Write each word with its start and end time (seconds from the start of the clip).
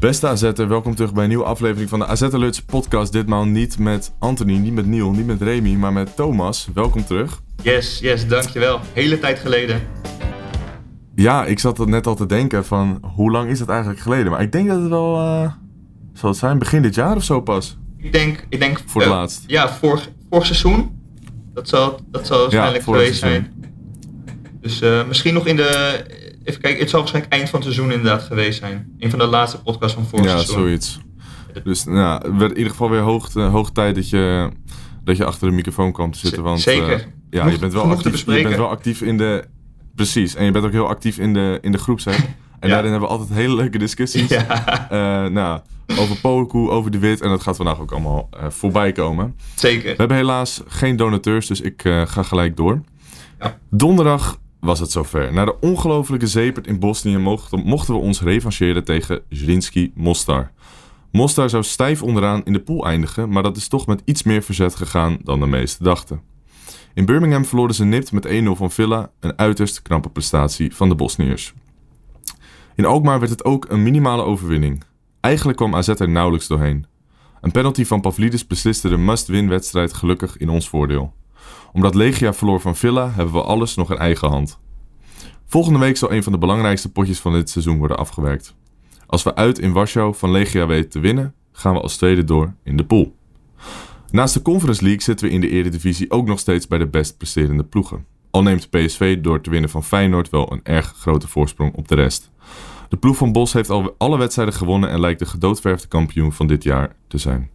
Beste 0.00 0.26
AZ'er, 0.26 0.68
welkom 0.68 0.94
terug 0.94 1.12
bij 1.12 1.22
een 1.22 1.28
nieuwe 1.28 1.44
aflevering 1.44 1.88
van 1.88 1.98
de 1.98 2.06
AZ 2.06 2.22
Alerts 2.22 2.62
podcast. 2.62 3.12
Ditmaal 3.12 3.44
niet 3.44 3.78
met 3.78 4.12
Anthony, 4.18 4.56
niet 4.56 4.72
met 4.72 4.86
Neil, 4.86 5.10
niet 5.10 5.26
met 5.26 5.42
Remy, 5.42 5.74
maar 5.74 5.92
met 5.92 6.16
Thomas. 6.16 6.68
Welkom 6.74 7.04
terug. 7.04 7.40
Yes, 7.62 7.98
yes, 7.98 8.26
dankjewel. 8.26 8.80
Hele 8.92 9.18
tijd 9.18 9.38
geleden. 9.38 9.82
Ja, 11.14 11.44
ik 11.44 11.58
zat 11.58 11.78
er 11.78 11.88
net 11.88 12.06
al 12.06 12.14
te 12.14 12.26
denken 12.26 12.64
van, 12.64 13.02
hoe 13.14 13.30
lang 13.30 13.50
is 13.50 13.60
het 13.60 13.68
eigenlijk 13.68 14.00
geleden? 14.00 14.30
Maar 14.30 14.42
ik 14.42 14.52
denk 14.52 14.68
dat 14.68 14.80
het 14.80 14.88
wel, 14.88 15.16
eh, 15.16 15.52
zal 16.12 16.30
het 16.30 16.38
zijn, 16.38 16.58
begin 16.58 16.82
dit 16.82 16.94
jaar 16.94 17.16
of 17.16 17.24
zo 17.24 17.40
pas? 17.40 17.78
Ik 17.96 18.12
denk, 18.12 18.46
ik 18.48 18.60
denk 18.60 18.82
Voor 18.86 19.00
het 19.00 19.10
eh, 19.10 19.16
laatst. 19.16 19.44
Ja, 19.46 19.68
vorig, 19.68 20.10
vorig 20.30 20.46
seizoen. 20.46 21.00
Dat 21.54 21.68
zal, 21.68 22.00
dat 22.10 22.26
zal 22.26 22.40
waarschijnlijk 22.40 22.84
vorig 22.84 23.00
geweest 23.00 23.20
seizoen. 23.20 23.48
zijn. 23.52 23.72
Dus 24.60 24.80
eh, 24.80 25.06
misschien 25.06 25.34
nog 25.34 25.46
in 25.46 25.56
de. 25.56 26.04
Even 26.44 26.60
kijken, 26.60 26.80
het 26.80 26.90
zal 26.90 26.98
waarschijnlijk 27.00 27.34
eind 27.34 27.50
van 27.50 27.60
het 27.60 27.68
seizoen 27.72 27.92
inderdaad 27.94 28.22
geweest 28.22 28.58
zijn. 28.58 28.94
Een 28.98 29.10
van 29.10 29.18
de 29.18 29.26
laatste 29.26 29.62
podcasts 29.62 29.94
van 29.94 30.06
vorig 30.06 30.24
Ja, 30.24 30.30
seizoen. 30.30 30.54
zoiets. 30.56 31.00
Dus 31.64 31.84
nou, 31.84 32.22
het 32.28 32.36
werd 32.38 32.50
in 32.50 32.56
ieder 32.56 32.70
geval 32.72 32.90
weer 32.90 33.00
hoog, 33.00 33.32
hoog 33.32 33.70
tijd 33.70 33.94
dat 33.94 34.08
je, 34.10 34.50
dat 35.04 35.16
je 35.16 35.24
achter 35.24 35.48
de 35.48 35.54
microfoon 35.54 35.92
kwam 35.92 36.10
te 36.10 36.18
zitten. 36.18 36.42
Want, 36.42 36.60
zeker. 36.60 36.92
eh, 36.92 37.06
ja, 37.30 37.46
je 37.48 37.58
bent, 37.58 37.72
wel 37.72 37.84
actief, 37.90 38.24
je 38.26 38.42
bent 38.42 38.56
wel 38.56 38.68
actief 38.68 39.00
in 39.02 39.16
de... 39.18 39.44
Precies, 39.94 40.34
en 40.34 40.44
je 40.44 40.50
bent 40.50 40.64
ook 40.64 40.72
heel 40.72 40.88
actief 40.88 41.18
in 41.18 41.32
de, 41.34 41.58
in 41.60 41.72
de 41.72 41.78
groepsapp. 41.78 42.16
En 42.60 42.68
Ja. 42.68 42.74
daarin 42.74 42.90
hebben 42.90 43.08
we 43.08 43.14
altijd 43.16 43.38
hele 43.38 43.54
leuke 43.54 43.78
discussies. 43.78 44.28
Ja, 44.28 44.88
Eh, 44.90 45.30
nou, 45.30 45.60
over 45.98 46.16
Poku, 46.16 46.58
over 46.68 46.90
de 46.90 46.98
Wit. 46.98 47.20
En 47.20 47.28
dat 47.28 47.42
gaat 47.42 47.56
vandaag 47.56 47.80
ook 47.80 47.92
allemaal 47.92 48.28
eh, 48.30 48.46
voorbij 48.50 48.92
komen. 48.92 49.36
zeker. 49.54 49.90
We 49.90 49.96
hebben 49.96 50.16
helaas 50.16 50.62
geen 50.66 50.96
donateurs, 50.96 51.46
dus 51.46 51.60
ik 51.60 51.82
ga 52.04 52.22
gelijk 52.22 52.56
door. 52.56 52.80
Ja. 53.38 53.58
Donderdag 53.70 54.38
was 54.60 54.80
het 54.80 54.90
zover. 54.90 55.32
Na 55.32 55.44
de 55.44 55.60
ongelofelijke 55.60 56.26
zeepert 56.26 56.66
in 56.66 56.78
Bosnië 56.78 57.18
mochten, 57.18 57.62
mochten 57.64 57.94
we 57.94 58.00
ons 58.00 58.20
revancheren 58.20 58.84
tegen 58.84 59.22
Zrinski 59.28 59.92
Mostar. 59.94 60.52
Mostar 61.12 61.50
zou 61.50 61.62
stijf 61.62 62.02
onderaan 62.02 62.44
in 62.44 62.52
de 62.52 62.60
pool 62.60 62.86
eindigen, 62.86 63.30
maar 63.30 63.42
dat 63.42 63.56
is 63.56 63.68
toch 63.68 63.86
met 63.86 64.02
iets 64.04 64.22
meer 64.22 64.42
verzet 64.42 64.74
gegaan 64.74 65.18
dan 65.24 65.40
de 65.40 65.46
meesten 65.46 65.84
dachten. 65.84 66.20
In 66.94 67.04
Birmingham 67.04 67.44
verloren 67.44 67.74
ze 67.74 67.84
nipt 67.84 68.12
met 68.12 68.26
1-0 68.26 68.30
van 68.44 68.70
Villa, 68.70 69.10
een 69.20 69.38
uiterst 69.38 69.82
knappe 69.82 70.08
prestatie 70.08 70.74
van 70.74 70.88
de 70.88 70.94
Bosniërs. 70.94 71.54
In 72.74 72.84
Alkmaar 72.84 73.18
werd 73.18 73.30
het 73.30 73.44
ook 73.44 73.66
een 73.68 73.82
minimale 73.82 74.22
overwinning. 74.22 74.82
Eigenlijk 75.20 75.58
kwam 75.58 75.74
AZ 75.74 75.88
er 75.88 76.08
nauwelijks 76.08 76.46
doorheen. 76.46 76.86
Een 77.40 77.50
penalty 77.50 77.84
van 77.84 78.00
Pavlidis 78.00 78.46
besliste 78.46 78.88
de 78.88 78.96
must-win 78.96 79.48
wedstrijd 79.48 79.92
gelukkig 79.92 80.36
in 80.36 80.48
ons 80.48 80.68
voordeel. 80.68 81.12
Omdat 81.72 81.94
Legia 81.94 82.34
verloor 82.34 82.60
van 82.60 82.76
Villa, 82.76 83.10
hebben 83.10 83.34
we 83.34 83.42
alles 83.42 83.74
nog 83.74 83.90
in 83.90 83.98
eigen 83.98 84.28
hand. 84.28 84.58
Volgende 85.46 85.78
week 85.78 85.96
zal 85.96 86.12
een 86.12 86.22
van 86.22 86.32
de 86.32 86.38
belangrijkste 86.38 86.92
potjes 86.92 87.18
van 87.18 87.32
dit 87.32 87.50
seizoen 87.50 87.78
worden 87.78 87.98
afgewerkt. 87.98 88.54
Als 89.06 89.22
we 89.22 89.34
uit 89.34 89.58
in 89.58 89.72
Warschau 89.72 90.14
van 90.14 90.30
Legia 90.30 90.66
weten 90.66 90.90
te 90.90 91.00
winnen, 91.00 91.34
gaan 91.52 91.74
we 91.74 91.80
als 91.80 91.96
tweede 91.96 92.24
door 92.24 92.54
in 92.64 92.76
de 92.76 92.84
pool. 92.84 93.14
Naast 94.10 94.34
de 94.34 94.42
Conference 94.42 94.82
League 94.82 95.02
zitten 95.02 95.26
we 95.26 95.32
in 95.32 95.40
de 95.40 95.48
Eredivisie 95.48 96.10
ook 96.10 96.26
nog 96.26 96.38
steeds 96.38 96.66
bij 96.68 96.78
de 96.78 96.86
best 96.86 97.16
presterende 97.16 97.64
ploegen. 97.64 98.06
Al 98.30 98.42
neemt 98.42 98.70
PSV 98.70 99.20
door 99.20 99.40
te 99.40 99.50
winnen 99.50 99.70
van 99.70 99.84
Feyenoord 99.84 100.30
wel 100.30 100.52
een 100.52 100.60
erg 100.62 100.94
grote 100.98 101.28
voorsprong 101.28 101.74
op 101.74 101.88
de 101.88 101.94
rest. 101.94 102.30
De 102.88 102.96
ploeg 102.96 103.16
van 103.16 103.32
Bos 103.32 103.52
heeft 103.52 103.70
al 103.70 103.94
alle 103.98 104.18
wedstrijden 104.18 104.54
gewonnen 104.54 104.90
en 104.90 105.00
lijkt 105.00 105.18
de 105.18 105.26
gedoodverfde 105.26 105.88
kampioen 105.88 106.32
van 106.32 106.46
dit 106.46 106.62
jaar 106.62 106.96
te 107.08 107.18
zijn. 107.18 107.50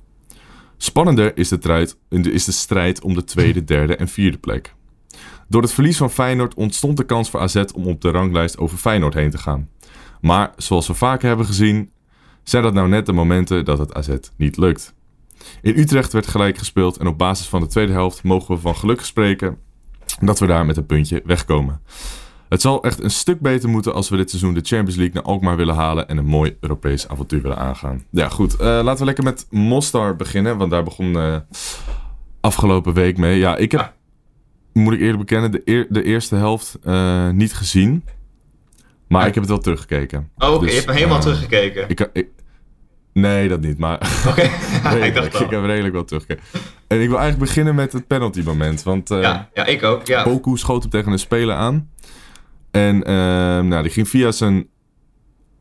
Spannender 0.78 1.38
is 1.38 1.50
de, 1.50 1.98
is 2.10 2.46
de 2.46 2.52
strijd 2.52 3.02
om 3.02 3.14
de 3.14 3.24
tweede, 3.24 3.64
derde 3.64 3.96
en 3.96 4.08
vierde 4.08 4.38
plek. 4.38 4.74
Door 5.48 5.62
het 5.62 5.74
verlies 5.74 5.98
van 5.98 6.12
Feyenoord 6.12 6.54
ontstond 6.54 6.98
de 6.98 7.06
kans 7.06 7.30
voor 7.30 7.40
AZ 7.40 7.64
om 7.74 7.88
op 7.88 8.02
de 8.02 8.10
ranglijst 8.10 8.58
over 8.58 8.78
Feyenoord 8.78 9.14
heen 9.14 9.30
te 9.30 9.38
gaan. 9.38 9.70
Maar 10.22 10.54
zoals 10.58 10.88
we 10.88 10.94
vaker 10.94 11.28
hebben 11.28 11.46
gezien, 11.46 11.90
zijn 12.44 12.64
dat 12.64 12.74
nou 12.74 12.88
net 12.88 13.06
de 13.06 13.14
momenten 13.14 13.66
dat 13.66 13.78
het 13.78 13.94
AZ 13.94 14.10
niet 14.38 14.58
lukt. 14.58 14.94
In 15.62 15.78
Utrecht 15.78 16.14
werd 16.14 16.28
gelijk 16.28 16.58
gespeeld 16.58 16.98
en 16.98 17.08
op 17.08 17.18
basis 17.18 17.48
van 17.48 17.62
de 17.62 17.68
tweede 17.68 17.92
helft 17.92 18.24
mogen 18.24 18.56
we 18.56 18.62
van 18.62 18.76
geluk 18.76 19.02
spreken 19.02 19.58
dat 20.20 20.40
we 20.40 20.46
daar 20.46 20.66
met 20.66 20.78
een 20.78 20.86
puntje 20.86 21.22
wegkomen. 21.26 21.82
Het 22.50 22.62
zal 22.62 22.84
echt 22.84 23.04
een 23.04 23.12
stuk 23.12 23.40
beter 23.40 23.70
moeten 23.70 23.94
als 23.94 24.10
we 24.10 24.18
dit 24.18 24.30
seizoen 24.30 24.54
de 24.54 24.60
Champions 24.64 24.96
League 24.96 25.14
naar 25.16 25.24
Alkmaar 25.24 25.56
willen 25.58 25.76
halen 25.76 26.08
en 26.08 26.18
een 26.18 26.26
mooi 26.26 26.58
Europees 26.60 27.08
avontuur 27.08 27.42
willen 27.42 27.58
aangaan. 27.58 28.04
Ja, 28.10 28.30
goed. 28.30 28.56
eh, 28.56 28.66
laten 28.66 28.98
we 29.00 29.06
lekker 29.06 29.24
met 29.24 29.48
Mostar 29.50 30.16
beginnen, 30.16 30.58
want 30.58 30.72
daar 30.72 30.84
begon 30.84 31.20
eh, 31.20 31.36
afgelopen 32.42 32.94
week 32.94 33.18
mee. 33.18 33.38
Ja, 33.40 33.56
ik 33.56 33.72
heb, 33.72 33.94
moet 34.74 34.94
ik 34.94 35.00
eerlijk 35.00 35.20
bekennen, 35.20 35.52
de, 35.52 35.62
eer- 35.66 35.88
de 35.90 36.04
eerste 36.04 36.36
helft 36.36 36.78
eh, 36.84 37.30
niet 37.30 37.54
gezien. 37.54 38.04
Maar 39.08 39.28
ik 39.28 39.34
heb 39.34 39.44
het 39.44 39.52
wel 39.52 39.62
teruggekeken. 39.62 40.30
Oh, 40.38 40.50
oké, 40.54 40.60
Dus, 40.60 40.70
je 40.70 40.76
hebt 40.76 40.88
hem 40.88 40.96
helemaal 40.96 41.20
teruggekeken. 41.20 41.90
Ik, 41.90 42.10
ik, 42.14 42.28
nee, 43.14 43.48
dat 43.48 43.62
niet, 43.62 43.78
maar 43.78 44.24
Oké, 44.28 44.42
ik 45.06 45.14
dacht 45.16 45.40
ik, 45.40 45.50
heb 45.50 45.66
redelijk 45.66 45.94
wel 45.94 46.06
teruggekeken. 46.06 46.44
En 46.88 47.02
ik 47.02 47.08
wil 47.10 47.20
eigenlijk 47.20 47.48
beginnen 47.48 47.76
met 47.76 47.94
het 47.94 48.08
penalty 48.08 48.42
moment, 48.46 48.84
want... 48.84 49.10
Ja, 49.10 49.50
ja, 49.54 49.66
ik 49.66 49.84
ook. 49.84 50.08
Ja. 50.08 50.24
Poku 50.24 50.58
schoot 50.58 50.82
hem 50.82 50.92
tegen 50.92 51.12
een 51.12 51.20
speler 51.20 51.56
aan. 51.56 51.90
En 52.76 53.04
ehm, 53.04 53.68
nou, 53.68 53.84
die 53.84 53.92
ging 53.92 54.10
via 54.10 54.32
zijn 54.32 54.68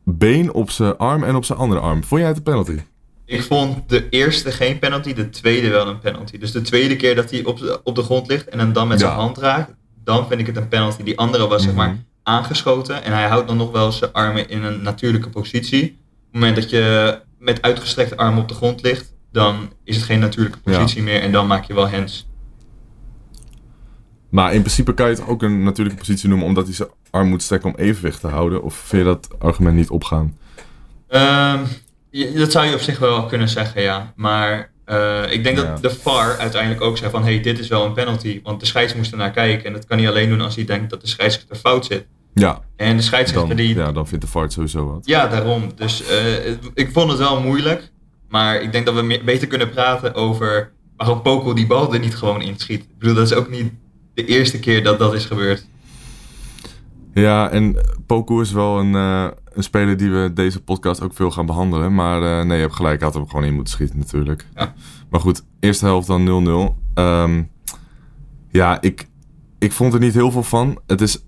been 0.03 0.53
op 0.53 0.69
zijn 0.69 0.97
arm 0.97 1.23
en 1.23 1.35
op 1.35 1.45
zijn 1.45 1.59
andere 1.59 1.79
arm. 1.81 2.03
Vond 2.03 2.19
jij 2.19 2.29
het 2.29 2.37
een 2.37 2.43
penalty? 2.43 2.77
Ik 3.25 3.43
vond 3.43 3.89
de 3.89 4.09
eerste 4.09 4.51
geen 4.51 4.79
penalty, 4.79 5.13
de 5.13 5.29
tweede 5.29 5.69
wel 5.69 5.87
een 5.87 5.99
penalty. 5.99 6.37
Dus 6.37 6.51
de 6.51 6.61
tweede 6.61 6.95
keer 6.95 7.15
dat 7.15 7.31
hij 7.31 7.43
op 7.45 7.57
de, 7.59 7.79
op 7.83 7.95
de 7.95 8.03
grond 8.03 8.27
ligt 8.27 8.49
en 8.49 8.59
hem 8.59 8.73
dan 8.73 8.87
met 8.87 8.99
zijn 8.99 9.11
hand 9.11 9.37
raakt, 9.37 9.71
dan 10.03 10.27
vind 10.27 10.39
ik 10.39 10.45
het 10.47 10.57
een 10.57 10.67
penalty. 10.67 11.03
Die 11.03 11.17
andere 11.17 11.47
was 11.47 11.61
zeg 11.63 11.71
Mhm. 11.73 11.79
maar 11.81 11.97
aangeschoten 12.23 13.03
en 13.03 13.11
hij 13.13 13.27
houdt 13.27 13.47
dan 13.47 13.57
nog 13.57 13.71
wel 13.71 13.91
zijn 13.91 14.11
armen 14.13 14.49
in 14.49 14.63
een 14.63 14.81
natuurlijke 14.81 15.29
positie. 15.29 15.83
Op 15.83 15.91
het 16.31 16.33
moment 16.41 16.55
dat 16.55 16.69
je 16.69 17.17
met 17.39 17.61
uitgestrekte 17.61 18.17
armen 18.17 18.41
op 18.41 18.47
de 18.47 18.53
grond 18.53 18.81
ligt, 18.81 19.13
dan 19.31 19.71
is 19.83 19.95
het 19.95 20.05
geen 20.05 20.19
natuurlijke 20.19 20.59
Ja. 20.63 20.77
positie 20.77 21.03
meer 21.03 21.21
en 21.21 21.31
dan 21.31 21.47
maak 21.47 21.63
je 21.65 21.73
wel 21.73 21.89
hands. 21.89 22.27
Maar 24.35 24.53
in 24.53 24.59
principe 24.59 24.93
kan 24.93 25.09
je 25.09 25.15
het 25.15 25.27
ook 25.27 25.41
een 25.43 25.63
natuurlijke 25.63 25.99
positie 25.99 26.29
noemen... 26.29 26.47
omdat 26.47 26.65
hij 26.65 26.73
zijn 26.75 26.89
arm 27.11 27.27
moet 27.27 27.43
strekken 27.43 27.69
om 27.69 27.75
evenwicht 27.75 28.19
te 28.19 28.27
houden. 28.27 28.63
Of 28.63 28.75
vind 28.75 29.01
je 29.03 29.07
dat 29.07 29.27
argument 29.39 29.75
niet 29.75 29.89
opgaan? 29.89 30.37
Ehm, 31.07 31.59
dat 32.35 32.51
zou 32.51 32.65
je 32.65 32.73
op 32.73 32.79
zich 32.79 32.99
wel 32.99 33.25
kunnen 33.25 33.49
zeggen, 33.49 33.81
ja. 33.81 34.13
Maar 34.15 34.71
eh, 34.85 35.31
ik 35.31 35.43
denk 35.43 35.57
Ja. 35.57 35.63
dat 35.63 35.81
de 35.81 35.89
VAR 35.89 36.37
uiteindelijk 36.37 36.81
ook 36.81 36.97
zei 36.97 37.11
van... 37.11 37.23
hey, 37.23 37.39
dit 37.41 37.59
is 37.59 37.67
wel 37.67 37.85
een 37.85 37.93
penalty, 37.93 38.39
want 38.43 38.59
de 38.59 38.65
scheids 38.65 38.95
moest 38.95 39.11
er 39.11 39.17
naar 39.17 39.31
kijken. 39.31 39.65
En 39.65 39.73
dat 39.73 39.85
kan 39.85 39.97
hij 39.97 40.09
alleen 40.09 40.29
doen 40.29 40.41
als 40.41 40.55
hij 40.55 40.65
denkt 40.65 40.89
dat 40.89 41.01
de 41.01 41.07
scheidsrechter 41.07 41.55
fout 41.55 41.85
zit. 41.85 42.05
Ja, 42.33 42.61
En 42.75 42.97
de 42.97 43.03
scheidsrechter 43.03 43.47
dan, 43.47 43.65
die... 43.65 43.75
ja, 43.75 43.91
dan 43.91 44.07
vindt 44.07 44.25
de 44.25 44.31
VAR 44.31 44.43
het 44.43 44.53
sowieso 44.53 44.85
wat. 44.91 45.05
Ja, 45.05 45.27
daarom. 45.27 45.71
Dus 45.75 46.07
eh, 46.07 46.51
ik 46.73 46.89
vond 46.93 47.09
het 47.09 47.19
wel 47.19 47.41
moeilijk. 47.41 47.91
Maar 48.29 48.61
ik 48.61 48.71
denk 48.71 48.85
dat 48.85 48.95
we 48.95 49.01
meer, 49.01 49.23
beter 49.23 49.47
kunnen 49.47 49.69
praten 49.69 50.13
over 50.13 50.71
waarom 50.97 51.21
Poco 51.21 51.53
die 51.53 51.67
bal 51.67 51.93
er 51.93 51.99
niet 51.99 52.15
gewoon 52.15 52.41
inschiet. 52.41 52.81
Ik 52.83 52.97
bedoel, 52.99 53.15
dat 53.15 53.25
is 53.31 53.33
ook 53.33 53.49
niet 53.49 53.71
de 54.15 54.25
eerste 54.25 54.59
keer 54.59 54.83
dat 54.83 54.99
dat 54.99 55.13
is 55.13 55.25
gebeurd. 55.25 55.65
Ja, 57.13 57.49
en 57.49 57.75
Poku 58.05 58.41
is 58.41 58.51
wel 58.51 58.79
een, 58.79 58.95
eh, 58.95 59.27
een 59.53 59.63
speler 59.63 59.97
die 59.97 60.11
we 60.11 60.31
deze 60.33 60.63
podcast 60.63 61.01
ook 61.01 61.13
veel 61.13 61.31
gaan 61.31 61.45
behandelen. 61.45 61.95
Maar 61.95 62.21
eh, 62.21 62.45
nee, 62.45 62.55
je 62.55 62.63
hebt 62.63 62.75
gelijk, 62.75 63.01
had 63.01 63.13
hem 63.13 63.27
gewoon 63.27 63.45
in 63.45 63.53
moeten 63.53 63.73
schieten 63.73 63.97
natuurlijk. 63.97 64.45
Ja. 64.55 64.73
Maar 65.09 65.19
goed, 65.19 65.43
eerste 65.59 65.85
helft 65.85 66.07
dan 66.07 66.23
0-0. 66.23 66.75
Ehm, 66.93 67.43
ja, 68.51 68.81
ik, 68.81 69.07
ik 69.59 69.71
vond 69.71 69.93
er 69.93 69.99
niet 69.99 70.13
heel 70.13 70.31
veel 70.31 70.43
van. 70.43 70.79
Het 70.87 71.01
is 71.01 71.25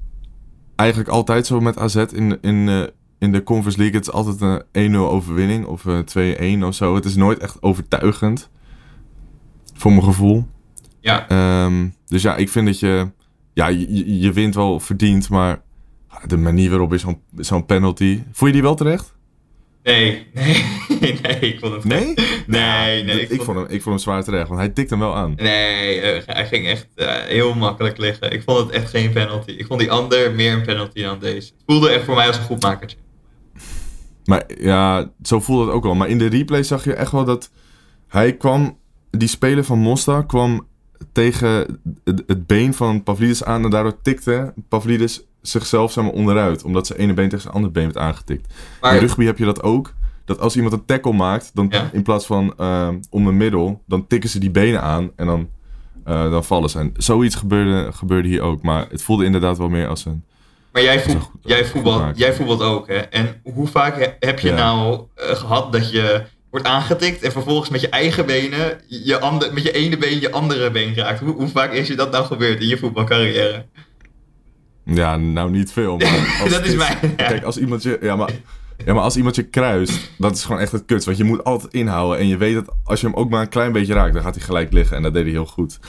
eigenlijk 0.76 1.10
altijd 1.10 1.46
zo 1.46 1.60
met 1.60 1.78
AZ 1.78 1.96
in, 1.96 2.42
in, 2.42 2.70
eh, 2.70 2.84
in 3.20 3.32
de 3.32 3.44
Conference 3.44 3.78
League. 3.78 3.98
Het 3.98 4.08
is 4.08 4.14
altijd 4.14 4.42
een 4.42 4.96
1-0 4.96 5.10
overwinning 5.10 5.66
of 5.66 5.86
eh 5.86 6.00
2-1 6.60 6.64
of 6.64 6.76
zo. 6.76 6.96
Het 6.96 7.06
is 7.06 7.16
nooit 7.16 7.40
echt 7.40 7.62
overtuigend. 7.62 8.50
Voor 9.74 9.92
mijn 9.92 10.04
gevoel. 10.04 10.46
Ja, 11.08 11.28
Ehm, 11.30 11.88
dus 12.06 12.22
ja, 12.22 12.36
ik 12.36 12.50
vind 12.50 12.66
dat 12.66 12.80
je... 12.80 13.12
Ja, 13.54 13.68
je, 13.68 14.20
je- 14.20 14.34
wint 14.34 14.56
wel 14.56 14.80
verdiend, 14.80 15.30
maar... 15.30 15.62
De 16.26 16.38
manier 16.38 16.70
waarop 16.70 16.94
is 16.94 17.02
zo'n 17.02 17.22
zo'n 17.38 17.66
penalty... 17.66 18.24
Vond 18.32 18.50
je 18.50 18.52
die 18.52 18.62
wel 18.62 18.76
terecht? 18.76 19.16
nee, 19.84 20.28
nee, 21.02 21.20
nee, 21.22 21.40
ik 21.40 21.60
vond 21.60 21.74
het 21.74 21.84
Nee? 21.84 22.14
Nee, 22.48 23.04
nee, 23.04 23.28
ik, 23.28 23.42
vond 23.42 23.58
hem, 23.58 23.66
ik 23.66 23.82
vond 23.82 23.86
hem 23.86 23.98
zwaar 23.98 24.24
terecht, 24.24 24.48
want 24.48 24.60
hij 24.60 24.70
tikt 24.70 24.90
hem 24.90 25.00
wel 25.00 25.16
aan. 25.16 25.34
Nee, 25.36 26.02
eh, 26.02 26.22
hij 26.36 26.48
ging 26.48 26.68
echt 26.68 26.88
eh, 26.96 27.08
heel 27.16 27.54
makkelijk 27.56 27.98
liggen. 27.98 28.32
Ik 28.32 28.44
vond 28.46 28.60
het 28.60 28.70
echt 28.70 28.90
geen 28.90 29.12
penalty. 29.12 29.52
Ik 29.52 29.66
vond 29.66 29.80
die 29.80 29.92
ander 29.92 30.32
meer 30.34 30.54
een 30.54 30.66
penalty 30.66 31.02
dan 31.02 31.20
deze. 31.20 31.52
Het 31.54 31.64
voelde 31.66 31.90
echt 31.90 32.06
voor 32.06 32.16
mij 32.16 32.28
als 32.28 32.38
een 32.38 32.44
goedmakertje. 32.44 32.98
Maar 34.26 34.44
ja, 34.60 35.12
zo 35.22 35.40
voelde 35.40 35.66
het 35.66 35.74
ook 35.74 35.84
wel. 35.84 35.96
Maar 35.96 36.10
in 36.10 36.18
de 36.18 36.28
replay 36.28 36.64
zag 36.64 36.84
je 36.84 36.94
echt 36.94 37.12
wel 37.12 37.26
dat 37.26 37.52
hij 38.08 38.34
kwam, 38.38 38.78
die 39.12 39.28
speler 39.28 39.64
van 39.64 39.80
Mostar 39.80 40.26
kwam 40.26 40.68
tegen 41.12 41.80
het, 42.04 42.24
het 42.28 42.48
been 42.48 42.74
van 42.74 43.04
Pavlidis 43.04 43.44
aan 43.44 43.64
en 43.64 43.70
daardoor 43.70 44.02
tikte 44.02 44.54
Pavlidis 44.70 45.22
zichzelf 45.42 45.92
zeg 45.92 46.04
maar, 46.04 46.14
onderuit. 46.14 46.64
Omdat 46.64 46.88
zijn 46.88 47.00
ene 47.00 47.14
been 47.14 47.26
tegen 47.26 47.42
zijn 47.42 47.54
andere 47.54 47.74
been 47.74 47.84
werd 47.84 47.98
aangetikt. 47.98 48.54
Maar- 48.82 48.94
In 48.94 49.00
rugby 49.00 49.26
heb 49.26 49.38
je 49.38 49.46
dat 49.46 49.64
ook. 49.64 49.94
Dat 50.26 50.40
als 50.40 50.56
iemand 50.56 50.74
een 50.74 50.86
tackle 50.86 51.14
maakt, 51.14 51.52
dan 51.54 51.68
Ja. 51.70 51.90
in 51.92 52.04
plaats 52.04 52.26
van 52.26 52.54
eh, 52.58 52.90
om 53.10 53.28
een 53.28 53.38
middel, 53.38 53.82
dan 53.86 54.08
tikken 54.08 54.30
ze 54.30 54.40
die 54.40 54.52
benen 54.52 54.82
aan 54.82 55.12
en 55.16 55.26
dan, 55.26 55.50
eh, 56.04 56.32
dan 56.32 56.44
vallen 56.44 56.70
ze. 56.70 56.80
En 56.80 56.94
zoiets 56.98 57.36
gebeurde, 57.36 57.92
gebeurde 57.94 58.28
hier 58.28 58.42
ook. 58.42 58.62
Maar 58.62 58.86
het 58.90 59.02
voelde 59.04 59.26
inderdaad 59.26 59.58
wel 59.58 59.70
meer 59.70 59.88
als 59.88 60.06
een... 60.06 60.24
Maar 60.72 60.82
jij, 60.82 61.02
voet, 61.02 61.16
goed- 61.22 61.42
jij, 61.44 61.64
gemaakt. 61.66 62.18
jij 62.18 62.34
voetbalt 62.34 62.62
ook, 62.62 62.88
hè? 62.88 62.96
En 62.96 63.42
hoe 63.44 63.68
vaak 63.68 63.96
he- 64.00 64.14
heb 64.20 64.40
je 64.40 64.48
Ja. 64.48 64.56
nou 64.56 65.02
eh, 65.16 65.30
gehad 65.36 65.72
dat 65.72 65.92
je 65.92 66.24
wordt 66.52 66.66
aangetikt 66.66 67.22
en 67.22 67.32
vervolgens 67.32 67.70
met 67.70 67.82
je 67.82 67.90
eigen 67.90 68.26
benen, 68.26 68.82
je 68.88 69.20
ander, 69.20 69.54
met 69.54 69.64
je 69.64 69.72
ene 69.72 69.98
been 69.98 70.20
je 70.20 70.32
andere 70.32 70.72
been 70.72 70.96
raakt? 70.96 71.20
Hoe, 71.20 71.34
hoe 71.36 71.48
vaak 71.48 71.72
is 71.72 71.88
je 71.88 71.96
dat 71.96 72.12
nou 72.12 72.26
gebeurd 72.26 72.62
in 72.62 72.68
je 72.68 72.78
voetbalcarrière? 72.78 73.66
Ja, 74.86 75.18
nou 75.18 75.52
niet 75.52 75.72
veel. 75.72 75.98
Maar 75.98 76.48
Dat 76.50 76.66
is 76.66 76.76
mijn- 76.76 76.98
ja. 77.02 77.28
Kijk, 77.28 77.44
als 77.44 77.58
iemand 77.58 77.84
je... 77.84 77.98
Ja, 78.02 78.16
maar... 78.16 78.30
Ja, 78.86 78.94
maar 78.94 79.04
als 79.04 79.16
iemand 79.18 79.36
je 79.36 79.44
kruist, 79.44 80.10
dat 80.18 80.36
is 80.36 80.44
gewoon 80.44 80.62
echt 80.62 80.72
het 80.72 80.86
kut. 80.86 81.04
Want 81.06 81.18
je 81.18 81.24
moet 81.24 81.44
altijd 81.44 81.74
inhouden. 81.74 82.20
En 82.20 82.28
je 82.28 82.38
weet 82.38 82.54
dat 82.54 82.76
als 82.84 83.02
je 83.02 83.08
hem 83.08 83.16
ook 83.16 83.30
maar 83.30 83.42
een 83.42 83.50
klein 83.50 83.72
beetje 83.72 83.94
raakt, 83.94 84.14
dan 84.14 84.24
gaat 84.24 84.36
hij 84.36 84.44
gelijk 84.44 84.74
liggen. 84.74 84.98
En 84.98 85.04
dat 85.04 85.14
deed 85.14 85.24
hij 85.24 85.32
heel 85.32 85.46
goed. 85.46 85.80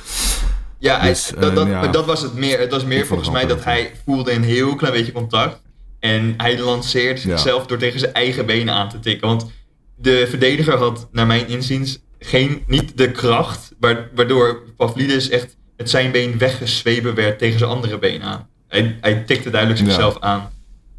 Ja, 0.78 0.98
hij- 0.98 1.08
Dus, 1.08 1.32
dat, 1.38 1.54
dat, 1.54 1.66
ja. 1.66 1.80
maar 1.80 1.92
dat 1.92 2.06
was 2.06 2.20
het 2.22 2.34
meer. 2.34 2.58
Het 2.60 2.70
was 2.70 2.84
meer 2.84 3.06
volgens 3.06 3.30
mij 3.30 3.46
dat 3.46 3.64
hij 3.64 3.92
voelde 4.04 4.32
een 4.32 4.42
heel 4.42 4.74
klein 4.74 4.94
beetje 4.94 5.12
contact. 5.12 5.60
En 6.00 6.34
hij 6.36 6.58
lanceerde 6.60 7.20
Ja. 7.20 7.26
zichzelf 7.36 7.66
door 7.66 7.78
tegen 7.78 8.00
zijn 8.00 8.12
eigen 8.12 8.46
benen 8.46 8.74
aan 8.74 8.88
te 8.88 9.00
tikken. 9.00 9.28
Want 9.28 9.50
de 10.00 10.26
verdediger 10.28 10.76
had, 10.76 11.08
naar 11.12 11.26
mijn 11.26 11.48
inziens, 11.48 12.02
geen, 12.18 12.62
niet 12.66 12.96
de 12.98 13.10
kracht. 13.10 13.74
wa- 13.80 14.08
Waardoor 14.14 14.62
Pavlidis 14.76 15.28
echt 15.28 15.56
met 15.76 15.90
zijn 15.90 16.12
been 16.12 16.38
weggeswepen 16.38 17.14
werd 17.14 17.38
tegen 17.38 17.58
zijn 17.58 17.70
andere 17.70 17.98
been 17.98 18.22
aan. 18.22 18.48
Hij, 18.68 18.96
hij 19.00 19.14
tikte 19.14 19.50
duidelijk 19.50 19.80
Ja. 19.80 19.86
zichzelf 19.86 20.18
aan. 20.20 20.50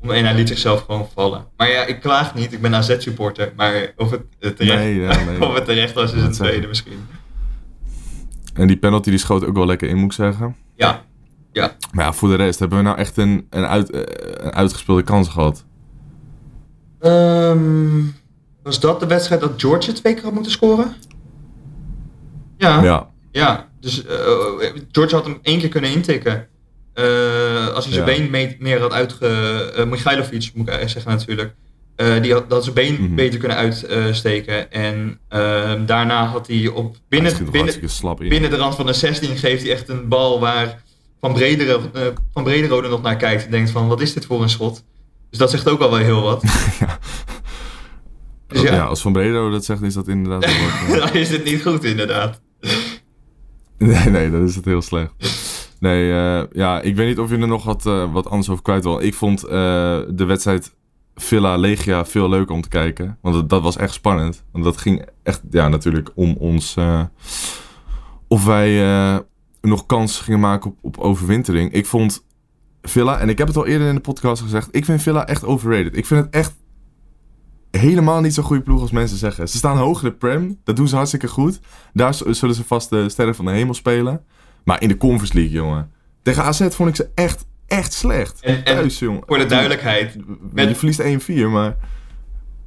En 0.01 0.25
hij 0.25 0.35
liet 0.35 0.47
zichzelf 0.47 0.81
gewoon 0.85 1.07
vallen. 1.13 1.45
Maar 1.57 1.69
ja, 1.69 1.85
ik 1.85 1.99
klaag 2.01 2.35
niet. 2.35 2.53
Ik 2.53 2.61
ben 2.61 2.75
AZ-supporter. 2.75 3.53
Maar 3.55 3.93
of 3.97 4.11
het, 4.11 4.21
terecht, 4.57 4.77
Nee, 4.79 4.95
ja, 4.95 5.23
nee. 5.25 5.41
of 5.47 5.53
het 5.53 5.65
terecht 5.65 5.93
was, 5.93 6.13
is 6.13 6.21
een 6.21 6.33
zeg 6.33 6.47
tweede 6.47 6.67
misschien. 6.67 7.07
En 8.53 8.67
die 8.67 8.77
penalty 8.77 9.09
die 9.09 9.19
schoot 9.19 9.45
ook 9.45 9.55
wel 9.55 9.65
lekker 9.65 9.89
in, 9.89 9.95
moet 9.95 10.05
ik 10.05 10.11
zeggen. 10.11 10.55
Ja, 10.75 11.05
ja. 11.51 11.75
Maar 11.91 12.05
ja, 12.05 12.13
voor 12.13 12.29
de 12.29 12.35
rest 12.35 12.59
hebben 12.59 12.77
we 12.77 12.83
nou 12.83 12.97
echt 12.97 13.17
een, 13.17 13.47
een, 13.49 13.65
uit, 13.65 13.89
eh, 13.91 14.01
een 14.45 14.51
uitgespeelde 14.53 15.03
kans 15.03 15.27
gehad. 15.29 15.65
Ehm, 16.99 17.99
was 18.69 18.79
dat 18.79 18.99
de 18.99 19.05
wedstrijd 19.07 19.41
dat 19.41 19.51
George 19.57 19.91
twee 19.91 20.13
keer 20.13 20.23
had 20.23 20.33
moeten 20.33 20.51
scoren? 20.51 20.95
Ja, 22.57 22.83
ja. 22.83 23.09
Ja, 23.31 23.69
dus 23.79 24.05
eh, 24.05 24.15
George 24.91 25.15
had 25.15 25.25
hem 25.25 25.39
één 25.41 25.59
keer 25.59 25.69
kunnen 25.69 25.91
intikken. 25.91 26.47
Eh, 26.93 27.67
als 27.73 27.85
hij 27.85 27.93
zijn 27.93 28.07
Ja. 28.07 28.15
been 28.17 28.29
mee- 28.29 28.55
meer 28.59 28.79
had 28.79 28.91
uitge... 28.91 29.85
Michailovic, 29.87 30.51
moet 30.53 30.67
ik 30.67 30.73
eigenlijk 30.73 30.89
zeggen 30.89 31.11
natuurlijk. 31.11 31.53
Eh, 31.95 32.21
die 32.21 32.33
had, 32.33 32.49
dat 32.49 32.63
zijn 32.63 32.75
been 32.75 32.93
Mhm. 33.03 33.15
beter 33.15 33.39
kunnen 33.39 33.57
uitsteken. 33.57 34.71
en 34.71 35.19
ehm, 35.29 35.85
daarna 35.85 36.25
had 36.25 36.47
hij 36.47 36.67
op 36.67 36.95
binnen, 37.09 37.33
binnen, 37.37 37.55
hartstikke 37.59 37.87
slap 37.87 38.21
in. 38.21 38.29
binnen 38.29 38.49
de 38.49 38.55
rand 38.55 38.75
van 38.75 38.85
de 38.85 38.93
16 38.93 39.37
geeft 39.37 39.63
hij 39.63 39.71
echt 39.71 39.89
een 39.89 40.07
bal 40.07 40.39
waar 40.39 40.81
Van, 41.21 41.33
Bredere, 41.33 41.79
van 42.33 42.43
Brederode 42.43 42.87
nog 42.89 43.01
naar 43.01 43.15
kijkt. 43.17 43.45
En 43.45 43.51
denkt 43.51 43.71
van, 43.71 43.87
wat 43.87 44.01
is 44.01 44.13
dit 44.13 44.25
voor 44.25 44.41
een 44.41 44.49
schot? 44.49 44.83
Dus 45.29 45.39
dat 45.39 45.49
zegt 45.49 45.67
ook 45.69 45.81
al 45.81 45.89
wel 45.89 45.99
heel 45.99 46.21
wat. 46.21 46.43
Dus 48.49 48.61
ja. 48.61 48.73
ja, 48.73 48.83
als 48.83 49.01
Van 49.01 49.13
Bredo 49.13 49.49
dat 49.49 49.65
zegt, 49.65 49.81
is 49.81 49.93
dat 49.93 50.07
inderdaad 50.07 50.41
dan 50.99 51.13
is 51.13 51.29
het 51.29 51.43
niet 51.43 51.61
goed 51.61 51.83
inderdaad. 51.83 52.41
Nee, 53.77 54.09
nee, 54.09 54.31
dat 54.31 54.49
is 54.49 54.55
het 54.55 54.65
heel 54.65 54.81
slecht. 54.81 55.11
Nee, 55.79 56.11
eh, 56.11 56.43
ja, 56.51 56.81
ik 56.81 56.95
weet 56.95 57.07
niet 57.07 57.19
of 57.19 57.29
je 57.29 57.37
er 57.37 57.47
nog 57.47 57.63
wat, 57.63 57.85
eh, 57.85 58.13
wat 58.13 58.29
anders 58.29 58.49
over 58.49 58.63
kwijt 58.63 58.83
wil. 58.83 59.01
Ik 59.01 59.13
vond 59.13 59.43
eh, 59.43 59.51
de 60.09 60.25
wedstrijd 60.25 60.75
Villa 61.15 61.57
Legia 61.57 62.05
veel 62.05 62.29
leuker 62.29 62.55
om 62.55 62.61
te 62.61 62.69
kijken. 62.69 63.17
Want 63.21 63.35
dat, 63.35 63.49
dat 63.49 63.61
was 63.61 63.77
echt 63.77 63.93
spannend. 63.93 64.43
Want 64.51 64.63
dat 64.63 64.77
ging 64.77 65.05
echt, 65.23 65.41
ja, 65.49 65.67
natuurlijk 65.67 66.09
om 66.15 66.35
ons... 66.39 66.75
of 68.27 68.45
wij 68.45 69.23
nog 69.61 69.85
kans 69.85 70.19
gingen 70.19 70.39
maken 70.39 70.69
op, 70.69 70.77
op 70.81 70.97
overwintering. 70.97 71.71
Ik 71.71 71.85
vond 71.85 72.25
Villa, 72.81 73.19
en 73.19 73.29
ik 73.29 73.37
heb 73.37 73.47
het 73.47 73.57
al 73.57 73.65
eerder 73.65 73.87
in 73.87 73.95
de 73.95 74.01
podcast 74.01 74.41
gezegd... 74.41 74.67
Ik 74.71 74.85
vind 74.85 75.01
Villa 75.01 75.27
echt 75.27 75.45
overrated. 75.45 75.97
Ik 75.97 76.05
vind 76.05 76.25
het 76.25 76.33
echt 76.33 76.55
helemaal 77.71 78.21
niet 78.21 78.33
zo'n 78.33 78.43
goede 78.43 78.61
ploeg 78.63 78.81
als 78.81 78.91
mensen 78.91 79.17
zeggen. 79.17 79.49
Ze 79.49 79.57
staan 79.57 79.77
hoog 79.77 80.03
in 80.03 80.09
de 80.09 80.15
Prem. 80.15 80.59
Dat 80.63 80.75
doen 80.75 80.87
ze 80.87 80.95
hartstikke 80.95 81.27
goed. 81.27 81.59
Daar 81.93 82.13
zullen 82.13 82.55
ze 82.55 82.63
vast 82.63 82.89
de 82.89 83.09
sterren 83.09 83.35
van 83.35 83.45
de 83.45 83.51
hemel 83.51 83.73
spelen. 83.73 84.23
Maar 84.63 84.81
in 84.81 84.87
de 84.87 84.97
Conference 84.97 85.33
League, 85.33 85.53
jongen. 85.53 85.91
Tegen 86.21 86.43
AZ 86.43 86.67
vond 86.69 86.89
ik 86.89 86.95
ze 86.95 87.09
echt, 87.15 87.45
echt 87.67 87.93
slecht. 87.93 88.41
En- 88.41 88.55
en 88.55 88.63
Thuis, 88.63 88.99
jongen. 88.99 89.23
Voor 89.25 89.37
de 89.37 89.45
duidelijkheid, 89.45 90.17
Je 90.55 90.75
verliest 90.75 91.01
1-4, 91.01 91.49
maar... 91.49 91.75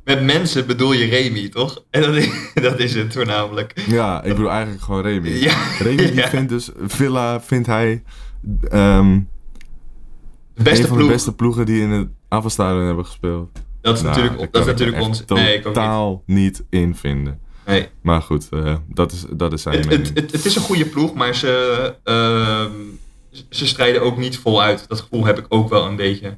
met 0.05 0.23
mensen 0.23 0.67
bedoel 0.67 0.93
je 0.93 1.05
Remy, 1.05 1.49
toch? 1.49 1.85
En 1.91 2.03
dat 2.03 2.15
is, 2.15 2.29
dat 2.55 2.79
is 2.79 2.95
het 2.95 3.13
voornamelijk. 3.13 3.83
Ja, 3.87 4.23
ik 4.23 4.29
bedoel 4.35 4.51
eigenlijk 4.51 4.83
gewoon 4.83 5.03
Remy. 5.03 5.29
Ja. 5.29 5.55
Remy 5.79 5.97
die 5.97 6.15
Ja. 6.15 6.29
vindt 6.29 6.49
dus... 6.49 6.71
Villa 6.83 7.41
vindt 7.41 7.67
hij... 7.67 8.03
ehm, 8.71 9.19
De 10.55 10.63
beste 10.63 10.83
een 10.83 10.89
van 10.89 10.97
ploeg, 10.97 11.09
de 11.09 11.15
beste 11.15 11.35
ploegen 11.35 11.67
die 11.67 11.81
in 11.81 11.91
het 11.91 12.09
Avastadion 12.29 12.87
hebben 12.87 13.05
gespeeld. 13.05 13.51
Dat 13.82 13.96
is 13.96 14.02
Nou, 14.02 14.17
natuurlijk, 14.17 14.52
dat 14.52 14.61
is 14.61 14.67
natuurlijk 14.67 15.00
ons... 15.02 15.25
Nee, 15.26 15.44
ik 15.44 15.49
ook 15.49 15.55
niet. 15.55 15.62
totaal 15.62 16.23
niet 16.26 16.64
in 16.70 16.94
vinden. 16.96 17.40
Nee. 17.67 17.88
Maar 18.02 18.23
goed, 18.23 18.49
eh, 18.50 18.76
dat, 18.88 19.12
is, 19.12 19.25
dat 19.31 19.52
is 19.52 19.62
zijn 19.62 19.76
Het, 19.76 19.87
mening. 19.87 20.06
het, 20.06 20.17
het, 20.19 20.32
het 20.32 20.44
is 20.44 20.56
een 20.56 20.62
goede 20.62 20.84
ploeg, 20.87 21.14
maar 21.14 21.34
ze, 21.34 21.94
ehm, 22.05 22.70
ze 23.50 23.67
strijden 23.67 24.02
ook 24.02 24.17
niet 24.17 24.38
voluit. 24.38 24.84
Dat 24.88 25.00
gevoel 25.00 25.25
heb 25.25 25.38
ik 25.38 25.46
ook 25.49 25.69
wel 25.69 25.84
een 25.87 25.96
beetje. 25.96 26.37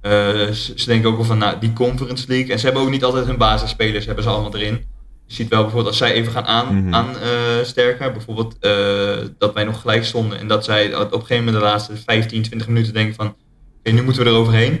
Eh, 0.00 0.10
ze, 0.50 0.72
ze 0.74 0.86
denken 0.86 1.10
ook 1.10 1.16
wel 1.16 1.24
van 1.24 1.38
nou, 1.38 1.58
die 1.60 1.72
Conference 1.72 2.24
League. 2.28 2.52
En 2.52 2.58
ze 2.58 2.64
hebben 2.64 2.82
ook 2.82 2.90
niet 2.90 3.04
altijd 3.04 3.26
hun 3.26 3.36
basisspelers 3.36 4.06
hebben 4.06 4.24
ze 4.24 4.30
allemaal 4.30 4.54
erin. 4.54 4.84
Je 5.26 5.34
ziet 5.34 5.48
wel 5.48 5.60
bijvoorbeeld 5.62 5.88
als 5.90 5.98
zij 5.98 6.12
even 6.12 6.32
gaan 6.32 6.44
aan, 6.46 6.82
Mhm. 6.84 6.94
aan 6.94 7.18
eh, 7.18 7.30
sterken. 7.64 8.12
Bijvoorbeeld 8.12 8.56
eh, 8.60 9.16
dat 9.38 9.54
wij 9.54 9.64
nog 9.64 9.80
gelijk 9.80 10.04
stonden. 10.04 10.38
En 10.38 10.48
dat 10.48 10.64
zij 10.64 10.94
op 10.96 11.12
een 11.12 11.20
gegeven 11.20 11.44
moment 11.44 11.56
de 11.62 11.68
laatste 11.68 11.96
15, 11.96 12.42
20 12.42 12.68
minuten 12.68 12.92
denken 12.92 13.14
van... 13.14 13.34
Oké, 13.78 13.90
nu 13.90 14.02
moeten 14.02 14.24
we 14.24 14.30
er 14.30 14.36
overheen. 14.36 14.80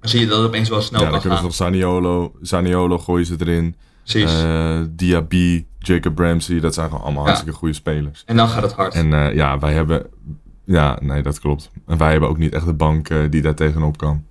Dan 0.00 0.08
zie 0.10 0.20
je 0.20 0.26
dat 0.26 0.44
opeens 0.44 0.68
wel 0.68 0.80
snel 0.80 1.00
ja, 1.02 1.10
dan 1.10 1.20
kunnen 1.20 1.38
ze 1.38 1.44
nog 1.44 1.54
Zaniolo, 1.54 2.32
Zaniolo 2.40 2.98
gooien 2.98 3.26
ze 3.26 3.34
erin. 3.38 3.74
Precies. 4.02 4.42
Eh 4.42 4.80
Diaby, 4.90 5.64
Jacob 5.78 6.18
Ramsey, 6.18 6.60
dat 6.60 6.74
zijn 6.74 6.86
gewoon 6.88 7.02
allemaal 7.02 7.22
Ja. 7.22 7.28
hartstikke 7.28 7.58
goede 7.58 7.74
spelers. 7.74 8.22
en 8.26 8.36
dan 8.36 8.48
gaat 8.48 8.62
het 8.62 8.72
hard. 8.72 8.94
En 8.94 9.12
eh, 9.12 9.34
ja, 9.34 9.58
wij 9.58 9.72
hebben... 9.72 10.06
Ja, 10.64 10.98
nee, 11.00 11.22
dat 11.22 11.40
klopt. 11.40 11.70
En 11.86 11.98
wij 11.98 12.10
hebben 12.10 12.28
ook 12.28 12.38
niet 12.38 12.52
echt 12.52 12.64
de 12.66 12.74
bank 12.74 13.08
eh, 13.08 13.18
die 13.30 13.42
daar 13.42 13.54
tegenop 13.54 13.96
kan. 13.98 14.24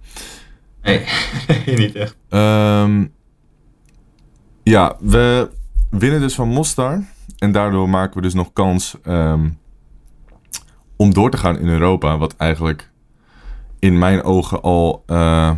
Nee, 0.82 1.06
nee, 1.66 1.78
niet 1.78 1.96
echt. 1.96 2.16
Ehm, 2.30 3.06
ja, 4.64 4.96
we 5.00 5.50
winnen 5.90 6.20
dus 6.20 6.36
van 6.36 6.48
Mostar. 6.48 7.04
En 7.38 7.52
daardoor 7.52 7.90
maken 7.90 8.16
we 8.16 8.22
dus 8.22 8.34
nog 8.34 8.54
kans 8.54 8.96
ehm, 9.04 9.50
om 10.96 11.14
door 11.14 11.30
te 11.32 11.38
gaan 11.38 11.60
in 11.60 11.68
Europa. 11.68 12.18
Wat 12.18 12.36
eigenlijk 12.36 12.89
in 13.80 13.98
mijn 13.98 14.24
ogen 14.24 14.62
al... 14.62 15.04
eh, 15.06 15.52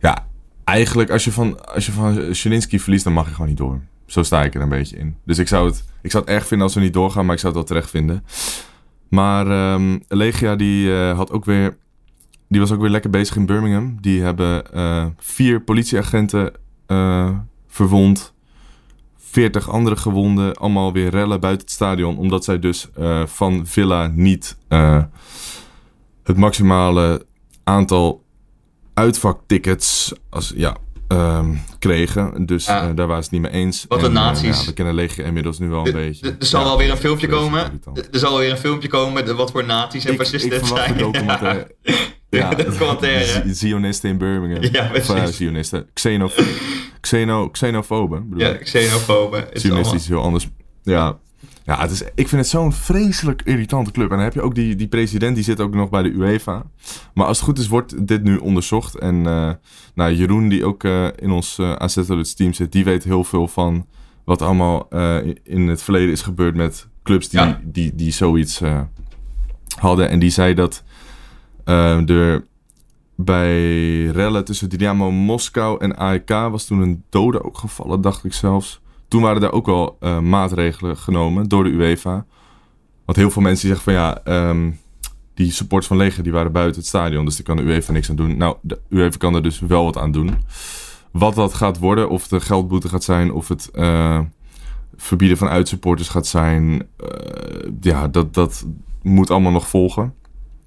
ja, 0.00 0.26
eigenlijk 0.64 1.10
als 1.10 1.24
je 1.24 1.32
van, 1.32 1.66
als 1.74 1.86
je 1.86 1.92
van 1.92 2.34
verliest, 2.80 3.04
dan 3.04 3.12
mag 3.12 3.26
je 3.26 3.32
gewoon 3.32 3.48
niet 3.48 3.58
door. 3.58 3.80
Zo 4.06 4.22
sta 4.22 4.44
ik 4.44 4.54
er 4.54 4.60
een 4.60 4.68
beetje 4.68 4.96
in. 4.96 5.16
Dus 5.24 5.38
ik 5.38 5.48
zou 5.48 5.66
het, 5.66 5.84
ik 6.02 6.10
zou 6.10 6.24
het 6.24 6.32
erg 6.32 6.46
vinden 6.46 6.66
als 6.66 6.74
we 6.76 6.80
niet 6.80 6.92
doorgaan, 6.92 7.24
maar 7.24 7.34
ik 7.34 7.40
zou 7.40 7.54
het 7.54 7.62
wel 7.62 7.70
terecht 7.70 7.90
vinden. 7.90 8.24
Maar 9.08 9.46
ehm, 9.46 9.98
Legia 10.08 10.56
die 10.56 10.92
eh, 10.94 11.16
had 11.16 11.32
ook 11.32 11.44
weer 11.44 11.76
die 12.48 12.60
was 12.60 12.72
ook 12.72 12.80
weer 12.80 12.90
lekker 12.90 13.10
bezig 13.10 13.36
in 13.36 13.46
Birmingham. 13.46 13.98
Die 14.00 14.22
hebben 14.22 14.72
eh, 14.72 15.06
vier 15.16 15.60
politieagenten 15.60 16.52
verwond. 17.68 18.34
40 19.16 19.70
andere 19.70 19.96
gewonden. 19.96 20.54
Allemaal 20.54 20.92
weer 20.92 21.10
rellen 21.10 21.40
buiten 21.40 21.66
het 21.66 21.74
stadion. 21.74 22.18
Omdat 22.18 22.44
zij 22.44 22.58
dus 22.58 22.88
van 23.26 23.66
Villa 23.66 24.06
niet 24.06 24.56
het 26.30 26.38
maximale 26.38 27.26
aantal 27.64 28.22
uitvaktickets 28.94 30.12
als, 30.30 30.52
ja, 30.56 30.76
ehm, 31.08 31.54
kregen. 31.78 32.46
Dus 32.46 32.66
Ja. 32.66 32.88
eh, 32.88 32.94
daar 32.94 33.06
waren 33.06 33.24
ze 33.24 33.30
het 33.34 33.42
niet 33.42 33.52
mee 33.52 33.60
eens. 33.62 33.84
Wat 33.88 33.98
een 33.98 34.04
En, 34.04 34.16
eh, 34.16 34.22
nazi's. 34.22 34.60
ja, 34.60 34.66
we 34.66 34.72
kennen 34.72 34.94
Legia 34.94 35.24
inmiddels 35.24 35.58
nu 35.58 35.68
wel 35.68 35.86
een 35.86 35.92
beetje. 35.92 36.36
Er 36.38 36.46
zal 36.46 36.64
wel 36.64 36.78
weer 36.78 36.90
een 36.90 36.96
filmpje 36.96 37.28
komen. 37.28 37.80
Er 38.12 38.18
zal 38.18 38.38
weer 38.38 38.50
een 38.50 38.56
filmpje 38.58 38.88
komen 38.88 39.12
met 39.12 39.32
wat 39.32 39.50
voor 39.50 39.64
nazi's 39.64 40.04
en 40.04 40.14
fascisten 40.14 40.50
het 40.52 40.66
zijn. 40.66 40.98
documentaire. 40.98 41.74
Ja, 42.30 42.54
de 42.54 42.64
documentaire. 42.64 43.24
Z- 43.24 43.58
Zionisten 43.60 44.10
in 44.10 44.18
Birmingham. 44.18 44.62
Ja, 44.72 44.90
Of, 44.94 45.08
eh, 45.08 45.14
precies. 45.16 45.36
Zionisten. 45.36 45.86
Xenof 45.92 46.34
xeno 47.00 47.48
xenofoben. 47.50 48.28
bedoel 48.28 48.46
Ja, 48.48 48.54
xenofoben. 48.56 49.44
Zionisten 49.52 49.96
is 49.96 50.08
heel 50.08 50.22
anders. 50.22 50.48
Ja. 50.82 51.18
Ja, 51.64 51.80
het 51.80 51.90
is, 51.90 52.02
ik 52.02 52.28
vind 52.28 52.40
het 52.40 52.48
zo'n 52.48 52.72
vreselijk 52.72 53.42
irritante 53.44 53.90
club. 53.90 54.10
En 54.10 54.16
dan 54.16 54.24
heb 54.24 54.34
je 54.34 54.42
ook 54.42 54.54
die, 54.54 54.76
die 54.76 54.88
president, 54.88 55.34
die 55.34 55.44
zit 55.44 55.60
ook 55.60 55.74
nog 55.74 55.90
bij 55.90 56.02
de 56.02 56.08
UEFA. 56.08 56.62
Maar 57.14 57.26
als 57.26 57.36
het 57.36 57.46
goed 57.46 57.58
is, 57.58 57.68
wordt 57.68 58.06
dit 58.06 58.22
nu 58.22 58.36
onderzocht. 58.36 58.98
En 58.98 59.26
eh, 59.26 59.50
nou, 59.94 60.12
Jeroen, 60.14 60.48
die 60.48 60.64
ook 60.64 60.84
eh, 60.84 61.06
in 61.16 61.30
ons 61.30 61.58
uh, 61.58 61.72
AZ 61.72 61.98
team 62.34 62.52
zit, 62.52 62.72
die 62.72 62.84
weet 62.84 63.04
heel 63.04 63.24
veel 63.24 63.48
van 63.48 63.86
wat 64.24 64.42
allemaal 64.42 64.88
in 65.42 65.68
het 65.68 65.82
verleden 65.82 66.10
is 66.10 66.22
gebeurd 66.22 66.54
met 66.54 66.88
clubs 67.02 67.28
die, 67.28 67.40
Ja. 67.40 67.60
die, 67.64 67.94
die 67.94 68.12
zoiets 68.12 68.60
hadden. 69.78 70.10
En 70.10 70.18
die 70.18 70.30
zei 70.30 70.54
dat 70.54 70.82
er 71.64 72.44
bij 73.16 74.04
rellen 74.06 74.44
tussen 74.44 74.68
Dynamo 74.68 75.10
Moskou 75.10 75.80
en 75.80 75.96
AEK 75.96 76.28
was 76.28 76.64
toen 76.64 76.80
een 76.80 77.04
dode 77.08 77.44
ook 77.44 77.58
gevallen, 77.58 78.00
dacht 78.00 78.24
ik 78.24 78.32
zelfs. 78.32 78.80
Toen 79.10 79.22
waren 79.22 79.42
er 79.42 79.52
ook 79.52 79.68
al 79.68 79.96
uh, 80.00 80.18
maatregelen 80.18 80.96
genomen 80.96 81.48
door 81.48 81.64
de 81.64 81.70
UEFA. 81.70 82.24
Want 83.04 83.18
heel 83.18 83.30
veel 83.30 83.42
mensen 83.42 83.68
die 83.68 83.76
zeggen 83.76 83.92
van 83.92 84.02
ja, 84.02 84.48
um, 84.48 84.78
die 85.34 85.52
supporters 85.52 85.88
van 85.88 85.96
Leger 85.96 86.22
die 86.22 86.32
waren 86.32 86.52
buiten 86.52 86.80
het 86.80 86.88
stadion, 86.88 87.24
dus 87.24 87.36
daar 87.36 87.44
kan 87.44 87.56
de 87.56 87.62
UEFA 87.62 87.92
niks 87.92 88.10
aan 88.10 88.16
doen. 88.16 88.36
Nou, 88.36 88.56
de 88.60 88.78
UEFA 88.88 89.16
kan 89.18 89.34
er 89.34 89.42
dus 89.42 89.60
wel 89.60 89.84
wat 89.84 89.96
aan 89.96 90.12
doen. 90.12 90.34
Wat 91.10 91.34
dat 91.34 91.54
gaat 91.54 91.78
worden, 91.78 92.08
of 92.08 92.22
het 92.22 92.32
een 92.32 92.40
geldboete 92.40 92.88
gaat 92.88 93.04
zijn, 93.04 93.32
of 93.32 93.48
het 93.48 93.70
uh, 93.74 94.20
verbieden 94.96 95.36
van 95.36 95.48
uitsupporters 95.48 96.08
gaat 96.08 96.26
zijn, 96.26 96.70
uh, 96.72 96.78
ja, 97.80 98.08
dat, 98.08 98.34
dat 98.34 98.66
moet 99.02 99.30
allemaal 99.30 99.52
nog 99.52 99.68
volgen. 99.68 100.14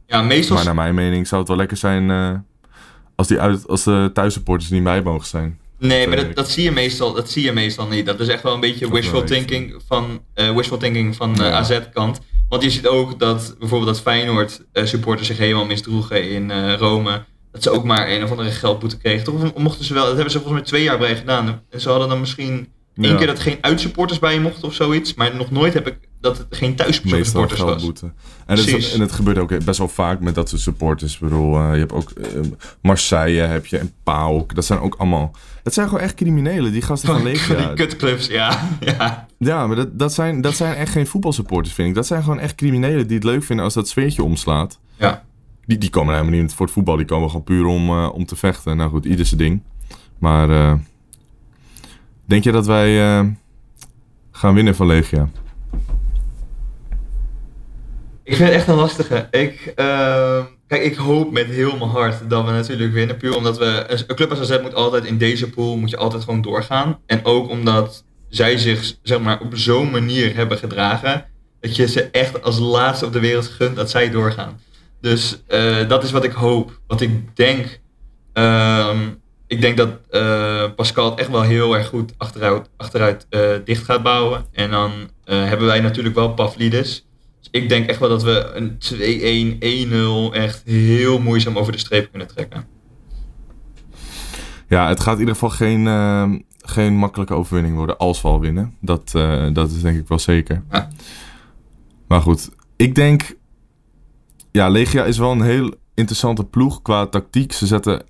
Ja, 0.06 0.22
meestal... 0.22 0.56
Maar 0.56 0.66
naar 0.66 0.76
mijn 0.76 0.96
mening 0.96 1.28
zou 1.28 1.40
het 1.40 1.50
wel 1.50 1.60
lekker 1.60 1.78
zijn 1.78 2.12
als, 3.16 3.28
die 3.28 3.40
uit, 3.40 3.68
als 3.68 3.84
de 3.84 4.10
thuissupporters 4.14 4.70
niet 4.70 4.84
bij 4.84 5.02
mogen 5.02 5.28
zijn. 5.28 5.60
Nee, 5.88 6.08
maar 6.08 6.18
dat, 6.18 6.36
dat, 6.36 6.50
zie 6.50 6.64
je 6.64 6.72
meestal, 6.72 7.14
dat 7.14 7.32
zie 7.32 7.44
je 7.44 7.52
meestal 7.52 7.88
niet. 7.88 8.06
Dat 8.06 8.20
is 8.20 8.28
echt 8.28 8.44
wel 8.44 8.54
een 8.54 8.60
beetje 8.60 8.92
wishful 8.92 9.24
thinking 9.24 9.76
van, 9.88 10.22
uh, 10.36 10.56
wishful 10.56 10.78
thinking 10.78 11.16
van 11.16 11.42
uh. 11.42 11.54
AZ-kant. 11.54 12.20
Want 12.50 12.64
je 12.64 12.70
ziet 12.70 12.88
ook 12.88 13.20
dat 13.20 13.56
bijvoorbeeld 13.60 13.92
dat 13.92 14.02
Feyenoord 14.02 14.62
uh, 14.74 14.86
supporters 14.86 15.28
zich 15.28 15.38
helemaal 15.38 15.66
misdroegen 15.66 16.30
in 16.30 16.72
Rome. 16.74 17.26
Dat 17.52 17.64
ze 17.64 17.70
ook 17.70 17.84
maar 17.84 18.10
een 18.12 18.24
of 18.24 18.30
andere 18.32 18.52
geldboete 18.52 18.98
kregen. 18.98 19.24
Toch 19.24 19.58
mochten 19.58 19.86
ze 19.86 19.94
wel, 19.94 20.06
dat 20.06 20.14
hebben 20.14 20.32
ze 20.32 20.40
volgens 20.40 20.60
mij 20.60 20.70
twee 20.70 20.84
jaar 20.84 20.98
bij 20.98 21.16
gedaan. 21.16 21.64
En 21.70 21.82
ze 21.82 21.90
hadden 21.90 22.10
dan 22.10 22.20
misschien 22.20 22.73
ja. 22.94 23.16
keer 23.16 23.28
dat 23.28 23.40
geen 23.40 23.58
uitsupporters 23.62 24.20
bij 24.20 24.34
je 24.34 24.40
mochten 24.40 24.68
of 24.68 24.74
zoiets. 24.74 25.14
Maar 25.14 25.36
nog 25.36 25.52
nooit 25.52 25.74
heb 25.74 25.88
ik 25.88 25.98
dat 26.24 26.38
het 26.38 26.48
geen 26.50 26.76
thuissupporters 26.76 27.60
was. 27.60 28.02
En 28.46 28.58
het, 28.58 28.68
is, 28.68 28.94
en 28.94 29.00
het 29.00 29.12
gebeurt 29.12 29.38
ook 29.38 29.66
best 29.66 29.78
wel 29.78 29.88
vaak 29.88 30.20
met 30.20 30.36
dat 30.36 30.50
soort 30.50 30.62
supporters. 30.62 31.14
Ik 31.14 31.20
bedoel, 31.20 31.60
uh, 31.60 31.74
je 31.74 31.80
hebt 31.80 31.92
ook 31.92 32.12
uh, 32.16 32.26
Marseille 32.82 33.42
heb 33.42 33.66
je 33.66 33.78
en 33.78 33.92
PAOK. 34.04 34.56
Dat 34.56 34.66
zijn 34.66 34.80
ook 34.80 34.96
allemaal... 34.96 35.36
Dat 35.64 35.74
zijn 35.74 35.88
gewoon 35.88 36.04
echt 36.04 36.16
criminelen. 36.16 36.72
Die 36.72 36.82
gasten 36.82 37.10
van 37.10 37.24
Legia. 37.24 37.56
Die 37.56 37.74
kutclubs, 37.74 38.28
ja. 38.28 38.70
ja. 38.80 39.28
Ja, 39.38 39.68
maar 39.68 39.76
dat, 39.76 40.00
dat, 40.00 40.14
zijn, 40.14 40.42
dat 40.42 40.56
zijn 40.56 40.76
echt 40.76 40.92
geen 40.92 41.08
voetbalsupporters, 41.08 41.76
vind 41.76 41.90
ik. 41.90 41.96
Dat 41.96 42.08
zijn 42.08 42.24
gewoon 42.24 42.40
echt 42.40 42.56
criminelen 42.56 43.08
die 43.08 43.16
het 43.16 43.26
leuk 43.26 43.44
vinden 43.44 43.66
als 43.66 43.74
dat 43.74 43.88
sfeertje 43.88 44.24
omslaat. 44.24 44.80
Ja. 44.98 45.24
Die, 45.66 45.78
die 45.78 45.90
komen 45.90 46.16
helemaal 46.16 46.40
niet 46.40 46.54
voor 46.54 46.66
het 46.66 46.76
voetbal. 46.76 46.96
Die 46.96 47.06
komen 47.06 47.30
gewoon 47.30 47.44
puur 47.44 47.66
om, 47.66 47.90
uh, 47.90 48.10
om 48.14 48.26
te 48.26 48.36
vechten. 48.36 48.78
Nou 48.78 48.90
goed, 48.90 49.06
ieder 49.06 49.26
zijn 49.26 49.40
ding. 49.40 49.62
Maar 50.20 50.80
denk 52.34 52.46
je 52.46 52.52
dat 52.52 52.66
wij 52.66 53.20
uh, 53.20 53.26
gaan 54.32 54.54
winnen 54.54 54.76
van 54.76 54.88
Legia? 54.88 55.30
Ik 58.24 58.36
vind 58.36 58.50
het 58.50 58.58
echt 58.58 58.68
een 58.68 58.76
lastige. 58.76 59.28
Ik, 59.32 59.74
uh, 59.76 60.44
kijk, 60.68 60.84
ik 60.84 60.96
hoop 60.96 61.32
met 61.32 61.46
heel 61.46 61.78
mijn 61.78 61.90
hart 61.90 62.30
dat 62.30 62.46
we 62.46 62.52
natuurlijk 62.52 62.94
winnen. 62.94 63.18
Puur 63.18 63.36
omdat 63.36 63.58
we... 63.58 63.86
Een 64.08 64.16
club 64.16 64.30
als 64.30 64.40
AZ 64.40 64.62
moet 64.62 64.76
altijd 64.76 65.06
in 65.06 65.18
deze 65.18 65.50
pool 65.50 65.78
moet 65.78 65.90
je 65.90 65.98
altijd 65.98 66.24
gewoon 66.24 66.42
doorgaan. 66.42 67.00
En 67.06 67.26
ook 67.26 67.50
omdat 67.50 68.04
zij 68.30 68.58
zich 68.58 68.96
zeg 69.02 69.20
maar, 69.20 69.40
op 69.40 69.56
zo'n 69.56 69.92
manier 69.92 70.36
hebben 70.36 70.58
gedragen... 70.58 71.26
dat 71.60 71.76
je 71.76 71.88
ze 71.88 72.04
echt 72.04 72.44
als 72.44 72.60
laatste 72.60 73.06
op 73.06 73.14
de 73.14 73.20
wereld 73.20 73.48
gunt 73.48 73.76
dat 73.76 73.90
zij 73.90 74.10
doorgaan. 74.10 74.60
Dus 75.02 75.44
uh, 75.50 75.90
dat 75.90 76.04
is 76.04 76.12
wat 76.12 76.24
ik 76.24 76.32
hoop. 76.32 76.80
Wat 76.88 77.02
ik 77.02 77.36
denk... 77.36 77.80
Uh, 78.34 78.98
ik 79.48 79.62
denk 79.62 79.78
dat 79.78 79.90
uh, 80.12 80.64
Pascal 80.76 81.10
het 81.10 81.20
echt 81.20 81.30
wel 81.30 81.42
heel 81.42 81.76
erg 81.76 81.88
goed 81.88 82.14
achteruit, 82.18 82.70
achteruit 82.78 83.28
uh, 83.30 83.42
dicht 83.66 83.84
gaat 83.84 84.04
bouwen. 84.04 84.46
En 84.52 84.72
dan 84.72 84.92
uh, 84.92 85.46
hebben 85.46 85.68
wij 85.68 85.80
natuurlijk 85.80 86.16
wel 86.16 86.34
Pavlidis. 86.34 87.08
Dus 87.40 87.48
ik 87.52 87.70
denk 87.70 87.90
echt 87.90 88.00
wel 88.00 88.10
dat 88.10 88.24
we 88.24 88.52
een 88.54 88.78
2-1, 90.30 90.32
1-0 90.32 90.36
echt 90.36 90.62
heel 90.66 91.20
moeizaam 91.20 91.58
over 91.58 91.72
de 91.72 91.78
streep 91.78 92.10
kunnen 92.10 92.28
trekken. 92.28 92.68
Ja, 94.68 94.88
het 94.88 95.00
gaat 95.00 95.14
in 95.14 95.20
ieder 95.20 95.34
geval 95.36 95.50
geen, 95.50 95.86
geen 96.58 96.96
makkelijke 96.96 97.34
overwinning 97.34 97.76
worden 97.76 97.98
als 97.98 98.22
we 98.22 98.28
al 98.28 98.40
winnen. 98.40 98.74
Dat, 98.82 99.12
dat 99.54 99.72
is 99.72 99.82
denk 99.82 100.00
ik 100.00 100.08
wel 100.08 100.20
zeker. 100.20 100.64
Ja. 100.72 100.90
Maar 102.08 102.22
goed, 102.22 102.50
ik 102.76 102.96
denk... 102.96 103.36
Ja, 104.52 104.70
Legia 104.70 105.04
is 105.04 105.18
wel 105.18 105.32
een 105.32 105.42
heel 105.42 105.74
interessante 105.94 106.44
ploeg 106.44 106.82
qua 106.82 107.08
tactiek. 107.08 107.52
Ze 107.52 107.68
zetten 107.68 108.04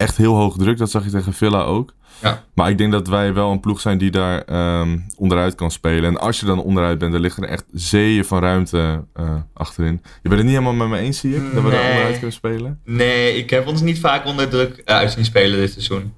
echt 0.00 0.16
heel 0.16 0.34
hoog 0.34 0.56
druk. 0.56 0.78
Dat 0.78 0.90
zag 0.90 1.04
je 1.04 1.10
tegen 1.10 1.32
Villa 1.32 1.62
ook. 1.62 1.94
Ja. 2.22 2.44
Maar 2.54 2.70
ik 2.70 2.78
denk 2.78 2.92
dat 2.92 3.08
wij 3.08 3.34
wel 3.34 3.50
een 3.50 3.60
ploeg 3.60 3.80
zijn 3.80 3.98
die 3.98 4.10
daar 4.10 4.42
um, 4.80 5.06
onderuit 5.16 5.54
kan 5.54 5.70
spelen. 5.70 6.04
En 6.04 6.20
als 6.20 6.40
je 6.40 6.46
dan 6.46 6.62
onderuit 6.62 6.98
bent, 6.98 7.12
dan 7.12 7.20
liggen 7.20 7.42
er 7.42 7.48
echt 7.48 7.64
zeeën 7.72 8.24
van 8.24 8.40
ruimte 8.40 9.04
uh, 9.20 9.34
achterin. 9.52 10.02
Je 10.22 10.28
bent 10.28 10.34
het 10.34 10.42
niet 10.42 10.58
helemaal 10.58 10.88
met 10.88 10.88
me 10.88 10.98
eens, 10.98 11.18
zie 11.18 11.36
ik, 11.36 11.54
dat 11.54 11.62
we 11.62 11.70
daar 11.70 11.88
onderuit 11.88 12.12
kunnen 12.12 12.32
spelen? 12.32 12.80
Nee, 12.84 13.36
ik 13.36 13.50
heb 13.50 13.66
ons 13.66 13.80
niet 13.80 14.00
vaak 14.00 14.26
onder 14.26 14.48
druk 14.48 14.78
uh, 14.78 14.84
uit 14.84 15.12
zien 15.12 15.24
spelen 15.24 15.58
dit 15.58 15.72
seizoen. 15.72 16.14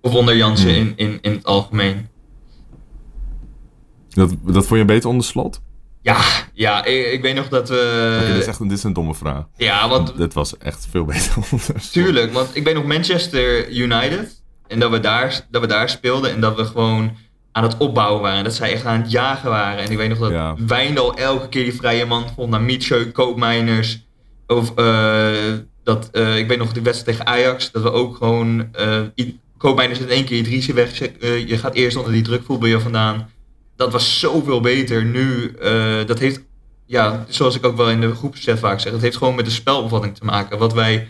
Of 0.00 0.14
onder 0.14 0.36
Jansen 0.36 0.74
hmm. 0.74 0.78
in, 0.78 0.92
in, 0.96 1.18
in 1.20 1.32
het 1.32 1.44
algemeen. 1.44 2.08
Dat, 4.08 4.34
dat 4.42 4.66
vond 4.66 4.80
je 4.80 4.86
beter 4.86 5.08
onder 5.08 5.24
slot? 5.24 5.60
Ja, 6.04 6.20
ja 6.52 6.84
ik, 6.84 7.12
ik 7.12 7.22
weet 7.22 7.34
nog 7.34 7.48
dat 7.48 7.68
we... 7.68 8.16
Okay, 8.16 8.32
dit, 8.32 8.42
is 8.42 8.46
echt 8.46 8.60
een, 8.60 8.68
dit 8.68 8.78
is 8.78 8.84
een 8.84 8.92
domme 8.92 9.14
vraag. 9.14 9.44
Ja, 9.56 9.88
want... 9.88 10.16
Dit 10.16 10.34
was 10.34 10.58
echt 10.58 10.86
veel 10.90 11.04
beter. 11.04 11.34
Tuurlijk, 11.92 12.32
want 12.32 12.50
ik 12.52 12.64
weet 12.64 12.74
nog 12.74 12.84
Manchester 12.84 13.70
United. 13.70 14.42
En 14.66 14.78
dat 14.78 14.90
we, 14.90 15.00
daar, 15.00 15.46
dat 15.50 15.60
we 15.60 15.66
daar 15.66 15.88
speelden 15.88 16.30
en 16.30 16.40
dat 16.40 16.56
we 16.56 16.64
gewoon 16.64 17.16
aan 17.52 17.62
het 17.62 17.76
opbouwen 17.76 18.22
waren. 18.22 18.44
Dat 18.44 18.54
zij 18.54 18.72
echt 18.72 18.84
aan 18.84 19.00
het 19.00 19.10
jagen 19.10 19.50
waren. 19.50 19.84
En 19.84 19.90
ik 19.90 19.96
weet 19.96 20.08
nog 20.08 20.18
dat 20.18 20.30
ja. 20.30 20.54
Wijndal 20.66 21.16
elke 21.16 21.48
keer 21.48 21.64
die 21.64 21.74
vrije 21.74 22.06
man 22.06 22.24
vond 22.34 22.50
naar 22.50 22.62
Mietjeu, 22.62 23.10
Koopmeiners. 23.10 24.06
Of 24.46 24.72
uh, 24.76 25.32
dat, 25.84 26.08
uh, 26.12 26.38
ik 26.38 26.48
weet 26.48 26.58
nog 26.58 26.72
de 26.72 26.82
wedstrijd 26.82 27.18
tegen 27.18 27.32
Ajax. 27.32 27.70
Dat 27.70 27.82
we 27.82 27.92
ook 27.92 28.16
gewoon... 28.16 28.68
Uh, 28.80 29.28
Koopmeiners 29.56 29.98
in 29.98 30.08
één 30.08 30.24
keer 30.24 30.36
je 30.36 30.42
drieën 30.42 30.74
weg. 30.74 30.98
je 31.48 31.58
gaat 31.58 31.74
eerst 31.74 31.96
onder 31.96 32.12
die 32.12 32.22
drukvoetbal 32.22 32.80
vandaan 32.80 33.28
dat 33.76 33.92
was 33.92 34.18
zoveel 34.18 34.60
beter. 34.60 35.04
Nu, 35.04 35.56
uh, 35.62 36.06
dat 36.06 36.18
heeft, 36.18 36.44
ja, 36.86 37.24
zoals 37.28 37.56
ik 37.56 37.66
ook 37.66 37.76
wel 37.76 37.90
in 37.90 38.00
de 38.00 38.14
groepschat 38.14 38.58
vaak 38.58 38.80
zeg, 38.80 38.92
dat 38.92 39.00
heeft 39.00 39.16
gewoon 39.16 39.34
met 39.34 39.44
de 39.44 39.50
spelopvatting 39.50 40.14
te 40.14 40.24
maken. 40.24 40.58
Wat 40.58 40.72
wij 40.72 41.08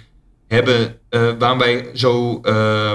hebben, 0.48 0.98
uh, 1.10 1.30
waarom 1.38 1.58
wij 1.58 1.90
zo 1.94 2.40
uh, 2.42 2.92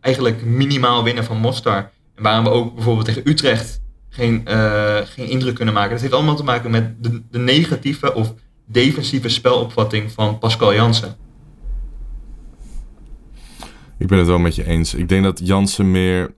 eigenlijk 0.00 0.44
minimaal 0.44 1.04
winnen 1.04 1.24
van 1.24 1.36
Mostar. 1.36 1.90
En 2.14 2.22
waarom 2.22 2.44
we 2.44 2.50
ook 2.50 2.74
bijvoorbeeld 2.74 3.06
tegen 3.06 3.28
Utrecht 3.28 3.80
geen, 4.08 4.44
uh, 4.48 4.96
geen 5.04 5.28
indruk 5.28 5.54
kunnen 5.54 5.74
maken. 5.74 5.90
Dat 5.90 6.00
heeft 6.00 6.12
allemaal 6.12 6.36
te 6.36 6.44
maken 6.44 6.70
met 6.70 7.02
de, 7.04 7.22
de 7.30 7.38
negatieve 7.38 8.14
of 8.14 8.34
defensieve 8.66 9.28
spelopvatting 9.28 10.12
van 10.12 10.38
Pascal 10.38 10.74
Jansen. 10.74 11.16
Ik 13.98 14.06
ben 14.06 14.18
het 14.18 14.26
wel 14.26 14.38
met 14.38 14.54
je 14.54 14.66
eens. 14.66 14.94
Ik 14.94 15.08
denk 15.08 15.24
dat 15.24 15.40
Jansen 15.44 15.90
meer 15.90 16.34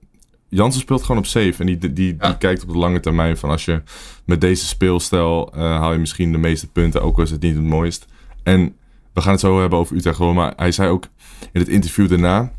Jansen 0.55 0.81
speelt 0.81 1.01
gewoon 1.01 1.17
op 1.17 1.25
safe. 1.25 1.53
En 1.57 1.65
die, 1.65 1.77
die, 1.77 1.93
die, 1.93 2.15
Ja. 2.19 2.27
die 2.27 2.37
kijkt 2.37 2.63
op 2.63 2.69
de 2.69 2.77
lange 2.77 2.99
termijn 2.99 3.37
van 3.37 3.49
als 3.49 3.65
je 3.65 3.81
met 4.25 4.41
deze 4.41 4.65
speelstijl 4.65 5.51
eh, 5.53 5.59
haal 5.61 5.91
je 5.93 5.99
misschien 5.99 6.31
de 6.31 6.37
meeste 6.37 6.67
punten, 6.67 7.01
ook 7.01 7.17
al 7.17 7.23
is 7.23 7.31
het 7.31 7.41
niet 7.41 7.55
het 7.55 7.63
mooist. 7.63 8.05
En 8.43 8.75
we 9.13 9.21
gaan 9.21 9.31
het 9.31 9.39
zo 9.41 9.59
hebben 9.59 9.79
over 9.79 9.95
Utrecht 9.95 10.15
gewoon, 10.15 10.35
maar 10.35 10.53
hij 10.55 10.71
zei 10.71 10.89
ook 10.89 11.07
in 11.51 11.59
het 11.59 11.69
interview 11.69 12.09
daarna 12.09 12.51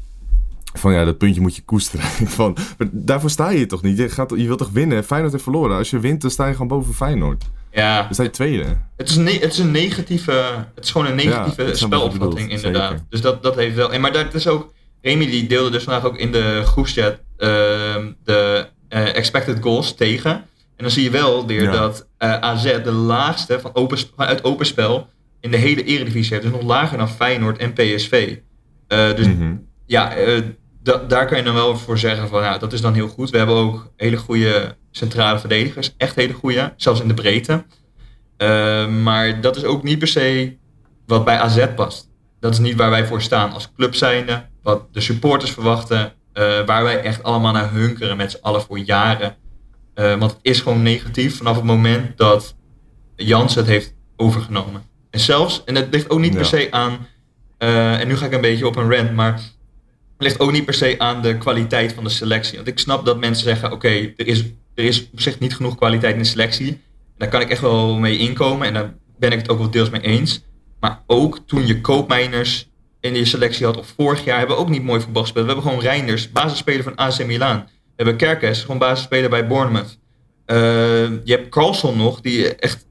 van 0.72 0.92
ja, 0.92 1.04
dat 1.04 1.18
puntje 1.18 1.40
moet 1.40 1.56
je 1.56 1.62
koesteren. 1.62 2.04
van, 2.38 2.56
maar 2.78 2.88
daarvoor 2.92 3.30
sta 3.30 3.50
je 3.50 3.66
toch 3.66 3.82
niet? 3.82 3.98
Je, 3.98 4.08
gaat, 4.08 4.30
je 4.36 4.46
wilt 4.46 4.58
toch 4.58 4.70
winnen? 4.70 5.04
Feyenoord 5.04 5.32
heeft 5.32 5.44
verloren. 5.44 5.76
Als 5.76 5.90
je 5.90 5.98
wint, 5.98 6.20
dan 6.20 6.30
sta 6.30 6.46
je 6.46 6.52
gewoon 6.52 6.68
boven 6.68 6.94
Feyenoord. 6.94 7.44
Ja, 7.72 8.02
Dan 8.02 8.14
sta 8.14 8.22
je 8.22 8.30
tweede. 8.30 8.64
het 8.96 9.08
is, 9.08 9.16
het 9.16 9.52
is 9.52 9.58
een 9.58 9.70
negatieve, 9.70 10.30
het 10.74 10.84
is 10.84 10.90
gewoon 10.90 11.06
een 11.06 11.16
negatieve 11.16 11.70
spelopvatting 11.74 12.50
inderdaad. 12.50 12.90
zeker. 12.90 13.04
Dus 13.08 13.20
dat, 13.20 13.42
dat 13.42 13.54
heeft 13.56 13.74
wel. 13.74 13.92
En 13.92 14.00
maar 14.00 14.12
dat 14.12 14.34
is 14.34 14.46
ook. 14.48 14.74
Remy 15.02 15.26
die 15.26 15.46
deelde 15.46 15.70
dus 15.70 15.82
vandaag 15.84 16.04
ook 16.04 16.16
in 16.16 16.32
de 16.32 16.62
groepschat 16.64 17.18
de 17.36 18.66
eh, 18.88 19.14
expected 19.16 19.58
goals 19.62 19.94
tegen. 19.94 20.30
En 20.76 20.84
dan 20.84 20.90
zie 20.90 21.02
je 21.02 21.10
wel 21.10 21.46
weer 21.46 21.62
Ja. 21.62 21.70
dat 21.70 22.08
eh, 22.18 22.32
AZ 22.40 22.62
de 22.82 22.92
laagste 22.92 23.60
van 23.60 23.70
open, 23.74 23.98
vanuit 24.16 24.44
open 24.44 24.66
spel 24.66 25.08
in 25.40 25.50
de 25.50 25.56
hele 25.56 25.84
eredivisie 25.84 26.32
heeft. 26.32 26.42
Dus 26.50 26.52
nog 26.60 26.62
lager 26.68 26.98
dan 26.98 27.08
Feyenoord 27.08 27.58
en 27.58 27.72
PSV. 27.72 28.36
Eh, 28.88 29.14
dus 29.14 29.26
Mhm. 29.26 29.54
ja, 29.86 30.12
da- 30.82 31.04
daar 31.08 31.26
kan 31.26 31.36
je 31.38 31.44
dan 31.44 31.54
wel 31.54 31.76
voor 31.76 31.98
zeggen 31.98 32.28
van 32.28 32.40
nou, 32.42 32.58
dat 32.58 32.72
is 32.72 32.80
dan 32.80 32.94
heel 32.94 33.08
goed. 33.08 33.30
We 33.30 33.36
hebben 33.38 33.56
ook 33.56 33.92
hele 33.96 34.16
goede 34.16 34.76
centrale 34.90 35.38
verdedigers. 35.38 35.94
Echt 35.96 36.14
hele 36.16 36.32
goede, 36.32 36.72
zelfs 36.76 37.00
in 37.00 37.08
de 37.08 37.14
breedte. 37.14 37.64
Eh, 38.36 38.88
maar 38.88 39.40
dat 39.40 39.56
is 39.56 39.64
ook 39.64 39.82
niet 39.82 39.98
per 39.98 40.08
se 40.08 40.56
wat 41.06 41.24
bij 41.24 41.38
AZ 41.38 41.66
past. 41.74 42.08
Dat 42.40 42.52
is 42.52 42.58
niet 42.58 42.76
waar 42.76 42.90
wij 42.90 43.06
voor 43.06 43.22
staan 43.22 43.52
als 43.52 43.72
club 43.76 43.94
zijnde. 43.94 44.46
Wat 44.62 44.82
de 44.92 45.00
supporters 45.00 45.50
verwachten. 45.50 46.12
Eh, 46.36 46.64
waar 46.66 46.82
wij 46.82 47.00
echt 47.00 47.22
allemaal 47.22 47.52
naar 47.52 47.70
hunkeren 47.72 48.16
met 48.16 48.30
z'n 48.30 48.38
allen 48.40 48.62
voor 48.62 48.78
jaren. 48.78 49.36
Eh, 49.94 50.18
want 50.18 50.30
het 50.30 50.40
is 50.42 50.60
gewoon 50.60 50.82
negatief 50.82 51.36
vanaf 51.36 51.56
het 51.56 51.64
moment 51.64 52.16
dat 52.18 52.54
Jans 53.16 53.54
het 53.54 53.66
heeft 53.66 53.94
overgenomen. 54.16 54.82
En 55.10 55.20
zelfs, 55.20 55.64
en 55.64 55.74
het 55.74 55.88
ligt 55.90 56.10
ook 56.10 56.18
niet 56.18 56.32
Ja. 56.32 56.38
per 56.38 56.46
se 56.46 56.68
aan, 56.70 57.06
eh, 57.58 58.00
en 58.00 58.08
nu 58.08 58.16
ga 58.16 58.26
ik 58.26 58.32
een 58.32 58.40
beetje 58.40 58.66
op 58.66 58.76
een 58.76 58.92
rant, 58.94 59.12
maar 59.14 59.32
het 59.32 59.42
ligt 60.18 60.40
ook 60.40 60.52
niet 60.52 60.64
per 60.64 60.74
se 60.74 60.94
aan 60.98 61.22
de 61.22 61.38
kwaliteit 61.38 61.92
van 61.92 62.04
de 62.04 62.10
selectie. 62.10 62.56
Want 62.56 62.68
ik 62.68 62.78
snap 62.78 63.04
dat 63.04 63.18
mensen 63.18 63.44
zeggen, 63.44 63.72
oké, 63.72 63.88
er, 63.88 64.26
is, 64.26 64.44
er 64.74 64.84
is 64.84 65.10
op 65.12 65.20
zich 65.20 65.38
niet 65.38 65.54
genoeg 65.54 65.76
kwaliteit 65.76 66.14
in 66.14 66.22
de 66.22 66.28
selectie. 66.28 66.80
Daar 67.18 67.28
kan 67.28 67.40
ik 67.40 67.50
echt 67.50 67.60
wel 67.60 67.98
mee 67.98 68.18
inkomen 68.18 68.66
en 68.66 68.74
daar 68.74 68.94
ben 69.18 69.32
ik 69.32 69.38
het 69.38 69.48
ook 69.48 69.58
wel 69.58 69.70
deels 69.70 69.90
mee 69.90 70.00
eens. 70.00 70.44
Maar 70.80 71.02
ook 71.06 71.38
toen 71.46 71.66
je 71.66 71.80
koopmijners 71.80 72.68
in 73.00 73.14
je 73.14 73.24
selectie 73.24 73.66
had, 73.66 73.76
of 73.76 73.94
vorig 73.96 74.24
jaar, 74.24 74.38
hebben 74.38 74.56
we 74.56 74.62
ook 74.62 74.68
niet 74.68 74.82
mooi 74.82 75.00
voetbal 75.00 75.22
gespeeld. 75.22 75.46
We 75.46 75.52
hebben 75.52 75.70
gewoon 75.70 75.84
Reinders, 75.84 76.32
basisspeler 76.32 76.82
van 76.82 76.94
AC 76.96 77.26
Milan. 77.26 77.56
We 77.56 78.02
hebben 78.02 78.16
Kerkes, 78.16 78.60
gewoon 78.60 78.78
basisspeler 78.78 79.30
bij 79.30 79.46
Bournemouth. 79.46 79.98
Eh, 80.44 80.56
je 81.24 81.32
hebt 81.32 81.48
Carlson 81.48 81.96
nog, 81.96 82.20
die 82.20 82.54
echt 82.54 82.86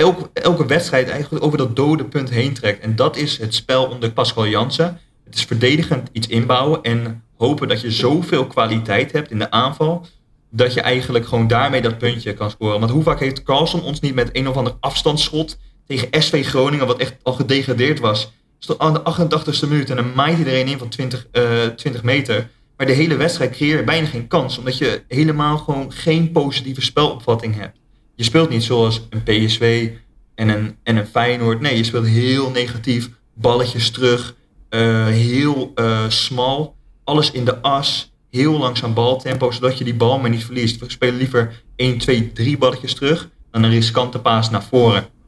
elke, 0.00 0.30
elke 0.32 0.66
wedstrijd 0.66 1.08
eigenlijk 1.08 1.44
over 1.44 1.58
dat 1.58 1.76
dode 1.76 2.04
punt 2.04 2.30
heen 2.30 2.54
trekt. 2.54 2.80
En 2.80 2.96
dat 2.96 3.16
is 3.16 3.38
het 3.38 3.54
spel 3.54 3.86
onder 3.86 4.12
Pascal 4.12 4.46
Jansen. 4.46 5.00
Het 5.24 5.34
is 5.34 5.44
verdedigend 5.44 6.08
iets 6.12 6.26
inbouwen 6.26 6.82
en 6.82 7.24
hopen 7.36 7.68
dat 7.68 7.80
je 7.80 7.90
zoveel 7.90 8.46
kwaliteit 8.46 9.12
hebt 9.12 9.30
in 9.30 9.38
de 9.38 9.50
aanval. 9.50 10.06
Dat 10.50 10.74
je 10.74 10.80
eigenlijk 10.80 11.26
gewoon 11.26 11.46
daarmee 11.46 11.82
dat 11.82 11.98
puntje 11.98 12.34
kan 12.34 12.50
scoren. 12.50 12.80
Want 12.80 12.92
hoe 12.92 13.02
vaak 13.02 13.20
heeft 13.20 13.42
Carlson 13.42 13.82
ons 13.82 14.00
niet 14.00 14.14
met 14.14 14.28
een 14.32 14.48
of 14.48 14.56
ander 14.56 14.76
afstandsschot 14.80 15.58
tegen 15.90 16.22
SV 16.22 16.46
Groningen, 16.46 16.86
wat 16.86 16.98
echt 16.98 17.16
al 17.22 17.32
gedegradeerd 17.32 17.98
was. 17.98 18.32
Stond 18.58 18.78
aan 18.78 18.92
de 18.92 19.00
88ste 19.00 19.68
minuut 19.68 19.90
en 19.90 19.96
dan 19.96 20.14
maait 20.14 20.36
hij 20.36 20.46
er 20.46 20.60
een 20.60 20.68
in 20.68 20.78
van 20.78 20.88
20, 20.88 21.26
eh, 21.32 21.66
20 21.66 22.02
meter. 22.02 22.48
Maar 22.76 22.86
de 22.86 22.92
hele 22.92 23.16
wedstrijd 23.16 23.50
creëer 23.50 23.84
bijna 23.84 24.06
geen 24.06 24.26
kans, 24.26 24.58
omdat 24.58 24.78
je 24.78 25.02
helemaal 25.08 25.58
gewoon 25.58 25.92
geen 25.92 26.32
positieve 26.32 26.80
spelopvatting 26.80 27.56
hebt. 27.56 27.78
Je 28.14 28.24
speelt 28.24 28.48
niet 28.48 28.62
zoals 28.62 29.06
een 29.10 29.22
PSV 29.22 29.90
en 30.34 30.48
een, 30.48 30.76
en 30.82 30.96
een 30.96 31.06
Feyenoord. 31.06 31.60
Nee, 31.60 31.76
je 31.76 31.84
speelt 31.84 32.06
heel 32.06 32.50
negatief, 32.50 33.08
balletjes 33.34 33.90
terug, 33.90 34.34
eh, 34.68 35.06
heel 35.06 35.72
eh, 35.74 36.08
smal, 36.08 36.76
alles 37.04 37.30
in 37.30 37.44
de 37.44 37.60
as, 37.60 38.12
heel 38.30 38.58
langzaam 38.58 38.94
baltempo, 38.94 39.50
zodat 39.50 39.78
je 39.78 39.84
die 39.84 39.94
bal 39.94 40.18
maar 40.18 40.30
niet 40.30 40.44
verliest. 40.44 40.80
We 40.80 40.90
spelen 40.90 41.16
liever 41.16 41.62
1, 41.76 41.98
2, 41.98 42.32
3 42.32 42.58
balletjes 42.58 42.94
terug 42.94 43.28
dan 43.50 43.62
een 43.62 43.70
riskante 43.70 44.18
paas 44.18 44.50
naar 44.50 44.64
voren. 44.64 45.18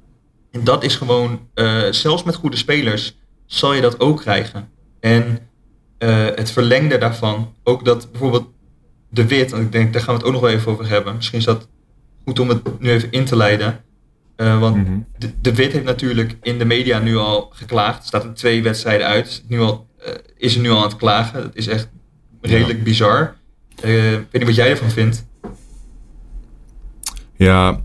En 0.52 0.64
dat 0.64 0.84
is 0.84 0.96
gewoon, 0.96 1.40
eh, 1.54 1.82
zelfs 1.90 2.22
met 2.22 2.34
goede 2.34 2.56
spelers, 2.56 3.16
zal 3.46 3.72
je 3.74 3.80
dat 3.80 4.00
ook 4.00 4.20
krijgen. 4.20 4.68
En 5.00 5.38
eh, 5.98 6.24
het 6.24 6.50
verlengde 6.50 6.98
daarvan, 6.98 7.54
ook 7.64 7.84
dat 7.84 8.10
bijvoorbeeld 8.10 8.48
de 9.10 9.26
Wit, 9.26 9.50
want 9.50 9.62
ik 9.62 9.72
denk 9.72 9.92
daar 9.92 10.02
gaan 10.02 10.14
we 10.14 10.18
het 10.18 10.26
ook 10.26 10.32
nog 10.32 10.42
wel 10.42 10.50
even 10.50 10.72
over 10.72 10.88
hebben. 10.88 11.14
Misschien 11.16 11.38
is 11.38 11.44
dat 11.44 11.68
goed 12.24 12.38
om 12.40 12.48
het 12.48 12.80
nu 12.80 12.90
even 12.90 13.10
in 13.10 13.24
te 13.24 13.36
leiden. 13.36 13.80
Eh, 14.36 14.60
want 14.60 14.76
Mhm. 14.76 14.98
de, 15.18 15.30
de 15.40 15.54
Wit 15.54 15.72
heeft 15.72 15.84
natuurlijk 15.84 16.36
in 16.42 16.58
de 16.58 16.64
media 16.64 16.98
nu 16.98 17.16
al 17.16 17.50
geklaagd. 17.52 18.06
Staat 18.06 18.24
er 18.24 18.34
twee 18.34 18.62
wedstrijden 18.62 19.06
uit. 19.06 19.44
Nu 19.48 19.60
al, 19.60 19.86
is 20.36 20.54
er 20.54 20.60
nu 20.60 20.70
al 20.70 20.76
aan 20.76 20.82
het 20.88 20.96
klagen. 20.96 21.42
Dat 21.42 21.54
is 21.56 21.66
echt 21.66 21.88
redelijk 22.40 22.82
bizar. 22.84 23.34
Ik 23.76 23.82
weet 23.82 24.32
niet 24.32 24.44
wat 24.44 24.54
jij 24.54 24.70
ervan 24.70 24.90
vindt. 24.90 25.26
Ja, 27.36 27.80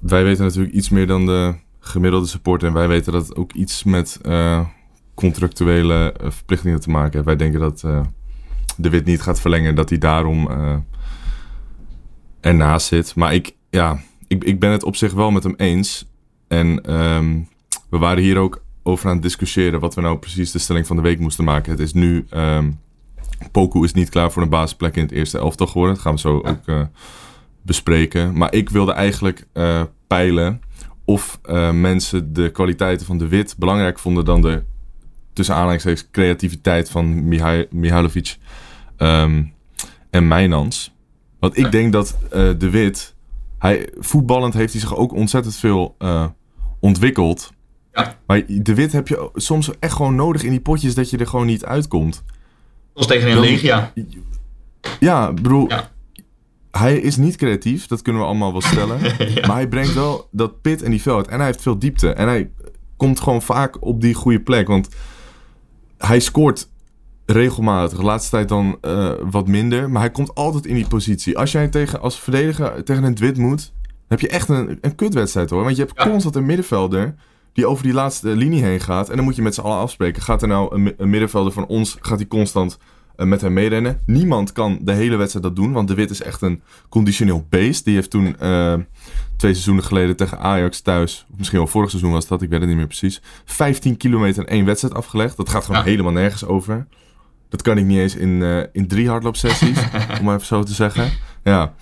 wij 0.00 0.24
weten 0.24 0.44
natuurlijk 0.44 0.74
iets 0.74 0.88
meer 0.88 1.06
dan 1.06 1.26
de 1.26 1.54
gemiddelde 1.84 2.26
supporter. 2.26 2.68
En 2.68 2.74
wij 2.74 2.88
weten 2.88 3.12
dat 3.12 3.28
het 3.28 3.36
ook 3.36 3.52
iets 3.52 3.84
met 3.84 4.18
eh, 4.22 4.66
contractuele 5.14 6.12
eh, 6.12 6.30
verplichtingen 6.30 6.80
te 6.80 6.90
maken 6.90 7.12
heeft. 7.12 7.24
Wij 7.24 7.36
denken 7.36 7.60
dat 7.60 7.82
eh, 7.84 8.00
de 8.76 8.90
Wit 8.90 9.04
niet 9.04 9.22
gaat 9.22 9.40
verlengen, 9.40 9.74
dat 9.74 9.88
hij 9.88 9.98
daarom 9.98 10.50
eh 10.50 10.76
ernaast 12.40 12.86
zit. 12.86 13.14
Maar 13.14 13.34
ik, 13.34 13.54
ja, 13.70 14.00
ik, 14.28 14.44
ik 14.44 14.60
ben 14.60 14.70
het 14.70 14.82
op 14.82 14.96
zich 14.96 15.12
wel 15.12 15.30
met 15.30 15.42
hem 15.42 15.54
eens. 15.56 16.06
En 16.48 16.84
ehm, 16.84 17.40
we 17.90 17.98
waren 17.98 18.22
hier 18.22 18.38
ook 18.38 18.62
over 18.82 19.08
aan 19.08 19.14
het 19.14 19.22
discussiëren 19.22 19.80
wat 19.80 19.94
we 19.94 20.00
nou 20.00 20.18
precies 20.18 20.50
de 20.50 20.58
stelling 20.58 20.86
van 20.86 20.96
de 20.96 21.02
week 21.02 21.18
moesten 21.18 21.44
maken. 21.44 21.70
Het 21.70 21.80
is 21.80 21.92
nu, 21.92 22.26
ehm 22.30 22.70
Poku 23.52 23.84
is 23.84 23.92
niet 23.92 24.08
klaar 24.08 24.32
voor 24.32 24.42
een 24.42 24.48
basisplek 24.48 24.96
in 24.96 25.02
het 25.02 25.12
eerste 25.12 25.38
elftal 25.38 25.66
geworden. 25.66 25.94
Dat 25.94 26.02
gaan 26.02 26.14
we 26.14 26.20
zo 26.20 26.36
ook 26.36 26.88
bespreken. 27.62 28.36
Maar 28.36 28.54
ik 28.54 28.70
wilde 28.70 28.92
eigenlijk 28.92 29.46
peilen 30.06 30.60
of 31.12 31.38
eh, 31.42 31.72
mensen 31.72 32.32
de 32.32 32.50
kwaliteiten 32.50 33.06
van 33.06 33.18
de 33.18 33.28
Wit 33.28 33.54
belangrijk 33.58 33.98
vonden 33.98 34.24
dan 34.24 34.40
de 34.40 34.62
tussen 35.32 35.54
aanhalingstekens 35.54 36.08
creativiteit 36.10 36.90
van 36.90 37.28
Mihai- 37.28 37.66
Mihailovic 37.70 38.36
ehm, 38.96 39.42
en 40.10 40.28
Mijnans. 40.28 40.94
Want 41.38 41.58
ik 41.58 41.70
denk 41.70 41.92
dat 41.92 42.18
eh, 42.30 42.48
de 42.58 42.70
Wit, 42.70 43.14
hij, 43.58 43.88
voetballend 43.98 44.54
heeft 44.54 44.72
hij 44.72 44.80
zich 44.80 44.96
ook 44.96 45.12
ontzettend 45.12 45.56
veel 45.56 45.94
eh, 45.98 46.26
ontwikkeld. 46.80 47.52
Ja. 47.92 48.18
Maar 48.26 48.42
de 48.46 48.74
Wit 48.74 48.92
heb 48.92 49.08
je 49.08 49.30
soms 49.34 49.70
echt 49.78 49.92
gewoon 49.94 50.14
nodig 50.14 50.42
in 50.42 50.50
die 50.50 50.60
potjes 50.60 50.94
dat 50.94 51.10
je 51.10 51.16
er 51.16 51.26
gewoon 51.26 51.46
niet 51.46 51.64
uitkomt. 51.64 52.22
Zoals 52.92 53.06
tegen 53.06 53.30
een 53.30 53.40
Legia. 53.40 53.92
Ja, 55.00 55.32
bedoel, 55.32 55.68
Ja. 55.68 55.90
Hij 56.72 56.96
is 56.98 57.16
niet 57.16 57.36
creatief, 57.36 57.86
dat 57.86 58.02
kunnen 58.02 58.22
we 58.22 58.28
allemaal 58.28 58.52
wel 58.52 58.60
stellen. 58.60 59.00
Maar 59.46 59.56
hij 59.56 59.68
brengt 59.68 59.94
wel 59.94 60.28
dat 60.30 60.60
pit 60.60 60.82
en 60.82 60.90
die 60.90 61.02
veld. 61.02 61.28
En 61.28 61.36
hij 61.36 61.46
heeft 61.46 61.62
veel 61.62 61.78
diepte. 61.78 62.12
En 62.12 62.28
hij 62.28 62.50
komt 62.96 63.20
gewoon 63.20 63.42
vaak 63.42 63.84
op 63.84 64.00
die 64.00 64.14
goede 64.14 64.40
plek. 64.40 64.66
Want 64.68 64.88
hij 65.98 66.20
scoort 66.20 66.68
regelmatig. 67.26 67.98
De 67.98 68.04
laatste 68.04 68.30
tijd 68.30 68.48
dan 68.48 68.78
eh, 68.80 69.10
wat 69.30 69.48
minder. 69.48 69.90
Maar 69.90 70.00
hij 70.02 70.10
komt 70.10 70.34
altijd 70.34 70.66
in 70.66 70.74
die 70.74 70.86
positie. 70.86 71.38
Als 71.38 71.52
jij 71.52 71.68
tegen, 71.68 72.00
als 72.00 72.20
verdediger 72.20 72.84
tegen 72.84 73.04
een 73.04 73.14
Dwit 73.14 73.36
moet, 73.38 73.72
dan 73.82 73.90
heb 74.08 74.20
je 74.20 74.28
echt 74.28 74.48
een, 74.48 74.78
een 74.80 74.94
kutwedstrijd 74.94 75.50
hoor. 75.50 75.64
Want 75.64 75.76
je 75.76 75.82
hebt 75.82 75.98
Ja. 75.98 76.10
constant 76.10 76.36
een 76.36 76.46
middenvelder 76.46 77.14
die 77.52 77.66
over 77.66 77.84
die 77.84 77.92
laatste 77.92 78.28
linie 78.28 78.62
heen 78.62 78.80
gaat. 78.80 79.08
En 79.08 79.16
dan 79.16 79.24
moet 79.24 79.36
je 79.36 79.42
met 79.42 79.54
z'n 79.54 79.60
allen 79.60 79.78
afspreken. 79.78 80.22
Gaat 80.22 80.42
er 80.42 80.48
nou 80.48 80.74
een, 80.74 80.94
een 80.96 81.10
middenvelder 81.10 81.52
van 81.52 81.66
ons, 81.66 81.96
gaat 82.00 82.18
hij 82.18 82.28
constant 82.28 82.78
met 83.28 83.40
hem 83.40 83.52
meerennen? 83.52 84.00
Niemand 84.06 84.52
kan 84.52 84.78
de 84.82 84.92
hele 84.92 85.16
wedstrijd 85.16 85.44
dat 85.44 85.56
doen. 85.56 85.72
Want 85.72 85.88
de 85.88 85.94
Wit 85.94 86.10
is 86.10 86.22
echt 86.22 86.42
een 86.42 86.62
conditioneel 86.88 87.46
beest. 87.48 87.84
Die 87.84 87.94
heeft 87.94 88.10
toen 88.10 88.38
eh, 88.38 88.74
twee 89.36 89.52
seizoenen 89.52 89.84
geleden 89.84 90.16
tegen 90.16 90.38
Ajax 90.38 90.80
thuis, 90.80 91.26
of 91.32 91.38
misschien 91.38 91.58
wel 91.58 91.66
vorig 91.66 91.90
seizoen 91.90 92.12
was 92.12 92.26
dat, 92.26 92.42
ik 92.42 92.48
weet 92.48 92.58
het 92.60 92.68
niet 92.68 92.78
meer 92.78 92.86
precies, 92.86 93.22
15 93.44 93.96
kilometer 93.96 94.42
in 94.42 94.48
één 94.48 94.64
wedstrijd 94.64 94.94
afgelegd. 94.94 95.36
Dat 95.36 95.48
gaat 95.48 95.64
gewoon 95.64 95.80
Ja. 95.80 95.86
helemaal 95.86 96.12
nergens 96.12 96.44
over. 96.44 96.86
Dat 97.48 97.62
kan 97.62 97.78
ik 97.78 97.84
niet 97.84 97.98
eens 97.98 98.16
in, 98.16 98.42
eh, 98.42 98.62
in 98.72 98.86
drie 98.88 99.08
hardloopsessies, 99.08 99.78
om 100.18 100.24
maar 100.24 100.34
even 100.34 100.46
zo 100.46 100.62
te 100.62 100.72
zeggen. 100.74 101.10
Ja. 101.44 101.74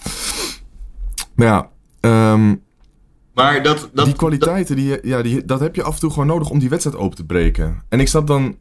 Maar 1.34 1.46
ja, 1.46 1.68
ehm, 2.00 2.54
Maar 3.34 3.62
dat, 3.62 3.90
dat, 3.94 4.04
die 4.04 4.14
kwaliteiten, 4.14 4.76
die, 4.76 4.98
ja, 5.02 5.22
die, 5.22 5.44
dat 5.44 5.60
heb 5.60 5.74
je 5.74 5.82
af 5.82 5.94
en 5.94 6.00
toe 6.00 6.10
gewoon 6.10 6.26
nodig 6.26 6.50
om 6.50 6.58
die 6.58 6.68
wedstrijd 6.68 6.96
open 6.96 7.16
te 7.16 7.24
breken. 7.24 7.82
En 7.88 8.00
ik 8.00 8.08
snap 8.08 8.26
dan 8.26 8.56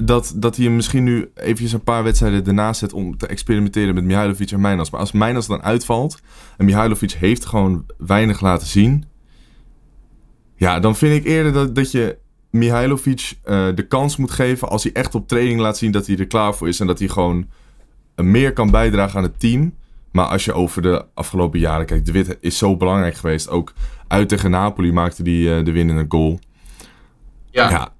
dat, 0.00 0.32
dat 0.36 0.56
hij 0.56 0.64
hem 0.64 0.74
misschien 0.74 1.04
nu 1.04 1.30
eventjes 1.34 1.72
een 1.72 1.82
paar 1.82 2.02
wedstrijden 2.02 2.46
ernaast 2.46 2.80
zet 2.80 2.92
om 2.92 3.16
te 3.16 3.26
experimenteren 3.26 3.94
met 3.94 4.04
Mihailovic 4.04 4.50
en 4.50 4.60
Mijnas. 4.60 4.90
Maar 4.90 5.00
als 5.00 5.12
Mijnas 5.12 5.46
dan 5.46 5.62
uitvalt 5.62 6.20
en 6.56 6.64
Mihailovic 6.64 7.10
heeft 7.10 7.44
gewoon 7.44 7.86
weinig 7.98 8.40
laten 8.40 8.66
zien. 8.66 9.04
Ja, 10.56 10.80
dan 10.80 10.96
vind 10.96 11.14
ik 11.14 11.24
eerder 11.24 11.52
dat, 11.52 11.74
dat 11.74 11.90
je 11.90 12.18
Mihailovic 12.50 13.38
eh, 13.42 13.68
de 13.74 13.86
kans 13.86 14.16
moet 14.16 14.30
geven 14.30 14.68
als 14.68 14.82
hij 14.82 14.92
echt 14.92 15.14
op 15.14 15.28
training 15.28 15.60
laat 15.60 15.78
zien 15.78 15.90
dat 15.90 16.06
hij 16.06 16.16
er 16.16 16.26
klaar 16.26 16.54
voor 16.54 16.68
is. 16.68 16.80
En 16.80 16.86
dat 16.86 16.98
hij 16.98 17.08
gewoon 17.08 17.48
eh, 18.14 18.24
meer 18.24 18.52
kan 18.52 18.70
bijdragen 18.70 19.16
aan 19.16 19.22
het 19.22 19.40
team. 19.40 19.74
Maar 20.12 20.26
als 20.26 20.44
je 20.44 20.52
over 20.52 20.82
de 20.82 21.04
afgelopen 21.14 21.58
jaren 21.58 21.86
kijkt, 21.86 22.06
De 22.06 22.12
Wit 22.12 22.36
is 22.40 22.58
zo 22.58 22.76
belangrijk 22.76 23.14
geweest. 23.14 23.48
Ook 23.48 23.72
uit 24.08 24.28
tegen 24.28 24.50
Napoli 24.50 24.92
maakte 24.92 25.22
hij 25.22 25.58
eh, 25.58 25.64
de 25.64 25.72
winnende 25.72 26.04
goal. 26.08 26.38
ja. 27.50 27.70
Ja, 27.70 27.92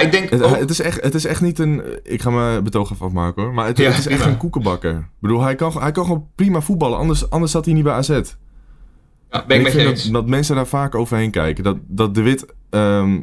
Ik 0.00 0.12
denk 0.12 0.30
het, 0.30 0.42
ook, 0.42 0.58
het, 0.58 0.70
is 0.70 0.80
echt, 0.80 1.02
het 1.02 1.14
is 1.14 1.24
echt 1.24 1.40
niet 1.40 1.58
een... 1.58 1.82
Ik 2.02 2.22
ga 2.22 2.30
mijn 2.30 2.64
betoog 2.64 2.92
even 2.92 3.06
afmaken 3.06 3.42
hoor. 3.42 3.54
Maar 3.54 3.66
het, 3.66 3.78
Ja, 3.78 3.88
het 3.88 3.98
is 3.98 4.06
echt 4.06 4.24
een 4.24 4.36
koekenbakker. 4.36 4.94
Ik 4.96 5.20
bedoel, 5.20 5.40
hij 5.40 5.54
kan, 5.54 5.72
hij 5.72 5.92
kan 5.92 6.04
gewoon 6.04 6.28
prima 6.34 6.60
voetballen. 6.60 6.98
Anders, 6.98 7.30
anders 7.30 7.52
zat 7.52 7.64
hij 7.64 7.74
niet 7.74 7.84
bij 7.84 7.92
AZ. 7.92 8.08
ja, 8.08 9.44
ben 9.46 9.60
ik 9.60 9.66
je 9.66 9.72
vind 9.72 10.02
dat, 10.02 10.12
dat 10.12 10.26
mensen 10.26 10.54
daar 10.54 10.66
vaak 10.66 10.94
overheen 10.94 11.30
kijken. 11.30 11.64
Dat, 11.64 11.76
dat 11.86 12.14
De 12.14 12.22
Wit... 12.22 12.46
ehm, 12.70 13.20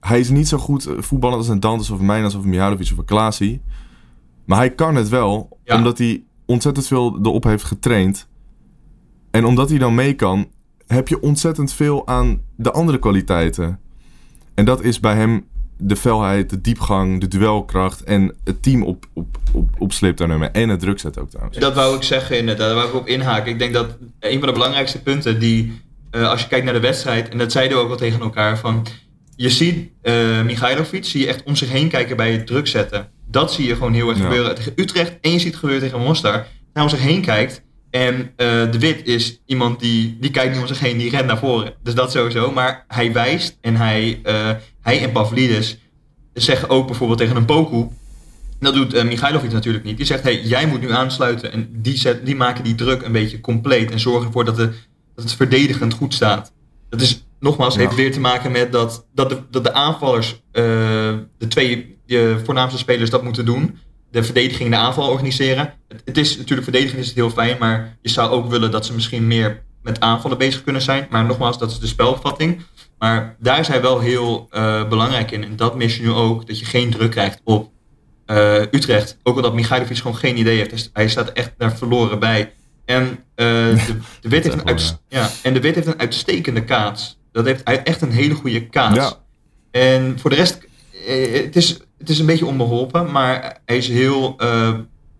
hij 0.00 0.20
is 0.20 0.30
niet 0.30 0.48
zo 0.48 0.58
goed 0.58 0.86
eh, 0.86 0.94
voetballen 0.98 1.36
als 1.36 1.48
een 1.48 1.60
Dantes 1.60 1.90
of 1.90 1.98
een 1.98 2.06
Mijnas 2.06 2.34
of 2.34 2.42
een 2.42 2.50
Mihailovic 2.50 2.90
of 2.92 2.98
een 2.98 3.04
Klaasie. 3.04 3.62
Maar 4.44 4.58
hij 4.58 4.74
kan 4.74 4.94
het 4.94 5.08
wel. 5.08 5.58
Ja. 5.64 5.76
Omdat 5.76 5.98
hij 5.98 6.24
ontzettend 6.46 6.86
veel 6.86 7.18
erop 7.22 7.44
heeft 7.44 7.64
getraind. 7.64 8.28
En 9.30 9.44
omdat 9.44 9.68
hij 9.68 9.78
dan 9.78 9.94
mee 9.94 10.14
kan... 10.14 10.48
heb 10.86 11.08
je 11.08 11.20
ontzettend 11.20 11.72
veel 11.72 12.06
aan 12.06 12.42
de 12.56 12.72
andere 12.72 12.98
kwaliteiten. 12.98 13.80
En 14.54 14.64
dat 14.64 14.82
is 14.82 15.00
bij 15.00 15.14
hem 15.16 15.44
de 15.84 15.96
felheid, 15.96 16.50
de 16.50 16.60
diepgang, 16.60 17.20
de 17.20 17.28
duelkracht... 17.28 18.02
en 18.02 18.34
het 18.44 18.62
team 18.62 18.82
op, 18.82 19.06
op, 19.12 19.38
op, 19.52 19.70
op 19.78 19.92
sleeptouw. 19.92 20.40
En 20.40 20.68
het 20.68 20.80
druk 20.80 20.98
zetten 20.98 21.22
ook 21.22 21.30
trouwens. 21.30 21.58
Dat 21.58 21.74
wou 21.74 21.96
ik 21.96 22.02
zeggen 22.02 22.38
inderdaad, 22.38 22.66
daar 22.66 22.74
wou 22.74 22.88
ik 22.88 22.94
op 22.94 23.06
inhaken. 23.06 23.52
Ik 23.52 23.58
denk 23.58 23.72
dat 23.72 23.96
een 24.20 24.38
van 24.38 24.48
de 24.48 24.54
belangrijkste 24.54 25.02
punten 25.02 25.38
die, 25.38 25.80
eh, 26.10 26.28
als 26.28 26.40
je 26.42 26.48
kijkt 26.48 26.64
naar 26.64 26.74
de 26.74 26.80
wedstrijd, 26.80 27.28
en 27.28 27.38
dat 27.38 27.52
zeiden 27.52 27.76
we 27.76 27.82
ook 27.84 27.90
al 27.90 27.96
tegen 27.96 28.20
elkaar, 28.20 28.58
van 28.58 28.86
je 29.36 29.50
ziet 29.50 29.90
eh 30.02 30.42
Michailovic, 30.42 31.04
zie 31.04 31.20
je 31.20 31.26
echt 31.26 31.42
om 31.42 31.56
zich 31.56 31.70
heen 31.70 31.88
kijken 31.88 32.16
bij 32.16 32.32
het 32.32 32.46
druk 32.46 32.66
zetten. 32.66 33.08
Dat 33.26 33.52
zie 33.52 33.66
je 33.66 33.74
gewoon 33.74 33.92
heel 33.92 34.08
erg 34.08 34.18
Ja. 34.18 34.24
gebeuren 34.24 34.54
tegen 34.54 34.72
Utrecht 34.76 35.12
en 35.20 35.30
je 35.30 35.38
ziet 35.38 35.46
het 35.50 35.56
gebeuren 35.56 35.84
tegen 35.88 36.00
Mostar. 36.04 36.46
Naar 36.72 36.84
om 36.84 36.90
zich 36.90 37.00
heen 37.02 37.20
kijkt 37.20 37.62
En 37.90 38.32
eh, 38.36 38.46
De 38.70 38.78
Wit 38.78 39.06
is 39.06 39.40
iemand 39.46 39.80
die, 39.80 40.16
die 40.20 40.30
kijkt 40.30 40.52
niet 40.52 40.60
om 40.60 40.66
zich 40.66 40.80
heen, 40.80 40.98
die 40.98 41.10
rent 41.10 41.26
naar 41.26 41.38
voren. 41.38 41.74
Dus 41.82 41.94
dat 41.94 42.12
sowieso. 42.12 42.52
Maar 42.52 42.84
hij 42.88 43.12
wijst 43.12 43.58
en 43.60 43.76
hij, 43.76 44.20
hij 44.82 45.02
en 45.02 45.12
Pavlidis 45.12 45.78
zeggen 46.32 46.68
ook 46.68 46.86
bijvoorbeeld 46.86 47.18
tegen 47.18 47.36
een 47.36 47.44
Poku. 47.44 47.88
Dat 48.60 48.74
doet 48.74 48.94
uh, 48.94 49.04
Michailovic 49.04 49.52
natuurlijk 49.52 49.84
niet. 49.84 49.96
Die 49.96 50.06
zegt, 50.06 50.22
hey, 50.22 50.42
jij 50.42 50.66
moet 50.66 50.80
nu 50.80 50.92
aansluiten. 50.92 51.52
En 51.52 51.68
die, 51.72 51.96
zet, 51.96 52.26
die 52.26 52.36
maken 52.36 52.64
die 52.64 52.74
druk 52.74 53.02
een 53.02 53.12
beetje 53.12 53.40
compleet. 53.40 53.90
En 53.90 54.00
zorgen 54.00 54.26
ervoor 54.26 54.44
dat, 54.44 54.56
de, 54.56 54.72
dat 55.14 55.24
het 55.24 55.32
verdedigend 55.32 55.94
goed 55.94 56.14
staat. 56.14 56.52
Dat 56.88 57.00
is, 57.00 57.24
nogmaals, 57.40 57.76
heeft 57.76 57.94
weer 57.94 58.12
te 58.12 58.20
maken 58.20 58.52
met 58.52 58.72
dat, 58.72 59.06
dat, 59.14 59.28
de, 59.28 59.42
dat 59.50 59.64
de 59.64 59.72
aanvallers, 59.72 60.30
uh, 60.30 60.62
de 61.38 61.48
twee 61.48 61.96
de 62.06 62.40
voornaamste 62.44 62.78
spelers, 62.78 63.10
dat 63.10 63.22
moeten 63.22 63.44
doen. 63.44 63.78
De 64.10 64.22
verdediging 64.22 64.70
de 64.70 64.76
aanval 64.76 65.08
organiseren. 65.08 65.74
Het, 65.88 66.02
het, 66.04 66.18
is 66.18 66.36
natuurlijk, 66.36 66.62
verdediging 66.62 67.00
is 67.00 67.06
het 67.06 67.16
heel 67.16 67.30
fijn. 67.30 67.56
Maar 67.58 67.96
je 68.02 68.08
zou 68.08 68.30
ook 68.30 68.50
willen 68.50 68.70
dat 68.70 68.86
ze 68.86 68.94
misschien 68.94 69.26
meer 69.26 69.62
met 69.82 70.00
aanvallen 70.00 70.38
bezig 70.38 70.62
kunnen 70.62 70.82
zijn. 70.82 71.06
Maar 71.10 71.24
nogmaals, 71.24 71.58
dat 71.58 71.70
is 71.70 71.78
de 71.78 71.86
spelopvatting. 71.86 72.62
Maar 73.02 73.36
daar 73.38 73.58
is 73.58 73.68
hij 73.68 73.80
wel 73.80 74.00
heel 74.00 74.48
uh, 74.50 74.88
belangrijk 74.88 75.30
in. 75.30 75.44
En 75.44 75.56
dat 75.56 75.76
mis 75.76 75.96
je 75.96 76.02
nu 76.02 76.10
ook, 76.10 76.46
dat 76.46 76.58
je 76.58 76.64
geen 76.64 76.90
druk 76.90 77.10
krijgt 77.10 77.40
op 77.44 77.70
uh, 78.26 78.60
Utrecht. 78.60 79.18
Ook 79.22 79.36
omdat 79.36 79.54
Michailovic 79.54 79.96
gewoon 79.96 80.16
geen 80.16 80.38
idee 80.38 80.56
heeft. 80.56 80.90
Hij 80.92 81.08
staat 81.08 81.32
echt 81.32 81.52
daar 81.58 81.76
verloren 81.76 82.18
bij. 82.18 82.52
En, 82.84 83.08
uh, 83.10 83.16
de, 83.86 83.96
de 84.20 84.28
wit 84.28 84.44
heeft 84.44 84.56
een 84.56 84.66
uit, 84.66 84.98
ja, 85.08 85.30
en 85.42 85.54
de 85.54 85.60
Wit 85.60 85.74
heeft 85.74 85.86
een 85.86 85.98
uitstekende 85.98 86.64
kaats. 86.64 87.18
Dat 87.32 87.44
heeft 87.44 87.62
echt 87.62 88.02
een 88.02 88.12
hele 88.12 88.34
goede 88.34 88.68
kaats. 88.68 88.96
Ja. 88.96 89.18
En 89.70 90.18
voor 90.18 90.30
de 90.30 90.36
rest, 90.36 90.58
het 91.44 91.56
is, 91.56 91.68
het 91.98 92.08
is 92.08 92.18
een 92.18 92.26
beetje 92.26 92.46
onbeholpen, 92.46 93.10
maar 93.10 93.60
hij 93.64 93.76
is 93.76 93.88
heel 93.88 94.36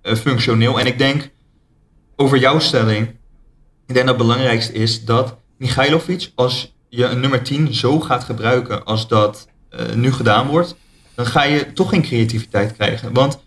functioneel. 0.03 0.81
En 0.81 0.87
ik 0.87 0.99
denk, 0.99 1.31
over 2.16 2.38
jouw 2.38 2.59
stelling, 2.59 3.09
ik 3.87 3.95
denk 3.95 4.07
dat 4.07 4.16
het 4.16 4.27
belangrijkste 4.27 4.73
is 4.73 5.05
dat 5.05 5.38
Michailovic, 5.59 6.31
als 6.35 6.71
je 6.94 7.05
een 7.05 7.20
nummer 7.20 7.42
10 7.42 7.74
zo 7.74 8.00
gaat 8.00 8.24
gebruiken 8.24 8.85
als 8.85 9.09
dat 9.09 9.48
uh, 9.70 9.94
nu 9.94 10.12
gedaan 10.12 10.46
wordt, 10.46 10.76
dan 11.14 11.26
ga 11.26 11.42
je 11.42 11.72
toch 11.72 11.88
geen 11.88 12.02
creativiteit 12.02 12.72
krijgen. 12.72 13.12
Want 13.12 13.42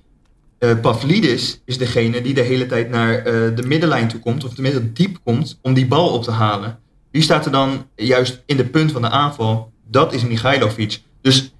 uh, 0.60 0.79
Pavlidis 0.81 1.62
is 1.65 1.77
degene 1.77 2.21
die 2.21 2.34
de 2.34 2.41
hele 2.41 2.65
tijd 2.65 2.89
naar 2.89 3.17
uh, 3.17 3.23
de 3.55 3.63
middenlijn 3.65 4.08
toe 4.08 4.19
komt, 4.19 4.43
of 4.43 4.53
tenminste 4.53 4.93
diep 4.93 5.17
komt, 5.23 5.60
om 5.62 5.73
die 5.73 5.88
bal 5.88 6.10
op 6.10 6.23
te 6.23 6.31
halen. 6.31 6.79
Wie 7.12 7.21
staat 7.21 7.45
er 7.45 7.51
dan 7.51 7.88
juist 7.95 8.43
in 8.45 8.58
de 8.58 8.65
punt 8.65 8.91
van 8.91 9.01
de 9.01 9.10
aanval? 9.10 9.71
Dat 9.88 10.13
is 10.13 10.23
Michailovic. 10.23 11.01
Dus 11.21 11.53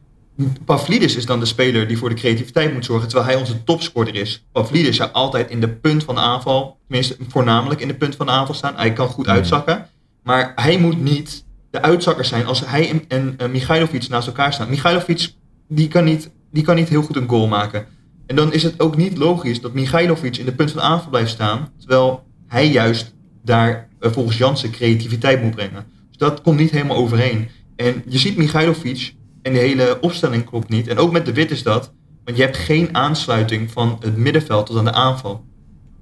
Pavlidis 0.66 1.16
is 1.16 1.26
dan 1.26 1.40
de 1.40 1.46
speler 1.46 1.88
die 1.88 1.98
voor 1.98 2.10
de 2.10 2.16
creativiteit 2.16 2.74
moet 2.74 2.86
zorgen, 2.86 3.08
terwijl 3.08 3.30
hij 3.30 3.40
onze 3.40 3.64
topscorer 3.64 4.16
is. 4.16 4.46
Pavlidis 4.52 4.96
zou 4.96 5.12
altijd 5.12 5.50
in 5.50 5.60
de 5.60 5.70
punt 5.70 6.04
van 6.04 6.16
de 6.16 6.22
aanval, 6.22 6.78
tenminste 6.88 7.18
voornamelijk 7.28 7.82
in 7.82 7.88
de 7.88 7.96
punt 7.96 8.16
van 8.16 8.26
de 8.26 8.32
aanval 8.32 8.56
staan. 8.56 8.76
Hij 8.76 8.94
kan 8.94 9.08
goed 9.08 9.28
uitzakken, 9.28 9.90
maar 10.24 10.52
hij 10.56 10.78
moet 10.78 11.02
niet 11.02 11.45
de 11.76 11.82
uitzakker 11.82 12.26
zijn 12.26 12.46
als 12.46 12.66
hij 12.66 12.90
en, 12.90 13.04
en, 13.08 13.34
en 13.38 13.52
Michailovic 13.52 14.08
naast 14.08 14.28
elkaar 14.28 14.54
staan. 14.54 14.70
Michailovic 14.70 15.34
die 15.68 15.88
kan, 15.88 16.04
niet, 16.04 16.32
die 16.52 16.64
kan 16.64 16.76
niet 16.76 16.90
heel 16.90 17.02
goed 17.02 17.16
een 17.16 17.30
goal 17.30 17.48
maken. 17.48 17.86
En 18.26 18.36
dan 18.36 18.54
is 18.54 18.64
het 18.64 18.80
ook 18.80 18.98
niet 18.98 19.18
logisch 19.18 19.62
dat 19.62 19.74
Michailovic 19.74 20.38
in 20.38 20.46
de 20.46 20.56
punt 20.56 20.72
van 20.72 20.82
aanval 20.82 21.10
blijft 21.10 21.32
staan, 21.32 21.70
terwijl 21.80 22.24
hij 22.48 22.72
juist 22.72 23.14
daar 23.44 23.88
uh, 24.00 24.12
volgens 24.12 24.38
Jansen 24.38 24.72
creativiteit 24.72 25.42
moet 25.42 25.56
brengen. 25.56 25.86
Dus 26.08 26.18
dat 26.18 26.42
komt 26.42 26.60
niet 26.60 26.72
helemaal 26.72 26.98
overeen. 26.98 27.48
En 27.76 28.04
je 28.08 28.18
ziet 28.18 28.38
Michailovic 28.38 29.16
en 29.42 29.54
de 29.54 29.60
hele 29.60 29.98
opstelling 30.02 30.46
klopt 30.46 30.70
niet. 30.70 30.88
En 30.88 30.98
ook 30.98 31.12
met 31.12 31.26
de 31.26 31.34
Wit 31.34 31.52
is 31.52 31.64
dat, 31.64 31.94
want 32.24 32.38
je 32.38 32.44
hebt 32.44 32.58
geen 32.58 32.96
aansluiting 32.96 33.72
van 33.72 33.98
het 34.00 34.18
middenveld 34.18 34.66
tot 34.66 34.78
aan 34.78 34.86
de 34.86 34.94
aanval. 34.94 35.46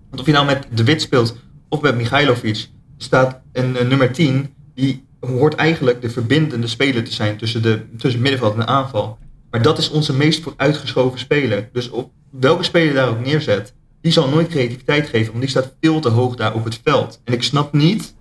Want 0.10 0.22
of 0.22 0.26
je 0.26 0.32
nou 0.32 0.46
met 0.46 0.68
de 0.74 0.84
Wit 0.84 1.02
speelt 1.02 1.36
of 1.70 1.82
met 1.82 1.96
Michailovic, 1.96 2.70
staat 2.98 3.42
een, 3.52 3.82
een 3.82 3.88
nummer 3.88 4.12
10 4.12 4.54
die 4.76 5.06
hoort 5.28 5.56
eigenlijk 5.56 6.02
de 6.02 6.10
verbindende 6.10 6.68
speler 6.68 7.04
te 7.04 7.14
zijn 7.14 7.38
tussen, 7.38 7.62
de, 7.62 7.82
tussen 7.98 8.22
middenveld 8.22 8.54
en 8.54 8.60
de 8.60 8.66
aanval. 8.66 9.18
Maar 9.50 9.62
dat 9.62 9.78
is 9.78 9.90
onze 9.90 10.14
meest 10.14 10.44
vooruitgeschoven 10.44 11.20
speler. 11.20 11.70
Dus 11.72 11.90
op 11.90 12.12
welke 12.30 12.64
speler 12.64 12.94
daar 12.94 13.10
ook 13.10 13.26
neerzet, 13.26 13.74
die 14.02 14.12
zal 14.12 14.30
nooit 14.30 14.48
creativiteit 14.48 15.08
geven, 15.08 15.28
want 15.28 15.40
die 15.40 15.50
staat 15.50 15.76
veel 15.82 16.00
te 16.00 16.10
hoog 16.10 16.36
daar 16.36 16.54
op 16.54 16.64
het 16.64 16.80
veld. 16.84 17.22
En 17.24 17.34
ik 17.34 17.44
snap 17.44 17.74
niet, 17.74 18.16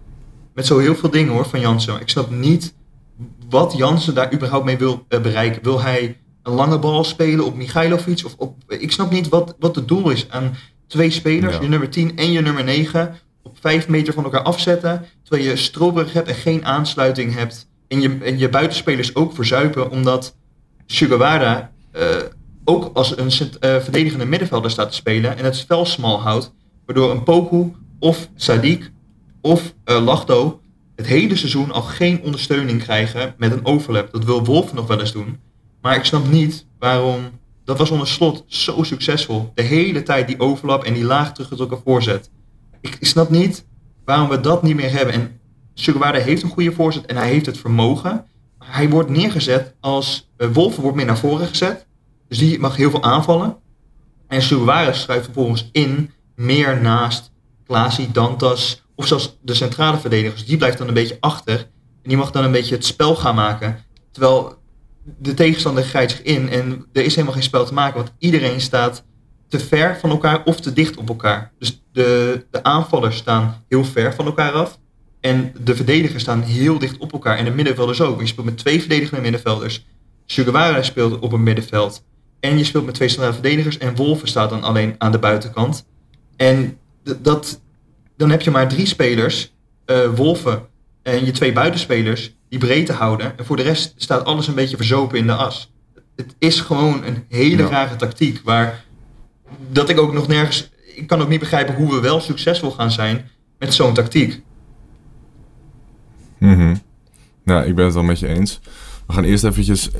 met 0.54 0.66
zo 0.66 0.78
heel 0.78 0.94
veel 0.94 1.10
dingen 1.10 1.32
hoor 1.32 1.48
van 1.48 1.60
Jansen, 1.60 2.00
ik 2.00 2.08
snap 2.08 2.30
niet 2.30 2.74
wat 3.48 3.74
Jansen 3.76 4.14
daar 4.14 4.34
überhaupt 4.34 4.64
mee 4.64 4.78
wil 4.78 5.06
uh, 5.08 5.20
bereiken. 5.20 5.62
Wil 5.62 5.80
hij 5.80 6.16
een 6.42 6.52
lange 6.52 6.78
bal 6.78 7.04
spelen 7.04 7.44
op 7.44 7.56
Michailovic? 7.56 8.24
Of 8.24 8.34
op, 8.36 8.56
ik 8.68 8.92
snap 8.92 9.10
niet 9.10 9.28
wat, 9.28 9.56
wat 9.58 9.76
het 9.76 9.88
doel 9.88 10.10
is 10.10 10.30
aan 10.30 10.56
twee 10.86 11.10
spelers, 11.10 11.54
ja. 11.54 11.62
je 11.62 11.68
nummer 11.68 11.90
10 11.90 12.16
en 12.16 12.32
je 12.32 12.40
nummer 12.40 12.64
9, 12.64 13.08
op 13.08 13.14
vijf 13.62 13.88
meter 13.88 14.14
van 14.14 14.24
elkaar 14.24 14.42
afzetten, 14.42 15.06
terwijl 15.22 15.48
je 15.48 15.56
stroberig 15.56 16.12
hebt 16.12 16.28
en 16.28 16.34
geen 16.34 16.64
aansluiting 16.64 17.34
hebt. 17.34 17.70
En 17.88 18.00
je, 18.00 18.18
en 18.22 18.38
je 18.38 18.48
buitenspelers 18.48 19.14
ook 19.14 19.34
verzuipen, 19.34 19.90
omdat 19.90 20.36
Sugawara 20.86 21.72
uh, 21.96 22.02
ook 22.64 22.90
als 22.94 23.18
een 23.18 23.26
uh, 23.26 23.76
verdedigende 23.80 24.24
middenvelder 24.24 24.70
staat 24.70 24.90
te 24.90 24.96
spelen 24.96 25.38
en 25.38 25.44
het 25.44 25.56
spel 25.56 25.84
smal 25.84 26.20
houdt, 26.20 26.52
waardoor 26.86 27.10
een 27.10 27.22
Poku 27.22 27.72
of 27.98 28.28
Sadiq 28.36 28.80
of 29.40 29.74
uh, 29.84 30.04
Lachdo 30.04 30.60
het 30.96 31.06
hele 31.06 31.36
seizoen 31.36 31.72
al 31.72 31.82
geen 31.82 32.22
ondersteuning 32.22 32.82
krijgen 32.82 33.34
met 33.38 33.52
een 33.52 33.64
overlap. 33.64 34.12
Dat 34.12 34.24
wil 34.24 34.44
Wolf 34.44 34.72
nog 34.72 34.86
wel 34.86 35.00
eens 35.00 35.12
doen. 35.12 35.38
Maar 35.80 35.96
ik 35.96 36.04
snap 36.04 36.28
niet 36.28 36.66
waarom. 36.78 37.40
Dat 37.64 37.78
was 37.78 37.90
onder 37.90 38.06
slot 38.06 38.44
zo 38.46 38.82
succesvol. 38.82 39.50
De 39.54 39.62
hele 39.62 40.02
tijd 40.02 40.26
die 40.26 40.40
overlap 40.40 40.84
en 40.84 40.94
die 40.94 41.04
laag 41.04 41.32
teruggetrokken 41.32 41.80
voorzet. 41.84 42.30
Ik, 42.82 42.96
snap 43.00 43.30
niet 43.30 43.64
waarom 44.04 44.28
we 44.28 44.40
dat 44.40 44.62
niet 44.62 44.76
meer 44.76 44.92
hebben. 44.92 45.14
En 45.14 45.40
Sugawara 45.74 46.18
heeft 46.18 46.42
een 46.42 46.50
goede 46.50 46.72
voorzet 46.72 47.06
en 47.06 47.16
hij 47.16 47.28
heeft 47.28 47.46
het 47.46 47.58
vermogen. 47.58 48.26
Maar 48.58 48.76
hij 48.76 48.88
wordt 48.88 49.10
neergezet 49.10 49.74
als. 49.80 50.30
Uh, 50.38 50.48
wordt 50.52 50.94
meer 50.94 51.06
naar 51.06 51.18
voren 51.18 51.46
gezet. 51.46 51.86
Dus 52.28 52.38
die 52.38 52.58
mag 52.58 52.76
heel 52.76 52.90
veel 52.90 53.02
aanvallen. 53.02 53.56
En 54.28 54.42
Sugawara 54.42 54.92
schuift 54.92 55.24
vervolgens 55.24 55.68
in 55.72 56.10
meer 56.34 56.80
naast 56.80 57.30
Klaasie, 57.66 58.10
Dantas, 58.12 58.82
of 58.94 59.06
zelfs 59.06 59.38
de 59.42 59.54
centrale 59.54 59.98
verdedigers, 59.98 60.46
die 60.46 60.56
blijft 60.56 60.78
dan 60.78 60.88
een 60.88 60.94
beetje 60.94 61.16
achter. 61.20 61.58
En 62.02 62.08
die 62.08 62.16
mag 62.16 62.30
dan 62.30 62.44
een 62.44 62.52
beetje 62.52 62.74
het 62.74 62.84
spel 62.84 63.16
gaan 63.16 63.34
maken. 63.34 63.84
Terwijl 64.10 64.56
de 65.18 65.34
tegenstander 65.34 65.84
grijpt 65.84 66.10
zich 66.10 66.22
in 66.22 66.48
en 66.48 66.86
er 66.92 67.04
is 67.04 67.14
helemaal 67.14 67.34
geen 67.34 67.42
spel 67.42 67.64
te 67.64 67.74
maken. 67.74 67.96
Want 67.96 68.12
iedereen 68.18 68.60
staat 68.60 69.04
te 69.48 69.58
ver 69.58 69.98
van 70.00 70.10
elkaar 70.10 70.44
of 70.44 70.60
te 70.60 70.72
dicht 70.72 70.96
op 70.96 71.08
elkaar. 71.08 71.52
Dus 71.58 71.81
de, 71.92 72.44
de 72.50 72.62
aanvallers 72.62 73.16
staan 73.16 73.64
heel 73.68 73.84
ver 73.84 74.14
van 74.14 74.26
elkaar 74.26 74.52
af. 74.52 74.78
En 75.20 75.52
de 75.64 75.76
verdedigers 75.76 76.22
staan 76.22 76.42
heel 76.42 76.78
dicht 76.78 76.98
op 76.98 77.12
elkaar. 77.12 77.36
En 77.36 77.44
de 77.44 77.50
middenvelders 77.50 78.00
ook. 78.00 78.20
Je 78.20 78.26
speelt 78.26 78.46
met 78.46 78.58
twee 78.58 78.80
verdedigende 78.80 79.22
middenvelders. 79.22 79.86
Sugawara 80.26 80.82
speelt 80.82 81.18
op 81.18 81.32
een 81.32 81.42
middenveld. 81.42 82.04
En 82.40 82.58
je 82.58 82.64
speelt 82.64 82.84
met 82.84 82.94
twee 82.94 83.08
centrale 83.08 83.32
verdedigers. 83.32 83.78
En 83.78 83.96
Wolven 83.96 84.28
staat 84.28 84.50
dan 84.50 84.62
alleen 84.62 84.94
aan 84.98 85.12
de 85.12 85.18
buitenkant. 85.18 85.86
En 86.36 86.78
dat, 87.20 87.60
dan 88.16 88.30
heb 88.30 88.40
je 88.40 88.50
maar 88.50 88.68
drie 88.68 88.86
spelers, 88.86 89.52
uh, 89.86 90.14
Wolven 90.14 90.66
en 91.02 91.24
je 91.24 91.30
twee 91.30 91.52
buitenspelers, 91.52 92.34
die 92.48 92.58
breedte 92.58 92.92
houden. 92.92 93.38
En 93.38 93.44
voor 93.44 93.56
de 93.56 93.62
rest 93.62 93.94
staat 93.96 94.24
alles 94.24 94.46
een 94.46 94.54
beetje 94.54 94.76
verzopen 94.76 95.18
in 95.18 95.26
de 95.26 95.34
as. 95.34 95.72
Het 96.16 96.34
is 96.38 96.60
gewoon 96.60 97.04
een 97.04 97.24
hele 97.28 97.62
ja. 97.62 97.68
rare 97.68 97.96
tactiek. 97.96 98.40
Waar 98.44 98.84
dat 99.70 99.88
ik 99.88 99.98
ook 99.98 100.12
nog 100.12 100.28
nergens. 100.28 100.70
Ik 100.94 101.06
kan 101.06 101.20
ook 101.20 101.28
niet 101.28 101.40
begrijpen 101.40 101.74
hoe 101.74 101.94
we 101.94 102.00
wel 102.00 102.20
succesvol 102.20 102.70
gaan 102.70 102.90
zijn 102.90 103.28
met 103.58 103.74
zo'n 103.74 103.94
tactiek. 103.94 104.42
Mm 106.38 106.54
-hmm. 106.54 106.80
Nou, 107.44 107.66
ik 107.66 107.74
ben 107.74 107.84
het 107.84 107.94
wel 107.94 108.02
met 108.02 108.18
je 108.18 108.28
eens. 108.28 108.60
We 109.06 109.12
gaan 109.12 109.24
eerst 109.24 109.44
eventjes 109.44 109.90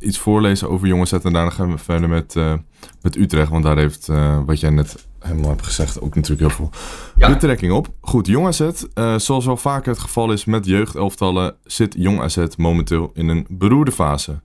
iets 0.00 0.18
voorlezen 0.18 0.70
over 0.70 0.86
jongens 0.86 1.12
en 1.12 1.20
daarna 1.22 1.50
gaan 1.50 1.70
we 1.70 1.78
verder 1.78 2.08
met, 2.08 2.34
uh, 2.34 2.54
met 3.02 3.16
Utrecht. 3.16 3.50
Want 3.50 3.64
daar 3.64 3.76
heeft, 3.76 4.08
uh, 4.08 4.38
wat 4.46 4.60
jij 4.60 4.70
net 4.70 5.06
helemaal 5.18 5.50
hebt 5.50 5.64
gezegd, 5.64 6.00
ook 6.00 6.14
natuurlijk 6.14 6.40
heel 6.40 6.56
veel 6.56 6.70
ja. 7.16 7.28
betrekking 7.28 7.72
op. 7.72 7.88
Goed, 8.00 8.26
Jong 8.26 8.46
AZ, 8.46 8.60
uh, 8.60 9.18
zoals 9.18 9.46
wel 9.46 9.56
vaker 9.56 9.90
het 9.90 10.00
geval 10.00 10.32
is 10.32 10.44
met 10.44 10.66
jeugdelftallen, 10.66 11.54
zit 11.64 11.94
Jong 11.98 12.20
AZ 12.20 12.46
momenteel 12.56 13.10
in 13.14 13.28
een 13.28 13.46
beroerde 13.48 13.92
fase. 13.92 14.40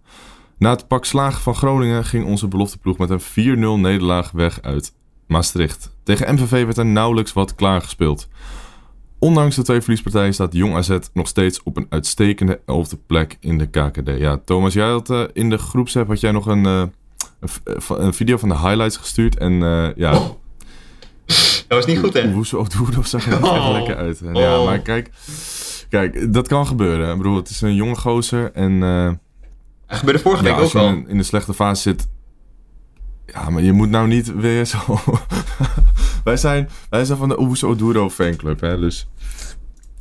Na 0.57 0.69
het 0.69 0.87
pak 0.87 1.05
slagen 1.05 1.41
van 1.41 1.55
Groningen 1.55 2.05
ging 2.05 2.25
onze 2.25 2.47
belofteploeg 2.47 2.97
met 2.97 3.09
een 3.09 3.21
4-0 3.21 3.79
nederlaag 3.79 4.31
weg 4.31 4.61
uit 4.61 4.93
Maastricht. 5.27 5.95
Tegen 6.03 6.33
MVV 6.33 6.63
werd 6.63 6.77
er 6.77 6.85
nauwelijks 6.85 7.33
wat 7.33 7.55
klaargespeeld. 7.55 8.27
Ondanks 9.19 9.55
de 9.55 9.61
twee 9.61 9.81
verliespartijen 9.81 10.33
staat 10.33 10.53
Jong 10.53 10.75
AZ 10.75 10.97
nog 11.13 11.27
steeds 11.27 11.63
op 11.63 11.77
een 11.77 11.85
uitstekende 11.89 12.59
elfde 12.65 12.97
plek 13.07 13.37
in 13.39 13.57
de 13.57 13.65
KKD. 13.65 14.17
Ja, 14.17 14.39
Thomas, 14.45 14.73
jij 14.73 14.87
had 14.87 15.09
uh, 15.09 15.23
in 15.33 15.49
de 15.49 15.57
groepsapp 15.57 16.07
had 16.07 16.19
jij 16.19 16.31
nog 16.31 16.45
een, 16.45 16.63
uh, 16.63 16.83
een, 17.39 17.49
een, 17.87 18.13
video 18.13 18.37
van 18.37 18.49
de 18.49 18.57
highlights 18.57 18.97
gestuurd. 18.97 19.37
En 19.37 19.51
uh, 19.51 19.87
ja... 19.95 20.11
Dat 21.67 21.77
was 21.77 21.85
niet 21.85 21.99
goed, 21.99 22.13
hè? 22.13 22.31
Hoe, 22.31 22.45
hoe, 22.51 22.65
hoe, 22.77 22.93
hoe 22.95 23.07
zag 23.07 23.27
er 23.27 23.43
oh. 23.43 23.69
lekker 23.71 23.95
uit. 23.95 24.21
En, 24.21 24.35
oh. 24.35 24.41
Ja, 24.41 24.63
maar 24.63 24.79
kijk, 24.79 25.09
kijk, 25.89 26.33
dat 26.33 26.47
kan 26.47 26.67
gebeuren. 26.67 27.11
Ik 27.11 27.17
bedoel, 27.17 27.35
het 27.35 27.49
is 27.49 27.61
een 27.61 27.75
jonge 27.75 27.95
gozer 27.95 28.51
en... 28.51 29.19
Gebeurde 29.87 30.19
vorige 30.19 30.43
ja, 30.43 30.55
week 30.55 30.65
ook 30.65 30.75
al. 30.75 30.81
al. 30.81 30.87
In, 30.87 31.07
in 31.07 31.17
de 31.17 31.23
slechte 31.23 31.53
fase 31.53 31.81
zit... 31.81 32.07
Ja, 33.33 33.49
maar 33.49 33.63
je 33.63 33.71
moet 33.71 33.89
nou 33.89 34.07
niet 34.07 34.35
weer 34.35 34.65
zo... 34.65 34.77
wij, 36.23 36.37
zijn, 36.37 36.69
wij 36.89 37.05
zijn 37.05 37.17
van 37.17 37.29
de 37.29 37.37
Owusu 37.37 37.67
Oduro 37.67 38.09
fanclub, 38.09 38.61
hè, 38.61 38.79
dus... 38.79 39.07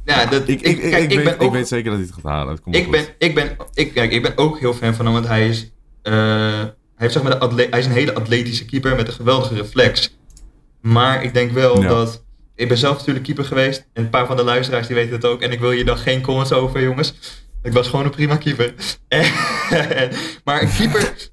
Ja, 0.04 0.26
dat, 0.26 0.48
Ik, 0.48 0.60
ik, 0.60 0.78
ik, 0.78 0.90
kijk, 0.90 1.02
ik, 1.02 1.16
weet, 1.16 1.24
ben 1.24 1.34
ik 1.34 1.42
ook, 1.42 1.52
weet 1.52 1.68
zeker 1.68 1.90
dat 1.90 1.98
hij 1.98 2.06
het 2.06 2.14
gaat 2.14 2.32
halen. 2.32 2.54
Het 2.54 2.62
komt 2.62 2.76
wel 2.76 2.84
ik, 2.84 2.90
ben, 2.90 3.06
ik, 3.18 3.34
ben, 3.34 3.56
ik, 3.74 3.92
kijk, 3.94 4.12
ik 4.12 4.22
ben 4.22 4.32
ook 4.36 4.58
heel 4.58 4.74
fan 4.74 4.94
van 4.94 5.04
hem, 5.04 5.14
want 5.14 5.26
hij 5.26 5.48
is, 5.48 5.72
hij, 6.02 6.74
heeft, 6.96 7.12
zeg 7.12 7.22
maar, 7.22 7.38
de 7.38 7.66
hij 7.70 7.78
is 7.78 7.86
een 7.86 7.92
hele 7.92 8.14
atletische 8.14 8.64
keeper 8.64 8.96
met 8.96 9.08
een 9.08 9.14
geweldige 9.14 9.54
reflex. 9.54 10.16
Maar 10.80 11.22
ik 11.24 11.34
denk 11.34 11.50
wel 11.50 11.82
Ja. 11.82 11.88
dat... 11.88 12.24
Ik 12.54 12.68
ben 12.68 12.78
zelf 12.78 12.96
natuurlijk 12.96 13.24
keeper 13.24 13.44
geweest. 13.44 13.86
En 13.92 14.04
een 14.04 14.10
paar 14.10 14.26
van 14.26 14.36
de 14.36 14.44
luisteraars 14.44 14.86
die 14.86 14.96
weten 14.96 15.14
het 15.14 15.24
ook. 15.24 15.42
En 15.42 15.52
ik 15.52 15.60
wil 15.60 15.70
je 15.70 15.84
dan 15.84 15.98
geen 15.98 16.22
comments 16.22 16.52
over, 16.52 16.82
jongens. 16.82 17.14
Ik 17.66 17.72
was 17.72 17.88
gewoon 17.88 18.04
een 18.04 18.10
prima 18.10 18.36
keeper. 18.36 18.74
Maar 20.44 20.62
een 20.62 20.74
keeper... 20.76 21.30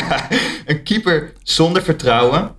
een 0.66 0.82
keeper 0.82 1.32
zonder 1.42 1.82
vertrouwen... 1.82 2.54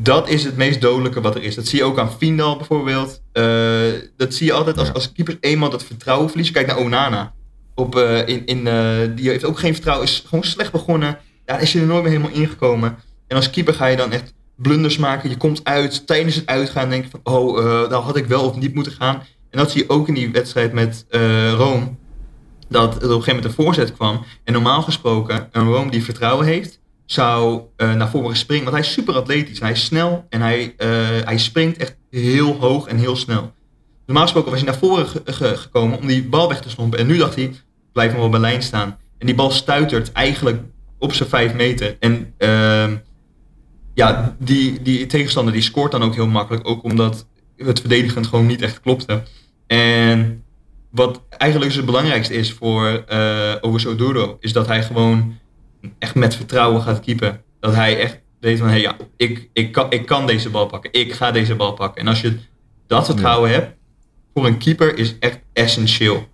Dat 0.00 0.28
is 0.28 0.44
het 0.44 0.56
meest 0.56 0.80
dodelijke 0.80 1.20
wat 1.20 1.34
er 1.34 1.42
is. 1.42 1.54
Dat 1.54 1.66
zie 1.66 1.78
je 1.78 1.84
ook 1.84 1.98
aan 1.98 2.12
Findal 2.12 2.56
bijvoorbeeld. 2.56 3.22
Eh, 3.32 3.44
dat 4.16 4.34
zie 4.34 4.46
je 4.46 4.52
altijd 4.52 4.78
als, 4.78 4.92
als 4.92 5.12
keeper 5.12 5.36
eenmaal 5.40 5.70
dat 5.70 5.84
vertrouwen 5.84 6.28
verliest. 6.28 6.52
Kijk 6.52 6.66
naar 6.66 6.78
Onana. 6.78 7.34
Op, 7.74 7.96
eh, 7.96 8.28
in, 8.28 8.46
in, 8.46 8.66
eh, 8.66 8.98
die 9.14 9.28
heeft 9.28 9.44
ook 9.44 9.58
geen 9.58 9.72
vertrouwen. 9.74 10.06
Is 10.06 10.24
gewoon 10.26 10.44
slecht 10.44 10.72
begonnen. 10.72 11.18
Daar 11.44 11.62
is 11.62 11.72
hij 11.72 11.82
er 11.82 11.88
nooit 11.88 12.02
meer 12.02 12.12
helemaal 12.12 12.32
ingekomen. 12.32 12.96
En 13.26 13.36
als 13.36 13.50
keeper 13.50 13.74
ga 13.74 13.86
je 13.86 13.96
dan 13.96 14.12
echt 14.12 14.34
blunders 14.56 14.96
maken. 14.96 15.30
Je 15.30 15.36
komt 15.36 15.64
uit. 15.64 16.06
Tijdens 16.06 16.34
het 16.34 16.46
uitgaan 16.46 16.90
denk 16.90 17.04
je 17.04 17.10
van... 17.10 17.34
Oh, 17.34 17.90
daar 17.90 18.00
had 18.00 18.16
ik 18.16 18.26
wel 18.26 18.44
of 18.44 18.56
niet 18.56 18.74
moeten 18.74 18.92
gaan. 18.92 19.22
En 19.50 19.58
dat 19.58 19.70
zie 19.70 19.82
je 19.82 19.88
ook 19.88 20.08
in 20.08 20.14
die 20.14 20.30
wedstrijd 20.30 20.72
met 20.72 21.06
Rome. 21.56 21.96
Dat 22.68 22.88
er 22.90 22.96
op 22.96 23.02
een 23.02 23.08
gegeven 23.10 23.26
moment 23.34 23.44
een 23.44 23.64
voorzet 23.64 23.92
kwam. 23.92 24.24
En 24.44 24.52
normaal 24.52 24.82
gesproken, 24.82 25.48
een 25.52 25.66
Rome 25.72 25.90
die 25.90 26.04
vertrouwen 26.04 26.46
heeft... 26.46 26.80
zou 27.06 27.60
eh, 27.76 27.94
naar 27.94 28.08
voren 28.10 28.36
springen. 28.36 28.64
Want 28.64 28.76
hij 28.76 28.86
is 28.86 28.92
super 28.92 29.14
atletisch. 29.14 29.60
Hij 29.60 29.70
is 29.70 29.84
snel 29.84 30.26
en 30.28 30.40
hij, 30.40 30.74
eh, 30.76 30.88
hij 31.24 31.38
springt 31.38 31.76
echt 31.76 31.96
heel 32.10 32.52
hoog 32.60 32.86
en 32.86 32.96
heel 32.96 33.16
snel. 33.16 33.52
Normaal 34.06 34.24
gesproken 34.24 34.50
was 34.50 34.60
hij 34.60 34.70
naar 34.70 34.78
voren 34.80 35.06
ge- 35.08 35.22
ge- 35.24 35.56
gekomen 35.56 35.98
om 35.98 36.06
die 36.06 36.24
bal 36.24 36.48
weg 36.48 36.60
te 36.60 36.70
stompen. 36.70 36.98
En 36.98 37.06
nu 37.06 37.16
dacht 37.16 37.34
hij, 37.34 37.52
blijf 37.92 38.12
maar 38.12 38.22
op 38.22 38.34
een 38.34 38.40
lijn 38.40 38.62
staan. 38.62 38.98
En 39.18 39.26
die 39.26 39.34
bal 39.34 39.50
stuitert 39.50 40.12
eigenlijk 40.12 40.62
op 40.98 41.12
zijn 41.12 41.28
5 41.28 41.54
meter. 41.54 41.96
En 42.00 42.34
ehm, 42.38 42.96
ja, 43.94 44.36
die, 44.38 44.82
die 44.82 45.06
tegenstander 45.06 45.52
die 45.52 45.62
scoort 45.62 45.92
dan 45.92 46.02
ook 46.02 46.14
heel 46.14 46.26
makkelijk. 46.26 46.68
Ook 46.68 46.82
omdat 46.84 47.26
het 47.56 47.80
verdedigend 47.80 48.26
gewoon 48.26 48.46
niet 48.46 48.62
echt 48.62 48.80
klopte. 48.80 49.22
En 49.66 50.42
wat 50.90 51.22
eigenlijk 51.28 51.70
dus 51.70 51.80
het 51.80 51.86
belangrijkste 51.86 52.34
is 52.34 52.52
voor 52.52 53.04
uh, 53.12 53.54
Ogus 53.60 53.86
Oduro, 53.86 54.36
is 54.40 54.52
dat 54.52 54.66
hij 54.66 54.82
gewoon 54.82 55.36
echt 55.98 56.14
met 56.14 56.36
vertrouwen 56.36 56.82
gaat 56.82 57.00
keepen. 57.00 57.42
Dat 57.60 57.74
hij 57.74 58.00
echt 58.00 58.20
weet 58.40 58.58
van, 58.58 58.68
hey, 58.68 58.80
ja, 58.80 58.96
ik, 59.16 59.50
ik, 59.52 59.72
kan, 59.72 59.90
ik 59.90 60.06
kan 60.06 60.26
deze 60.26 60.50
bal 60.50 60.66
pakken. 60.66 60.92
Ik 60.92 61.12
ga 61.12 61.30
deze 61.30 61.54
bal 61.54 61.72
pakken. 61.72 62.02
En 62.02 62.08
als 62.08 62.20
je 62.20 62.38
dat 62.86 63.06
vertrouwen 63.06 63.50
hebt, 63.50 63.76
voor 64.34 64.46
een 64.46 64.58
keeper 64.58 64.98
is 64.98 65.18
echt 65.18 65.40
essentieel. 65.52 66.26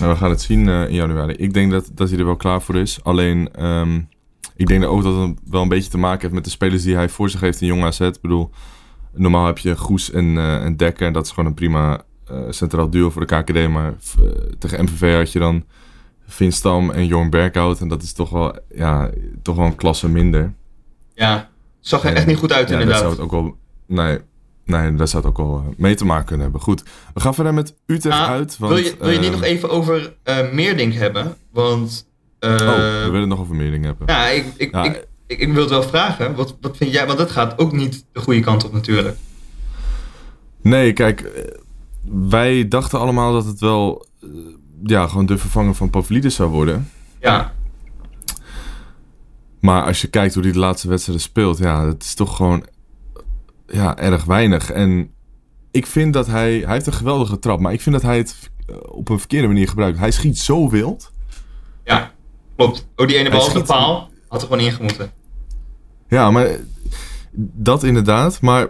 Nou, 0.00 0.12
we 0.12 0.18
gaan 0.18 0.30
het 0.30 0.42
zien 0.42 0.66
uh, 0.66 0.88
in 0.88 0.94
januari. 0.94 1.34
Ik 1.34 1.52
denk 1.52 1.70
dat, 1.70 1.90
dat 1.94 2.10
hij 2.10 2.18
er 2.18 2.24
wel 2.24 2.36
klaar 2.36 2.62
voor 2.62 2.76
is. 2.76 3.02
Alleen, 3.02 3.64
um, 3.64 4.08
ik 4.56 4.66
denk 4.66 4.84
ook 4.84 5.02
dat 5.02 5.28
het 5.28 5.38
wel 5.44 5.62
een 5.62 5.68
beetje 5.68 5.90
te 5.90 5.98
maken 5.98 6.20
heeft 6.20 6.34
met 6.34 6.44
de 6.44 6.50
spelers 6.50 6.82
die 6.82 6.94
hij 6.94 7.08
voor 7.08 7.30
zich 7.30 7.40
heeft 7.40 7.60
in 7.60 7.66
Jong 7.66 7.84
AZ. 7.84 8.00
Ik 8.00 8.20
bedoel, 8.20 8.50
normaal 9.14 9.46
heb 9.46 9.58
je 9.58 9.76
Goes 9.76 10.10
en, 10.10 10.24
uh, 10.24 10.64
en 10.64 10.76
Dekker. 10.76 11.12
Dat 11.12 11.24
is 11.24 11.30
gewoon 11.30 11.46
een 11.46 11.54
prima 11.54 12.02
uh, 12.30 12.38
centraal 12.50 12.90
duo 12.90 13.10
voor 13.10 13.26
de 13.26 13.42
KKD. 13.42 13.68
Maar 13.68 13.94
tegen 14.58 14.84
MVV 14.84 15.16
had 15.16 15.32
je 15.32 15.38
dan 15.38 15.64
Vin 16.26 16.52
Stam 16.52 16.90
en 16.90 17.06
Jorn 17.06 17.30
Berghout. 17.30 17.80
En 17.80 17.88
dat 17.88 18.02
is 18.02 18.12
toch 18.12 18.30
wel, 18.30 18.58
ja, 18.74 19.10
toch 19.42 19.56
wel 19.56 19.66
een 19.66 19.76
klasse 19.76 20.08
minder. 20.08 20.54
Ja, 21.14 21.50
zag 21.80 22.02
er 22.02 22.10
en, 22.10 22.16
echt 22.16 22.26
niet 22.26 22.38
goed 22.38 22.52
uit 22.52 22.68
ja, 22.68 22.78
inderdaad. 22.78 23.02
Dat 23.02 23.12
zou 23.16 23.28
het 23.28 23.34
ook 23.34 23.42
wel... 23.42 23.56
Nee, 23.86 24.18
Nee, 24.64 24.94
daar 24.94 25.08
zou 25.08 25.22
het 25.22 25.32
ook 25.32 25.46
wel 25.46 25.74
mee 25.76 25.94
te 25.94 26.04
maken 26.04 26.24
kunnen 26.24 26.42
hebben. 26.42 26.60
Goed, 26.60 26.82
we 27.14 27.20
gaan 27.20 27.34
verder 27.34 27.54
met 27.54 27.74
Utrecht 27.86 28.18
Ah, 28.18 28.28
uit. 28.28 28.58
Want, 28.58 28.72
wil, 28.72 28.82
je, 28.82 28.94
wil 28.98 29.10
je 29.10 29.18
niet 29.18 29.26
uh, 29.26 29.34
nog 29.34 29.42
even 29.42 29.70
over 29.70 30.14
uh, 30.24 30.52
Meerdink 30.52 30.92
hebben? 30.92 31.36
Want... 31.52 32.06
Uh, 32.40 32.50
oh, 32.50 32.58
we 32.76 33.02
willen 33.04 33.20
het 33.20 33.28
nog 33.28 33.40
over 33.40 33.54
Meerdink 33.54 33.84
hebben. 33.84 34.06
Ja, 34.06 34.26
ik, 34.28 34.46
ik, 34.56 34.72
Ja. 34.72 34.84
ik, 34.84 35.06
ik, 35.26 35.38
ik 35.38 35.52
wil 35.52 35.60
het 35.62 35.70
wel 35.70 35.82
vragen. 35.82 36.34
Wat, 36.34 36.56
wat 36.60 36.76
vind 36.76 36.92
jij? 36.92 37.06
Want 37.06 37.18
dat 37.18 37.30
gaat 37.30 37.58
ook 37.58 37.72
niet 37.72 38.04
de 38.12 38.20
goede 38.20 38.40
kant 38.40 38.64
op 38.64 38.72
natuurlijk. 38.72 39.16
Nee, 40.60 40.92
kijk, 40.92 41.20
eh, 41.20 41.42
wij 42.28 42.68
dachten 42.68 42.98
allemaal 42.98 43.32
dat 43.32 43.44
het 43.44 43.60
wel 43.60 44.06
eh, 44.20 44.28
ja, 44.84 45.06
gewoon 45.06 45.26
de 45.26 45.38
vervanger 45.38 45.74
van 45.74 45.90
Pavlidis 45.90 46.34
zou 46.34 46.50
worden. 46.50 46.90
Ja, 47.20 47.52
Maar 49.60 49.82
als 49.82 50.00
je 50.00 50.08
kijkt 50.08 50.34
hoe 50.34 50.42
hij 50.42 50.52
de 50.52 50.58
laatste 50.58 50.88
wedstrijden 50.88 51.24
speelt, 51.24 51.58
ja, 51.58 51.84
dat 51.84 52.02
is 52.02 52.14
toch 52.14 52.36
gewoon 52.36 52.66
ja, 53.66 53.98
erg 53.98 54.24
weinig. 54.24 54.70
En 54.70 55.10
ik 55.70 55.86
vind 55.86 56.12
dat 56.12 56.26
hij, 56.26 56.58
hij 56.58 56.72
heeft 56.72 56.86
een 56.86 56.92
geweldige 56.92 57.38
trap, 57.38 57.60
maar 57.60 57.72
ik 57.72 57.80
vind 57.80 57.94
dat 57.94 58.04
hij 58.04 58.16
het 58.16 58.50
eh, 58.66 58.76
op 58.82 59.08
een 59.08 59.18
verkeerde 59.18 59.46
manier 59.46 59.68
gebruikt. 59.68 59.98
Hij 59.98 60.10
schiet 60.10 60.38
zo 60.38 60.70
wild. 60.70 61.12
ja, 61.84 62.12
klopt. 62.56 62.86
Oh, 62.96 63.06
die 63.06 63.16
ene 63.16 63.30
bal 63.30 63.46
op 63.46 63.52
de 63.52 63.62
paal 63.62 64.10
had 64.34 64.42
er 64.42 64.48
gewoon 64.48 64.64
ingemoeten. 64.64 65.12
Ja, 66.08 66.30
maar 66.30 66.46
eh, 66.46 66.58
dat 67.56 67.82
inderdaad. 67.82 68.40
Maar 68.40 68.68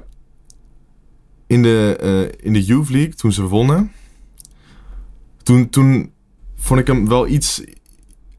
in 1.46 1.62
de, 1.62 1.96
eh, 2.00 2.46
in 2.46 2.52
de 2.52 2.64
Youth 2.64 2.88
League, 2.88 3.14
toen 3.14 3.32
ze 3.32 3.42
wonnen, 3.42 3.92
toen, 5.42 5.68
toen 5.68 6.12
vond 6.56 6.80
ik 6.80 6.86
hem 6.86 7.08
wel 7.08 7.26
iets, 7.28 7.60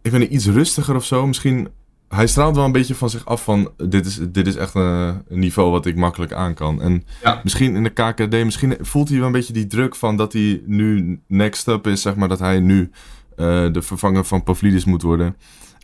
ik 0.02 0.12
weet 0.12 0.20
niet, 0.20 0.32
iets 0.32 0.46
rustiger 0.48 0.96
of 0.96 1.06
zo. 1.06 1.28
Misschien, 1.28 1.68
hij 2.08 2.28
straalt 2.28 2.56
wel 2.56 2.66
een 2.66 2.72
beetje 2.72 2.96
van 2.96 3.10
zich 3.10 3.26
af 3.26 3.44
van, 3.44 3.72
dit 3.78 4.06
is, 4.06 4.20
dit 4.30 4.48
is 4.48 4.56
echt 4.56 4.74
een, 4.76 5.24
een 5.28 5.40
niveau 5.40 5.72
wat 5.72 5.86
ik 5.86 5.96
makkelijk 5.96 6.34
aan 6.34 6.54
kan. 6.54 6.82
En 6.82 7.04
Ja. 7.24 7.42
misschien 7.44 7.76
in 7.76 7.84
de 7.84 7.90
KKD, 7.90 8.32
misschien 8.44 8.78
voelt 8.82 9.08
hij 9.10 9.18
wel 9.18 9.26
een 9.28 9.32
beetje 9.34 9.54
die 9.54 9.68
druk 9.68 9.96
van 9.96 10.18
dat 10.18 10.34
hij 10.34 10.62
nu 10.66 11.20
next 11.28 11.68
up 11.68 11.88
is, 11.88 12.02
zeg 12.02 12.16
maar, 12.16 12.28
dat 12.28 12.40
hij 12.40 12.60
nu 12.60 12.92
eh, 13.36 13.72
de 13.72 13.82
vervanger 13.82 14.26
van 14.26 14.44
Pavlidis 14.44 14.86
moet 14.86 15.02
worden. 15.02 15.36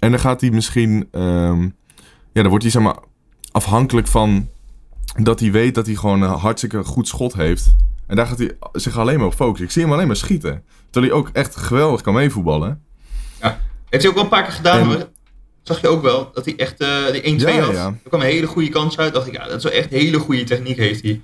En 0.01 0.11
dan 0.11 0.19
gaat 0.19 0.41
hij 0.41 0.49
misschien, 0.49 1.07
ehm, 1.11 1.61
ja, 2.33 2.41
dan 2.41 2.47
wordt 2.47 2.63
hij 2.63 2.71
zeg 2.71 2.81
maar 2.81 2.97
afhankelijk 3.51 4.07
van 4.07 4.47
dat 5.21 5.39
hij 5.39 5.51
weet 5.51 5.75
dat 5.75 5.85
hij 5.85 5.95
gewoon 5.95 6.21
een 6.21 6.29
hartstikke 6.29 6.83
goed 6.83 7.07
schot 7.07 7.33
heeft. 7.33 7.75
En 8.07 8.15
daar 8.15 8.27
gaat 8.27 8.37
hij 8.37 8.57
zich 8.71 8.97
alleen 8.97 9.17
maar 9.17 9.27
op 9.27 9.33
focussen. 9.33 9.65
Ik 9.65 9.71
zie 9.71 9.81
hem 9.83 9.91
alleen 9.93 10.07
maar 10.07 10.15
schieten. 10.15 10.63
Terwijl 10.89 11.13
hij 11.13 11.21
ook 11.21 11.29
echt 11.33 11.55
geweldig 11.55 12.01
kan 12.01 12.13
meevoetballen. 12.13 12.81
Heeft 13.39 14.03
hij 14.03 14.07
ook 14.07 14.13
wel 14.13 14.23
een 14.23 14.29
paar 14.29 14.43
keer 14.43 14.51
gedaan 14.51 14.91
En-. 14.91 15.07
Zag 15.63 15.81
je 15.81 15.87
ook 15.87 16.01
wel, 16.01 16.31
dat 16.33 16.45
hij 16.45 16.55
echt 16.57 16.79
eh 16.79 17.11
die 17.11 17.21
1-2 17.21 17.41
Ja, 17.41 17.49
ja, 17.49 17.61
had. 17.65 17.73
ja. 17.73 17.85
Er 17.85 18.09
kwam 18.09 18.21
een 18.21 18.27
hele 18.27 18.47
goede 18.47 18.69
kans 18.69 18.97
uit. 18.97 19.13
dacht 19.13 19.27
ik, 19.27 19.33
ja, 19.33 19.47
dat 19.47 19.57
is 19.57 19.63
wel 19.63 19.73
echt 19.73 19.89
hele 19.89 20.19
goede 20.19 20.43
techniek 20.43 20.77
heeft 20.77 21.01
hij. 21.01 21.21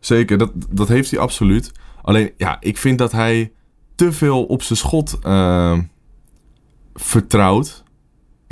Zeker, 0.00 0.38
dat, 0.38 0.50
dat 0.70 0.88
heeft 0.88 1.10
hij 1.10 1.20
absoluut. 1.20 1.70
Alleen, 2.02 2.32
ja, 2.36 2.56
ik 2.60 2.78
vind 2.78 2.98
dat 2.98 3.12
hij 3.12 3.52
te 3.94 4.12
veel 4.12 4.44
op 4.44 4.62
zijn 4.62 4.78
schot 4.78 5.18
eh, 5.22 5.78
vertrouwt. 6.94 7.83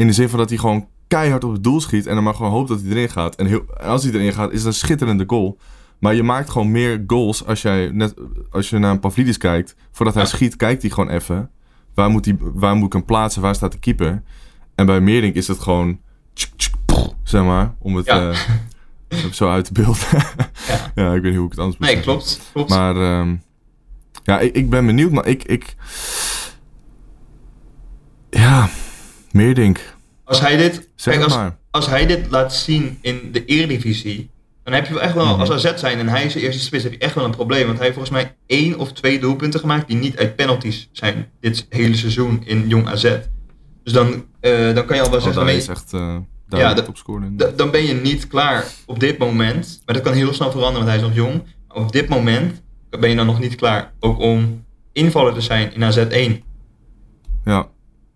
In 0.02 0.08
de 0.08 0.14
zin 0.14 0.28
van 0.28 0.38
dat 0.38 0.48
hij 0.48 0.58
gewoon 0.58 0.88
keihard 1.08 1.44
op 1.44 1.52
het 1.52 1.62
doel 1.64 1.80
schiet 1.80 2.06
en 2.06 2.14
dan 2.14 2.24
maar 2.24 2.34
gewoon 2.34 2.50
hoopt 2.50 2.68
dat 2.68 2.80
hij 2.80 2.90
erin 2.90 3.08
gaat. 3.08 3.34
En, 3.34 3.46
heel, 3.46 3.64
en 3.76 3.86
als 3.88 4.02
hij 4.04 4.12
erin 4.12 4.32
gaat, 4.32 4.50
is 4.50 4.58
het 4.58 4.66
een 4.66 4.74
schitterende 4.74 5.24
goal. 5.26 5.58
Maar 5.98 6.14
je 6.14 6.22
maakt 6.22 6.50
gewoon 6.50 6.70
meer 6.70 7.04
goals 7.06 7.46
als, 7.46 7.62
jij 7.62 7.90
net, 7.92 8.14
als 8.50 8.70
je 8.70 8.78
naar 8.78 8.90
een 8.90 9.00
Pavlidis 9.00 9.36
kijkt. 9.38 9.76
Voordat 9.92 10.14
hij 10.14 10.22
Ja. 10.22 10.28
schiet, 10.28 10.56
kijkt 10.56 10.82
hij 10.82 10.90
gewoon 10.90 11.10
even. 11.10 11.50
Waar 11.94 12.10
moet, 12.10 12.24
hij, 12.24 12.36
waar 12.40 12.76
moet 12.76 12.86
ik 12.86 12.92
hem 12.92 13.04
plaatsen? 13.04 13.42
Waar 13.42 13.54
staat 13.54 13.72
de 13.72 13.78
keeper? 13.78 14.22
En 14.74 14.86
bij 14.86 15.00
Meerdink 15.00 15.34
is 15.34 15.48
het 15.48 15.58
gewoon... 15.58 15.98
tsk, 16.32 16.52
tsk, 16.56 16.74
pff, 16.86 17.08
zeg 17.22 17.42
maar, 17.42 17.74
om 17.78 17.96
het 17.96 18.06
Ja. 18.06 18.30
eh, 19.08 19.18
zo 19.30 19.48
uit 19.50 19.64
te 19.64 19.72
beelden. 19.72 20.06
Ja. 20.66 20.92
ja, 21.02 21.14
ik 21.14 21.22
weet 21.22 21.30
niet 21.30 21.36
hoe 21.36 21.44
ik 21.46 21.50
het 21.50 21.60
anders 21.60 21.78
moet 21.78 21.88
Nee, 21.88 22.00
klopt. 22.00 22.40
klopt. 22.52 22.68
Maar 22.70 22.96
ehm, 22.96 23.34
ja, 24.24 24.38
ik, 24.40 24.54
ik 24.54 24.70
ben 24.70 24.86
benieuwd, 24.86 25.10
maar 25.12 25.26
ik, 25.26 25.42
ik... 25.44 25.74
Ja, 28.30 28.68
Meerdink. 29.32 29.94
als 30.24 30.40
hij 30.40 30.56
dit, 30.56 30.88
Zeg 30.94 31.14
kijk, 31.14 31.24
als, 31.26 31.36
maar. 31.36 31.56
als 31.70 31.86
hij 31.86 32.06
dit 32.06 32.26
laat 32.30 32.54
zien 32.54 32.98
in 33.00 33.28
de 33.32 33.44
Eredivisie, 33.44 34.30
dan 34.64 34.74
heb 34.74 34.86
je 34.86 34.92
wel 34.94 35.02
echt 35.02 35.14
wel, 35.14 35.26
Mhm. 35.26 35.40
als 35.40 35.50
AZ 35.50 35.74
zijn 35.80 35.98
en 35.98 36.08
hij 36.08 36.24
is 36.24 36.32
de 36.32 36.40
eerste 36.40 36.62
spits, 36.62 36.82
heb 36.82 36.92
je 36.92 36.98
echt 36.98 37.14
wel 37.14 37.24
een 37.24 37.30
probleem. 37.30 37.64
Want 37.66 37.78
hij 37.78 37.86
heeft 37.86 37.98
volgens 37.98 38.16
mij 38.22 38.34
één 38.46 38.78
of 38.78 38.92
twee 38.92 39.18
doelpunten 39.20 39.60
gemaakt 39.60 39.88
die 39.88 39.96
niet 39.96 40.16
uit 40.18 40.36
penalties 40.36 40.88
zijn 40.92 41.28
dit 41.40 41.66
hele 41.68 41.96
seizoen 41.96 42.42
in 42.44 42.68
Jong 42.68 42.86
AZ. 42.88 43.02
Dus 43.84 43.92
dan, 43.92 44.24
eh, 44.40 44.74
dan 44.74 44.84
kan 44.84 44.96
je 44.96 45.02
al 45.02 45.10
wel 45.10 45.18
Oh, 45.18 45.24
zeggen, 45.24 45.34
dan, 45.46 45.48
is 45.54 45.66
ben 45.66 45.74
echt 45.76 45.92
uh, 45.92 46.16
Ja, 46.48 46.74
dat- 46.74 47.58
dan 47.58 47.70
ben 47.70 47.84
je 47.86 47.94
niet 47.94 48.26
klaar 48.26 48.64
op 48.86 49.00
dit 49.00 49.18
moment. 49.18 49.82
Maar 49.86 49.94
dat 49.94 50.04
kan 50.04 50.12
heel 50.12 50.32
snel 50.32 50.50
veranderen, 50.50 50.86
want 50.86 51.00
hij 51.00 51.08
is 51.10 51.16
nog 51.16 51.26
jong. 51.26 51.42
Maar 51.68 51.76
op 51.76 51.92
dit 51.92 52.08
moment 52.08 52.62
ben 52.90 53.10
je 53.10 53.16
dan 53.16 53.26
nog 53.26 53.40
niet 53.40 53.54
klaar. 53.54 53.92
Ook 54.00 54.18
om 54.18 54.64
invaller 54.92 55.34
te 55.34 55.40
zijn 55.40 55.74
in 55.74 55.82
AZ1. 55.82 56.42
Ja. 57.44 57.68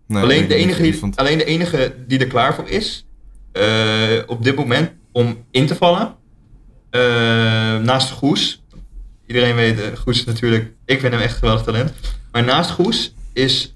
Nee, 0.07 0.23
alleen, 0.23 0.47
de 0.47 0.55
enige 0.55 0.81
die, 0.81 0.99
alleen 1.15 1.37
de 1.37 1.45
enige 1.45 1.95
die 2.07 2.19
er 2.19 2.27
klaar 2.27 2.55
voor 2.55 2.69
is, 2.69 3.05
eh, 3.51 4.19
op 4.25 4.43
dit 4.43 4.55
moment, 4.55 4.91
om 5.11 5.45
in 5.51 5.65
te 5.65 5.75
vallen, 5.75 6.15
eh, 6.89 7.01
naast 7.77 8.11
Goes. 8.11 8.63
Iedereen 9.25 9.55
weet, 9.55 9.81
eh, 9.81 9.97
Goes 9.97 10.17
is 10.17 10.25
natuurlijk, 10.25 10.71
ik 10.85 10.99
vind 10.99 11.13
hem 11.13 11.21
echt 11.21 11.37
geweldig 11.37 11.63
talent. 11.63 11.93
Maar 12.31 12.43
naast 12.43 12.69
Goes 12.69 13.13
is, 13.33 13.73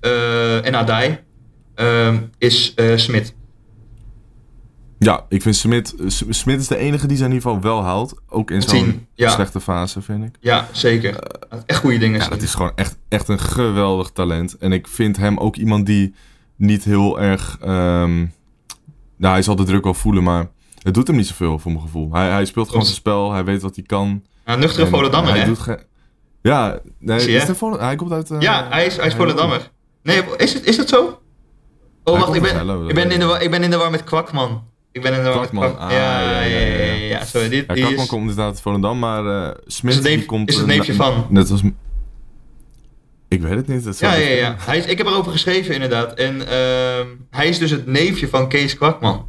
en 0.63 0.75
Adai, 0.75 1.19
is 2.37 2.73
Smit. 2.95 3.33
Ja, 5.03 5.25
ik 5.29 5.41
vind 5.41 5.55
Smit... 5.55 5.93
Smit 6.29 6.59
is 6.59 6.67
de 6.67 6.77
enige 6.77 7.07
die 7.07 7.17
ze 7.17 7.23
in 7.25 7.31
ieder 7.31 7.47
geval 7.49 7.61
wel 7.63 7.83
haalt. 7.83 8.13
Ook 8.29 8.51
in 8.51 8.61
zo'n 8.61 9.07
ja. 9.13 9.29
slechte 9.29 9.59
fase, 9.59 10.01
vind 10.01 10.23
ik. 10.23 10.35
Ja, 10.39 10.67
zeker. 10.71 11.15
Echt 11.65 11.79
goede 11.79 11.97
dingen. 11.97 12.19
Ja, 12.19 12.27
dat 12.27 12.41
is 12.41 12.53
gewoon 12.53 12.71
echt, 12.75 12.97
echt 13.09 13.27
een 13.27 13.39
geweldig 13.39 14.09
talent. 14.09 14.57
En 14.57 14.71
ik 14.71 14.87
vind 14.87 15.17
hem 15.17 15.37
ook 15.37 15.55
iemand 15.55 15.85
die 15.85 16.13
niet 16.55 16.83
heel 16.83 17.19
erg... 17.19 17.57
ehm, 17.61 18.17
nou, 19.17 19.33
hij 19.33 19.41
zal 19.41 19.55
de 19.55 19.63
druk 19.63 19.83
wel 19.83 19.93
voelen, 19.93 20.23
maar 20.23 20.47
het 20.81 20.93
doet 20.93 21.07
hem 21.07 21.15
niet 21.15 21.27
zoveel 21.27 21.59
voor 21.59 21.71
mijn 21.71 21.83
gevoel. 21.83 22.13
Hij, 22.13 22.29
hij 22.29 22.45
speelt 22.45 22.67
gewoon 22.69 22.83
zijn 22.85 22.95
spel, 22.95 23.31
hij 23.31 23.43
weet 23.43 23.61
wat 23.61 23.75
hij 23.75 23.83
kan. 23.85 24.23
Ja, 24.45 24.55
nuchtere 24.55 24.85
En 24.85 24.91
Volendammer, 24.91 25.31
hij 25.31 25.39
hè? 25.39 25.45
doet 25.45 25.65
Ja, 26.41 26.79
nee, 26.99 27.19
Zie 27.19 27.31
je? 27.31 27.37
is 27.37 27.43
hij, 27.43 27.55
Volend- 27.55 27.81
hij 27.81 27.95
komt 27.95 28.11
uit... 28.11 28.31
eh, 28.31 28.39
Ja, 28.39 28.67
hij 28.69 28.85
is, 28.85 28.97
hij 28.97 29.07
is. 29.07 29.13
Volendammer. 29.15 29.71
Nee, 30.03 30.23
is, 30.37 30.53
het, 30.53 30.65
is 30.65 30.77
dat 30.77 30.89
zo? 30.89 31.19
Oh, 32.03 32.13
Hij 32.13 32.23
wacht, 32.23 32.35
ik 32.35 32.41
ben, 32.41 32.87
ik, 32.89 32.95
ben 32.95 33.11
in 33.11 33.19
de 33.19 33.37
ik 33.41 33.51
ben 33.51 33.63
in 33.63 33.69
de 33.69 33.77
war 33.77 33.91
met 33.91 34.03
Kwakman. 34.03 34.69
Ik 34.91 35.01
ben 35.01 35.13
in 35.13 35.23
de 35.23 35.29
Kwakman, 35.29 35.79
ah, 35.79 35.91
ja, 35.91 36.21
ja, 36.21 36.41
ja, 36.41 36.93
ja. 36.93 37.25
Sorry, 37.25 37.49
dit, 37.49 37.65
Ja, 37.67 37.87
is, 37.89 38.05
komt 38.05 38.21
inderdaad 38.21 38.45
uit 38.47 38.61
Volendam, 38.61 38.99
maar 38.99 39.25
eh 39.25 39.55
Smit 39.65 39.91
is, 39.91 39.97
het 39.97 40.07
neef- 40.07 40.17
die 40.17 40.25
komt... 40.25 40.49
is 40.49 40.55
het 40.57 40.65
neefje 40.65 40.93
van. 40.93 41.25
Net 41.29 41.51
als... 41.51 41.61
Ik 43.27 43.41
weet 43.41 43.55
het 43.55 43.67
niet. 43.67 43.83
Dat 43.83 43.99
Ja, 43.99 44.13
ja, 44.13 44.29
ja. 44.29 44.55
Hij 44.59 44.77
is, 44.77 44.85
ik 44.85 44.97
heb 44.97 45.07
erover 45.07 45.31
geschreven 45.31 45.73
inderdaad. 45.73 46.13
En 46.13 46.47
ehm, 46.47 47.07
hij 47.29 47.47
is 47.47 47.57
dus 47.59 47.71
het 47.71 47.85
neefje 47.85 48.27
van 48.27 48.47
Kees 48.49 48.75
Kwakman. 48.77 49.25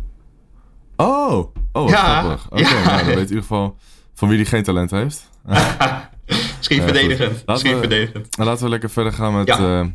Oh, 0.97 1.37
oh 1.37 1.47
wat 1.73 1.91
Ja, 1.91 2.21
grappig. 2.21 2.47
Oké, 2.51 2.61
ja. 2.61 2.85
nou, 2.85 2.97
dan 2.97 3.07
weet 3.07 3.15
in 3.17 3.21
ieder 3.21 3.37
geval 3.41 3.77
van 4.15 4.29
wie 4.29 4.37
die 4.37 4.47
geen 4.47 4.63
talent 4.63 4.91
heeft. 4.91 5.31
Misschien 6.57 6.77
Ja, 6.77 6.83
verdedigend. 6.83 7.43
Misschien 7.47 7.79
verdedigend. 7.79 8.37
Nou, 8.37 8.49
laten 8.49 8.65
we 8.65 8.71
lekker 8.71 8.91
verder 8.91 9.13
gaan 9.13 9.35
met 9.37 9.47
Ja. 9.47 9.81
eh, 9.81 9.87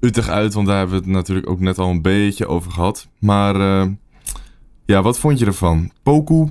Utrecht 0.00 0.28
uit, 0.28 0.54
want 0.54 0.66
daar 0.66 0.76
hebben 0.78 0.96
we 0.96 1.02
het 1.04 1.10
natuurlijk 1.12 1.48
ook 1.48 1.60
net 1.60 1.78
al 1.78 1.90
een 1.90 2.02
beetje 2.02 2.46
over 2.46 2.70
gehad. 2.70 3.08
Maar 3.18 3.54
eh, 3.80 3.86
ja, 4.84 5.02
wat 5.02 5.18
vond 5.18 5.38
je 5.38 5.46
ervan? 5.46 5.90
Poku, 6.02 6.46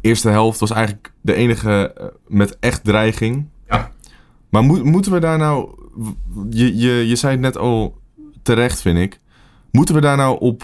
eerste 0.00 0.28
helft 0.28 0.60
was 0.60 0.70
eigenlijk 0.70 1.12
de 1.20 1.34
enige 1.34 1.92
eh, 1.92 2.06
met 2.26 2.56
echt 2.60 2.84
dreiging. 2.84 3.46
Ja. 3.68 3.92
Maar 4.48 4.62
moet, 4.62 4.84
moeten 4.84 5.12
we 5.12 5.20
daar 5.20 5.38
nou, 5.38 5.70
je, 6.50 6.76
je, 6.76 7.08
je 7.08 7.16
zei 7.16 7.32
het 7.32 7.40
net 7.40 7.56
al 7.56 7.98
terecht 8.42 8.80
vind 8.80 8.98
ik, 8.98 9.20
moeten 9.70 9.94
we 9.94 10.00
daar 10.00 10.16
nou 10.16 10.40
op, 10.40 10.62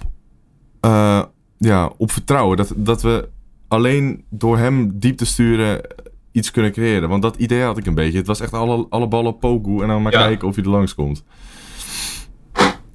eh, 0.80 1.22
ja, 1.58 1.92
op 1.96 2.10
vertrouwen? 2.10 2.56
Dat, 2.56 2.72
dat 2.76 3.02
we 3.02 3.28
alleen 3.68 4.24
door 4.30 4.58
hem 4.58 4.98
diep 4.98 5.16
te 5.16 5.24
sturen 5.26 5.80
iets 6.32 6.50
kunnen 6.50 6.72
creëren. 6.72 7.08
Want 7.08 7.22
dat 7.22 7.36
idee 7.36 7.62
had 7.62 7.78
ik 7.78 7.86
een 7.86 7.94
beetje. 7.94 8.18
Het 8.18 8.26
was 8.26 8.40
echt 8.40 8.52
alle, 8.52 8.86
alle 8.90 9.08
ballen 9.08 9.38
Poku 9.38 9.80
en 9.82 9.88
dan 9.88 10.02
maar 10.02 10.12
Ja. 10.12 10.18
kijken 10.26 10.48
of 10.48 10.56
je 10.56 10.62
er 10.62 10.68
langs 10.68 10.94
komt. 10.94 11.24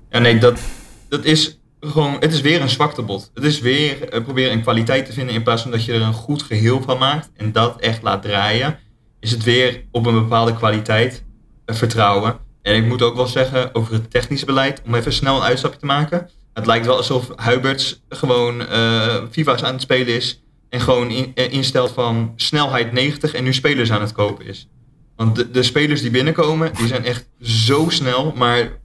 Ja, 0.09 0.19
nee, 0.19 0.37
dat, 0.39 0.59
dat 1.07 1.25
is 1.25 1.58
gewoon... 1.79 2.17
Het 2.19 2.33
is 2.33 2.41
weer 2.41 2.61
een 2.61 2.69
zwaktebod. 2.69 3.31
Het 3.33 3.43
is 3.43 3.59
weer 3.59 4.09
eh, 4.09 4.23
proberen 4.23 4.51
een 4.51 4.61
kwaliteit 4.61 5.05
te 5.05 5.13
vinden 5.13 5.35
in 5.35 5.43
plaats 5.43 5.61
van 5.61 5.71
dat 5.71 5.85
je 5.85 5.93
er 5.93 6.01
een 6.01 6.13
goed 6.13 6.43
geheel 6.43 6.81
van 6.81 6.97
maakt. 6.97 7.29
En 7.35 7.51
dat 7.51 7.79
echt 7.79 8.01
laat 8.01 8.21
draaien. 8.21 8.79
Is 9.19 9.31
het 9.31 9.43
weer 9.43 9.83
op 9.91 10.05
een 10.05 10.13
bepaalde 10.13 10.53
kwaliteit 10.53 11.23
eh, 11.65 11.75
vertrouwen. 11.75 12.37
En 12.61 12.75
ik 12.75 12.85
moet 12.85 13.01
ook 13.01 13.15
wel 13.15 13.27
zeggen 13.27 13.75
over 13.75 13.93
het 13.93 14.11
technische 14.11 14.45
beleid, 14.45 14.81
om 14.85 14.95
even 14.95 15.13
snel 15.13 15.35
een 15.35 15.43
uitstapje 15.43 15.79
te 15.79 15.85
maken. 15.85 16.29
Het 16.53 16.65
lijkt 16.65 16.85
wel 16.85 16.97
alsof 16.97 17.29
Huiberts 17.35 18.01
gewoon 18.09 18.67
eh 18.67 19.23
FIFA's 19.31 19.63
aan 19.63 19.73
het 19.73 19.81
spelen 19.81 20.15
is. 20.15 20.43
En 20.69 20.81
gewoon 20.81 21.09
in, 21.09 21.35
instelt 21.35 21.91
van 21.91 22.33
snelheid 22.35 22.91
90 22.91 23.33
en 23.33 23.43
nu 23.43 23.53
spelers 23.53 23.91
aan 23.91 24.01
het 24.01 24.11
kopen 24.11 24.45
is. 24.45 24.67
Want 25.15 25.35
de, 25.35 25.51
de 25.51 25.63
spelers 25.63 26.01
die 26.01 26.11
binnenkomen, 26.11 26.73
die 26.73 26.87
zijn 26.87 27.05
echt 27.05 27.29
zo 27.41 27.89
snel, 27.89 28.33
maar 28.35 28.79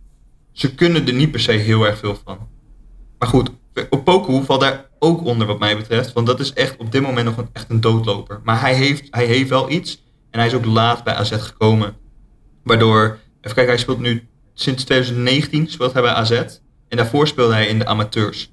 ze 0.52 0.74
kunnen 0.74 1.06
er 1.06 1.12
niet 1.12 1.30
per 1.30 1.40
se 1.40 1.52
heel 1.52 1.86
erg 1.86 1.98
veel 1.98 2.18
van. 2.24 2.48
Maar 3.24 3.32
goed, 3.32 3.50
op 3.90 4.04
Poku 4.04 4.44
valt 4.44 4.60
daar 4.60 4.86
ook 4.98 5.24
onder 5.24 5.46
wat 5.46 5.58
mij 5.58 5.76
betreft. 5.76 6.12
Want 6.12 6.26
dat 6.26 6.40
is 6.40 6.52
echt 6.52 6.76
op 6.76 6.92
dit 6.92 7.02
moment 7.02 7.26
nog 7.26 7.36
een, 7.36 7.48
echt 7.52 7.70
een 7.70 7.80
doodloper. 7.80 8.40
Maar 8.42 8.60
hij 8.60 8.74
heeft, 8.74 9.06
hij 9.10 9.24
heeft 9.24 9.48
wel 9.48 9.70
iets. 9.70 10.02
En 10.30 10.38
hij 10.38 10.48
is 10.48 10.54
ook 10.54 10.64
laat 10.64 11.04
bij 11.04 11.14
AZ 11.14 11.32
gekomen. 11.32 11.96
Waardoor, 12.62 13.18
even 13.40 13.54
kijken, 13.54 13.66
hij 13.66 13.78
speelt 13.78 14.00
nu 14.00 14.28
sinds 14.54 14.84
2019 14.84 15.68
speelt 15.68 15.92
hij 15.92 16.02
bij 16.02 16.12
AZ. 16.12 16.30
En 16.88 16.96
daarvoor 16.96 17.26
speelde 17.26 17.54
hij 17.54 17.66
in 17.66 17.78
de 17.78 17.86
amateurs. 17.86 18.52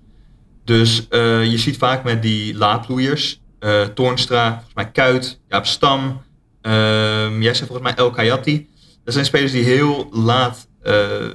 Dus 0.64 1.08
eh, 1.08 1.46
je 1.46 1.58
ziet 1.58 1.78
vaak 1.78 2.04
met 2.04 2.22
die 2.22 2.56
laadbloeiers, 2.58 3.42
eh 3.60 3.82
Toornstra, 3.82 4.50
volgens 4.52 4.74
mij 4.74 4.92
Kuit, 4.92 5.40
Jaap 5.48 5.66
Stam, 5.66 6.22
ehm, 6.62 7.42
jij 7.42 7.56
volgens 7.56 7.82
mij 7.82 7.96
El 7.96 8.10
Kayati. 8.10 8.70
Dat 9.04 9.14
zijn 9.14 9.26
spelers 9.26 9.52
die 9.52 9.64
heel 9.64 10.10
laat 10.12 10.68
eh, 10.82 11.28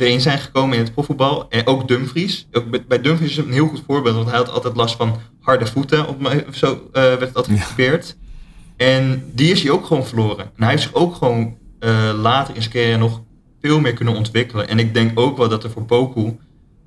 erin 0.00 0.20
zijn 0.20 0.38
gekomen 0.38 0.76
in 0.78 0.82
het 0.84 0.92
profvoetbal. 0.92 1.48
En 1.48 1.66
ook 1.66 1.88
Dumfries. 1.88 2.46
Ook 2.52 2.86
bij- 2.88 3.00
Dumfries 3.00 3.30
is 3.30 3.36
een 3.44 3.52
heel 3.52 3.66
goed 3.68 3.82
voorbeeld, 3.86 4.14
want 4.14 4.28
hij 4.28 4.36
had 4.38 4.50
altijd 4.50 4.76
last 4.76 4.96
van 4.96 5.16
harde 5.40 5.66
voeten. 5.66 6.08
Op 6.08 6.16
zo 6.52 6.72
eh, 6.92 7.02
werd 7.02 7.34
het 7.34 7.46
Ja. 7.46 7.56
getypeerd. 7.56 8.16
En 8.76 9.24
die 9.34 9.50
is 9.50 9.62
hij 9.62 9.70
ook 9.70 9.86
gewoon 9.86 10.06
verloren. 10.06 10.44
En 10.44 10.50
hij 10.62 10.68
heeft 10.70 10.82
zich 10.82 10.94
ook 10.94 11.14
gewoon 11.14 11.58
eh, 11.78 12.10
later 12.20 12.54
in 12.54 12.60
zijn 12.62 12.74
carrière 12.74 12.96
nog 12.98 13.20
veel 13.60 13.80
meer 13.80 13.92
kunnen 13.92 14.14
ontwikkelen. 14.16 14.68
En 14.68 14.78
ik 14.78 14.94
denk 14.94 15.18
ook 15.20 15.36
wel 15.36 15.48
dat 15.48 15.64
er 15.64 15.70
voor 15.70 15.84
Poku, 15.84 16.36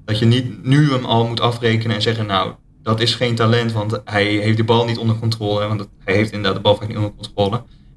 dat 0.05 0.19
je 0.19 0.25
niet 0.25 0.63
nu 0.65 0.91
hem 0.91 1.05
al 1.05 1.27
moet 1.27 1.39
afrekenen 1.39 1.95
en 1.95 2.01
zeggen, 2.01 2.25
nou, 2.25 2.51
dat 2.83 2.99
is 2.99 3.15
geen 3.15 3.35
talent, 3.35 3.71
want 3.71 4.01
hij 4.05 4.25
heeft 4.25 4.57
de 4.57 4.63
bal 4.63 4.85
niet 4.85 4.97
onder 4.97 5.15
controle. 5.19 5.67
Want 5.67 5.79
dat- 5.79 5.89
hij 6.03 6.13
heeft 6.15 6.31
inderdaad 6.31 6.55
de 6.55 6.61
bal 6.61 6.75
vaak 6.75 6.87
niet 6.87 6.97
onder 6.97 7.13
controle. 7.15 7.49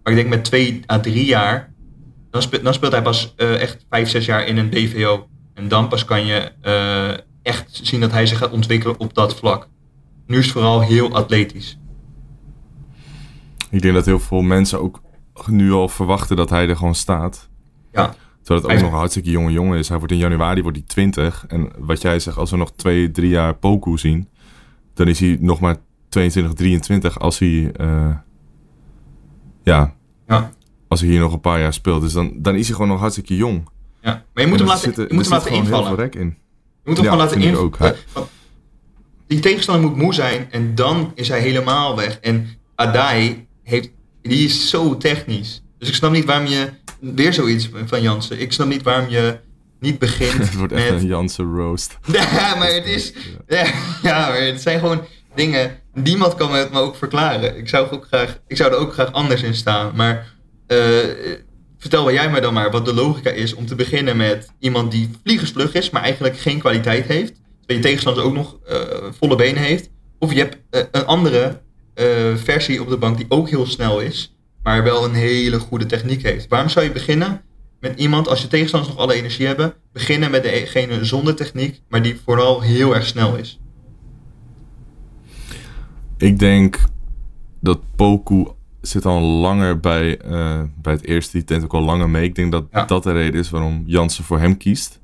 Maar 0.02 0.12
ik 0.12 0.14
denk 0.14 0.28
met 0.28 0.44
twee 0.44 0.80
à 0.92 1.00
drie 1.00 1.24
jaar, 1.24 1.72
dan, 2.38 2.42
spe- 2.42 2.62
dan 2.62 2.74
speelt 2.74 2.92
hij 2.92 3.02
pas 3.02 3.32
eh, 3.36 3.60
echt 3.60 3.86
vijf, 3.90 4.08
zes 4.08 4.26
jaar 4.26 4.46
in 4.46 4.56
een 4.56 4.70
DVO. 4.70 5.28
En 5.54 5.68
dan 5.68 5.88
pas 5.88 6.04
kan 6.04 6.26
je 6.26 6.52
eh, 6.60 7.18
echt 7.42 7.80
zien 7.82 8.00
dat 8.00 8.10
hij 8.12 8.26
zich 8.26 8.38
gaat 8.38 8.50
ontwikkelen 8.50 8.98
op 9.00 9.14
dat 9.14 9.36
vlak. 9.36 9.68
Nu 10.26 10.38
is 10.38 10.44
het 10.44 10.52
vooral 10.52 10.80
heel 10.80 11.14
atletisch. 11.14 11.78
Ik 13.70 13.82
denk 13.82 13.94
dat 13.94 14.06
heel 14.06 14.18
veel 14.20 14.42
mensen 14.42 14.80
ook 14.80 15.00
nu 15.46 15.72
al 15.72 15.88
verwachten 15.88 16.36
dat 16.36 16.50
hij 16.50 16.68
er 16.68 16.76
gewoon 16.76 16.94
staat. 16.94 17.48
Ja, 17.92 18.14
Terwijl 18.42 18.60
het 18.60 18.64
ook 18.64 18.70
Hij- 18.70 18.80
nog 18.82 18.90
een 18.92 18.98
hartstikke 18.98 19.30
jonge 19.30 19.52
jongen 19.52 19.78
is. 19.78 19.88
Hij 19.88 19.98
wordt 19.98 20.12
in 20.12 20.18
januari 20.18 20.62
wordt 20.62 20.76
hij 20.76 20.86
20. 20.86 21.44
En 21.48 21.70
wat 21.78 22.02
jij 22.02 22.18
zegt, 22.18 22.36
als 22.36 22.50
we 22.50 22.56
nog 22.56 22.72
twee, 22.72 23.10
drie 23.10 23.30
jaar 23.30 23.54
Poku 23.54 23.98
zien, 23.98 24.28
dan 24.94 25.08
is 25.08 25.20
hij 25.20 25.36
nog 25.40 25.60
maar 25.60 25.76
22, 26.08 26.52
23 26.54 27.18
als 27.18 27.38
hij, 27.38 27.72
eh, 27.72 28.10
ja, 29.62 29.94
ja. 30.26 30.50
Als 30.88 31.00
hij 31.00 31.08
hier 31.08 31.20
nog 31.20 31.32
een 31.32 31.40
paar 31.40 31.60
jaar 31.60 31.72
speelt. 31.72 32.02
Dus 32.02 32.12
dan, 32.12 32.32
dan 32.36 32.54
is 32.54 32.66
hij 32.66 32.72
gewoon 32.74 32.90
nog 32.90 33.00
hartstikke 33.00 33.36
jong. 33.36 33.68
ja. 34.02 34.24
Maar 34.34 34.44
je 34.44 34.50
moet 34.50 34.58
hem 34.58 34.68
En 34.68 34.74
laten, 34.74 35.06
je 35.08 35.14
moet 35.14 35.24
hem 35.24 35.32
laten 35.32 35.50
heel 35.52 35.60
invallen. 35.62 35.86
veel 35.86 35.96
rek 35.96 36.14
in. 36.14 36.26
Je 36.26 36.34
moet 36.84 36.96
hem 36.96 37.04
gewoon 37.04 37.18
laten 37.18 37.40
vind 37.40 37.44
ik 37.52 37.58
in. 37.58 37.64
ook. 37.64 37.78
Hij- 37.78 37.94
want 38.12 38.28
Die 39.26 39.40
tegenstander 39.40 39.90
moet 39.90 39.98
moe 39.98 40.14
zijn 40.14 40.46
en 40.50 40.74
dan 40.74 41.12
is 41.14 41.28
hij 41.28 41.40
helemaal 41.40 41.96
weg. 41.96 42.18
En 42.20 42.48
Adai 42.74 43.46
heeft, 43.62 43.90
die 44.22 44.44
is 44.44 44.70
zo 44.70 44.96
technisch. 44.96 45.62
Dus 45.78 45.88
ik 45.88 45.94
snap 45.94 46.12
niet 46.12 46.24
waarom 46.24 46.46
je, 46.46 46.68
weer 47.00 47.32
zoiets 47.32 47.68
van 47.84 48.02
Jansen, 48.02 48.40
ik 48.40 48.52
snap 48.52 48.68
niet 48.68 48.82
waarom 48.82 49.08
je 49.08 49.38
niet 49.80 49.98
begint 49.98 50.32
Het 50.48 50.54
wordt 50.56 50.72
echt 50.72 50.90
met... 50.90 51.00
een 51.02 51.06
Jansen 51.06 51.54
roast. 51.54 51.98
Ja, 52.12 52.54
maar 52.58 52.72
het 52.72 52.86
is, 52.86 53.12
ja, 53.46 53.64
ja, 54.02 54.28
maar 54.28 54.40
het 54.42 54.62
zijn 54.62 54.78
gewoon 54.80 55.00
dingen, 55.34 55.78
niemand 55.94 56.34
kan 56.34 56.54
het 56.54 56.72
me 56.72 56.78
ook 56.80 56.96
verklaren. 56.96 57.58
Ik 57.58 57.68
zou, 57.68 57.90
ook 57.90 58.04
graag, 58.06 58.38
ik 58.46 58.56
zou 58.56 58.72
er 58.72 58.78
ook 58.78 58.92
graag 58.92 59.12
anders 59.12 59.42
in 59.42 59.54
staan, 59.54 59.92
maar 59.94 60.14
eh, 60.16 60.24
vertel 61.78 62.04
wel 62.04 62.14
jij 62.14 62.30
mij 62.30 62.40
dan 62.40 62.54
maar 62.54 62.70
wat 62.70 62.84
de 62.84 62.94
logica 62.94 63.30
is 63.30 63.54
om 63.54 63.66
te 63.66 63.74
beginnen 63.74 64.16
met 64.16 64.52
iemand 64.58 64.90
die 64.90 65.10
vliegensvlug 65.24 65.74
is, 65.74 65.90
maar 65.90 66.02
eigenlijk 66.02 66.38
geen 66.38 66.58
kwaliteit 66.58 67.06
heeft. 67.06 67.34
Terwijl 67.34 67.78
je 67.78 67.80
tegenstander 67.80 68.24
ook 68.24 68.34
nog 68.34 68.58
eh, 68.66 68.78
volle 69.10 69.36
benen 69.36 69.62
heeft. 69.62 69.90
Of 70.18 70.32
je 70.32 70.38
hebt 70.38 70.56
eh, 70.70 70.82
een 70.90 71.06
andere 71.06 71.60
eh, 71.94 72.06
versie 72.34 72.80
op 72.80 72.88
de 72.88 72.96
bank 72.96 73.16
die 73.16 73.26
ook 73.28 73.48
heel 73.48 73.66
snel 73.66 74.00
is, 74.00 74.36
maar 74.62 74.82
wel 74.82 75.04
een 75.04 75.14
hele 75.14 75.58
goede 75.58 75.86
techniek 75.86 76.22
heeft. 76.22 76.48
Waarom 76.48 76.68
zou 76.68 76.84
je 76.84 76.92
beginnen 76.92 77.42
met 77.80 77.98
iemand, 78.00 78.28
als 78.28 78.42
je 78.42 78.48
tegenstanders 78.48 78.92
nog 78.92 79.02
alle 79.02 79.14
energie 79.14 79.46
hebben, 79.46 79.74
beginnen 79.92 80.30
met 80.30 80.42
degene 80.42 81.04
zonder 81.04 81.34
techniek, 81.34 81.80
maar 81.88 82.02
die 82.02 82.20
vooral 82.24 82.60
heel 82.60 82.94
erg 82.94 83.06
snel 83.06 83.36
is? 83.36 83.60
Ik 86.16 86.38
denk 86.38 86.78
dat 87.60 87.80
Poku 87.96 88.46
zit 88.86 89.04
al 89.06 89.20
langer 89.20 89.80
bij, 89.80 90.18
eh, 90.18 90.60
bij 90.82 90.92
het 90.92 91.04
eerste. 91.04 91.32
Die 91.36 91.44
tent 91.46 91.64
ook 91.64 91.74
al 91.74 91.82
langer 91.82 92.10
mee. 92.10 92.24
Ik 92.24 92.34
denk 92.34 92.52
dat 92.52 92.64
Ja. 92.72 92.84
dat 92.84 93.02
de 93.02 93.12
reden 93.12 93.40
is 93.40 93.50
waarom 93.50 93.82
Jansen 93.86 94.24
voor 94.24 94.38
hem 94.38 94.56
kiest. 94.56 95.00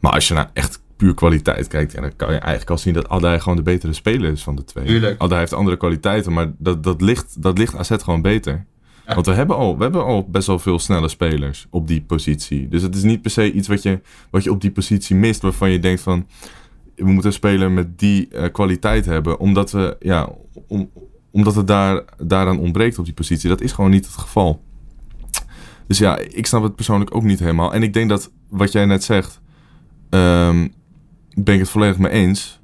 Maar 0.00 0.12
als 0.12 0.28
je 0.28 0.34
naar 0.34 0.50
echt 0.52 0.82
puur 0.96 1.14
kwaliteit 1.14 1.66
kijkt, 1.68 1.92
ja, 1.92 2.00
dan 2.00 2.16
kan 2.16 2.28
je 2.32 2.38
eigenlijk 2.38 2.70
al 2.70 2.78
zien 2.78 2.94
dat 2.94 3.08
Adai 3.08 3.40
gewoon 3.40 3.56
de 3.56 3.62
betere 3.62 3.92
speler 3.92 4.32
is 4.32 4.42
van 4.42 4.56
de 4.56 4.64
twee. 4.64 4.84
Tuurlijk. 4.84 5.20
Adai 5.20 5.40
heeft 5.40 5.52
andere 5.52 5.76
kwaliteiten, 5.76 6.32
maar 6.32 6.52
dat, 6.58 6.82
dat, 6.82 7.00
ligt, 7.00 7.42
dat 7.42 7.58
ligt 7.58 7.74
AZ 7.76 7.90
gewoon 8.02 8.22
beter. 8.22 8.64
Ja. 9.06 9.14
Want 9.14 9.26
we 9.26 9.32
hebben, 9.32 9.56
al, 9.56 9.76
we 9.76 9.82
hebben 9.82 10.04
al 10.04 10.28
best 10.30 10.46
wel 10.46 10.58
veel 10.58 10.78
snelle 10.78 11.08
spelers 11.08 11.66
op 11.70 11.86
die 11.88 12.02
positie. 12.02 12.68
Dus 12.68 12.82
het 12.82 12.94
is 12.94 13.02
niet 13.02 13.22
per 13.22 13.30
se 13.30 13.52
iets 13.52 13.68
wat 13.68 13.82
je, 13.82 14.00
wat 14.30 14.44
je 14.44 14.50
op 14.50 14.60
die 14.60 14.70
positie 14.70 15.16
mist, 15.16 15.42
waarvan 15.42 15.70
je 15.70 15.78
denkt 15.78 16.00
van 16.00 16.26
we 16.94 17.04
moeten 17.04 17.26
een 17.26 17.32
speler 17.32 17.70
met 17.70 17.98
die 17.98 18.28
eh, 18.28 18.52
kwaliteit 18.52 19.04
hebben, 19.04 19.38
omdat, 19.38 19.70
we, 19.70 19.96
ja, 20.00 20.28
om, 20.68 20.90
omdat 21.36 21.54
het 21.54 21.66
daar, 21.66 22.02
daaraan 22.18 22.58
ontbreekt 22.58 22.98
op 22.98 23.04
die 23.04 23.14
positie. 23.14 23.48
Dat 23.48 23.60
is 23.60 23.72
gewoon 23.72 23.90
niet 23.90 24.06
het 24.06 24.16
geval. 24.16 24.62
Dus 25.86 25.98
ja, 25.98 26.18
ik 26.18 26.46
snap 26.46 26.62
het 26.62 26.74
persoonlijk 26.74 27.14
ook 27.14 27.22
niet 27.22 27.38
helemaal. 27.38 27.74
En 27.74 27.82
ik 27.82 27.92
denk 27.92 28.08
dat 28.08 28.30
wat 28.48 28.72
jij 28.72 28.84
net 28.86 29.04
zegt, 29.04 29.40
ehm, 30.10 30.68
ben 31.34 31.54
ik 31.54 31.60
het 31.60 31.68
volledig 31.68 31.98
mee 31.98 32.12
eens. 32.12 32.60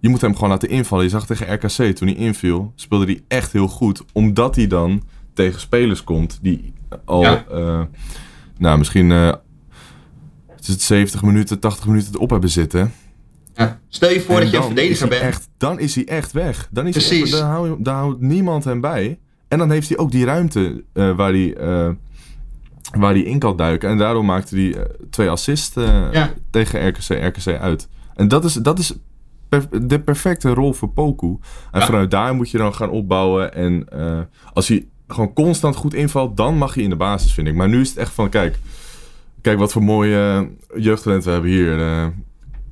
je 0.00 0.08
moet 0.08 0.20
hem 0.20 0.34
gewoon 0.34 0.50
laten 0.50 0.68
invallen. 0.68 1.04
Je 1.04 1.10
zag 1.10 1.26
tegen 1.26 1.52
RKC 1.54 1.96
toen 1.96 2.08
hij 2.08 2.16
inviel, 2.16 2.72
speelde 2.74 3.04
hij 3.04 3.22
echt 3.28 3.52
heel 3.52 3.68
goed. 3.68 4.04
Omdat 4.12 4.56
hij 4.56 4.66
dan 4.66 5.02
tegen 5.32 5.60
spelers 5.60 6.04
komt 6.04 6.38
die 6.42 6.72
al, 7.04 7.22
Ja. 7.22 7.44
eh, 7.50 7.82
nou 8.58 8.78
misschien 8.78 9.10
het 9.10 9.40
is 10.60 10.68
het 10.68 10.82
70 10.82 11.22
minuten, 11.22 11.58
80 11.58 11.86
minuten 11.86 12.14
erop 12.14 12.30
hebben 12.30 12.50
zitten. 12.50 12.92
Ja. 13.56 13.78
Stel 13.88 14.10
je 14.10 14.20
voor 14.20 14.34
En 14.34 14.40
dat 14.40 14.50
je 14.50 14.56
een 14.56 14.62
dan 14.62 14.70
verdediger 14.72 15.08
bent. 15.08 15.20
Echt, 15.22 15.48
dan 15.56 15.78
is 15.78 15.94
hij 15.94 16.04
echt 16.06 16.32
weg. 16.32 16.68
Dan 16.70 16.86
is 16.86 16.94
hij 16.94 17.04
Precies. 17.06 17.30
echt, 17.32 17.40
daar, 17.42 17.50
hou- 17.50 17.76
daar 17.82 17.94
houdt 17.94 18.20
niemand 18.20 18.64
hem 18.64 18.80
bij. 18.80 19.18
En 19.48 19.58
dan 19.58 19.70
heeft 19.70 19.88
hij 19.88 19.98
ook 19.98 20.10
die 20.10 20.24
ruimte 20.24 20.84
eh, 20.92 21.16
waar, 21.16 21.30
hij, 21.32 21.54
eh, 21.56 21.88
waar 22.98 23.12
hij 23.12 23.22
in 23.22 23.38
kan 23.38 23.56
duiken. 23.56 23.88
En 23.88 23.98
daardoor 23.98 24.24
maakte 24.24 24.56
hij 24.56 24.74
eh, 24.74 24.82
twee 25.10 25.30
assists 25.30 25.74
Ja. 26.12 26.32
tegen 26.50 26.88
RKC, 26.88 27.08
RKC 27.08 27.58
uit. 27.60 27.88
En 28.14 28.28
dat 28.28 28.44
is, 28.44 28.52
dat 28.54 28.78
is 28.78 28.92
per- 29.48 29.86
de 29.88 30.00
perfecte 30.00 30.48
rol 30.54 30.72
voor 30.72 30.88
Poku. 30.88 31.26
En 31.70 31.80
Ja. 31.80 31.86
vanuit 31.86 32.10
daar 32.10 32.34
moet 32.34 32.50
je 32.50 32.58
dan 32.58 32.74
gaan 32.74 32.90
opbouwen. 32.90 33.54
En 33.54 33.86
als 34.52 34.68
hij 34.68 34.86
gewoon 35.08 35.32
constant 35.32 35.76
goed 35.76 35.94
invalt, 35.94 36.36
dan 36.36 36.56
mag 36.58 36.74
hij 36.74 36.82
in 36.82 36.90
de 36.90 36.96
basis, 36.96 37.32
vind 37.32 37.48
ik. 37.48 37.54
Maar 37.54 37.68
nu 37.68 37.80
is 37.80 37.88
het 37.88 37.98
echt 37.98 38.12
van, 38.12 38.28
kijk, 38.28 38.58
kijk 39.40 39.58
wat 39.58 39.72
voor 39.72 39.82
mooie 39.82 40.46
uh, 40.74 40.82
jeugdtalent 40.84 41.24
we 41.24 41.30
hebben 41.30 41.50
hier. 41.50 41.78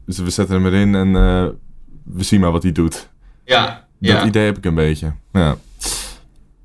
Dus 0.07 0.19
we 0.19 0.31
zetten 0.31 0.55
hem 0.55 0.67
erin 0.67 0.95
en 0.95 1.17
eh, 1.17 1.47
we 2.05 2.23
zien 2.23 2.41
maar 2.41 2.53
wat 2.53 2.63
hij 2.63 2.73
doet. 2.73 3.09
Ja, 3.45 3.87
Dat 4.01 4.11
ja. 4.11 4.25
idee 4.25 4.45
heb 4.45 4.57
ik 4.57 4.65
een 4.65 4.75
beetje. 4.75 5.13
Ja. 5.33 5.57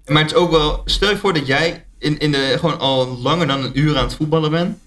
Maar 0.05 0.21
het 0.21 0.31
is 0.31 0.37
ook 0.37 0.51
wel, 0.51 0.81
stel 0.85 1.09
je 1.09 1.17
voor 1.17 1.33
dat 1.33 1.47
jij 1.47 1.85
in, 1.97 2.17
in 2.17 2.31
de, 2.31 2.55
gewoon 2.59 2.79
al 2.79 3.17
langer 3.21 3.47
dan 3.47 3.63
een 3.63 3.79
uur 3.79 3.97
aan 3.97 4.03
het 4.03 4.15
voetballen 4.15 4.51
bent. 4.51 4.77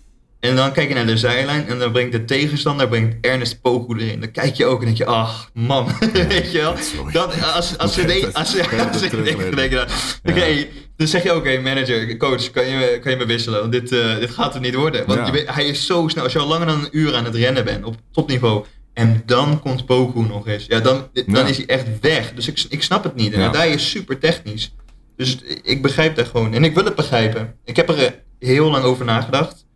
En 0.40 0.56
dan 0.56 0.72
kijk 0.72 0.88
je 0.88 0.94
naar 0.94 1.06
de 1.06 1.16
zijlijn 1.16 1.66
en 1.68 1.78
dan 1.78 1.92
brengt 1.92 2.12
de 2.12 2.24
tegenstander 2.24 2.88
brengt 2.88 3.16
Ernest 3.20 3.60
Poku 3.60 3.98
erin. 3.98 4.20
Dan 4.20 4.30
kijk 4.30 4.54
je 4.54 4.66
ook 4.66 4.78
en 4.78 4.84
denk 4.84 4.96
je, 4.96 5.04
ach 5.04 5.50
man, 5.54 5.86
weet 6.12 6.52
je 6.52 6.58
wel. 6.58 6.74
Dan, 7.12 7.30
als, 7.54 7.78
als 7.78 7.94
ze 7.94 8.04
de, 8.10 8.30
als 8.32 8.50
ze, 8.50 8.62
als 8.92 9.00
ze 9.00 9.68
dan, 9.70 10.34
oké, 10.34 10.66
dan 11.02 11.20
zeg 11.20 11.22
je 11.22 11.36
oké 11.36 11.60
manager, 11.60 12.16
coach, 12.16 12.50
kan 12.50 12.66
je, 12.66 12.76
me- 12.76 12.98
kan 13.02 13.10
je 13.12 13.18
me 13.18 13.26
wisselen? 13.26 13.60
Want 13.60 13.72
dit, 13.72 13.92
eh, 13.92 14.18
dit 14.18 14.30
gaat 14.30 14.54
er 14.54 14.60
niet 14.60 14.74
worden. 14.74 15.06
Want 15.06 15.18
Ja. 15.18 15.26
je 15.26 15.32
weet, 15.32 15.54
hij 15.54 15.66
is 15.66 15.86
zo 15.86 16.08
snel, 16.08 16.24
als 16.24 16.32
je 16.32 16.38
al 16.38 16.46
langer 16.46 16.66
dan 16.66 16.78
een 16.80 16.88
uur 16.90 17.14
aan 17.14 17.24
het 17.24 17.34
rennen 17.34 17.64
bent 17.64 17.84
op 17.84 17.96
topniveau. 18.12 18.64
En 18.94 19.22
dan 19.26 19.60
komt 19.60 19.86
Poku 19.86 20.20
nog 20.20 20.46
eens. 20.48 20.66
Ja, 20.66 20.80
dan, 20.80 21.08
dan 21.12 21.24
Ja. 21.26 21.46
is 21.46 21.56
hij 21.56 21.66
echt 21.66 21.86
weg. 22.00 22.32
Dus 22.34 22.48
ik, 22.48 22.64
ik 22.68 22.82
snap 22.82 23.04
het 23.04 23.14
niet. 23.14 23.32
En 23.32 23.40
Ja. 23.40 23.48
daar 23.48 23.68
is 23.68 23.90
super 23.90 24.18
technisch. 24.18 24.74
Dus 25.16 25.38
ik 25.62 25.82
begrijp 25.82 26.16
dat 26.16 26.26
gewoon. 26.28 26.54
En 26.54 26.64
ik 26.64 26.74
wil 26.74 26.84
het 26.84 26.94
begrijpen. 26.94 27.54
Ik 27.64 27.76
heb 27.76 27.88
er 27.88 27.98
eh, 28.04 28.10
heel 28.38 28.70
lang 28.70 28.84
over 28.84 29.04
nagedacht. 29.04 29.66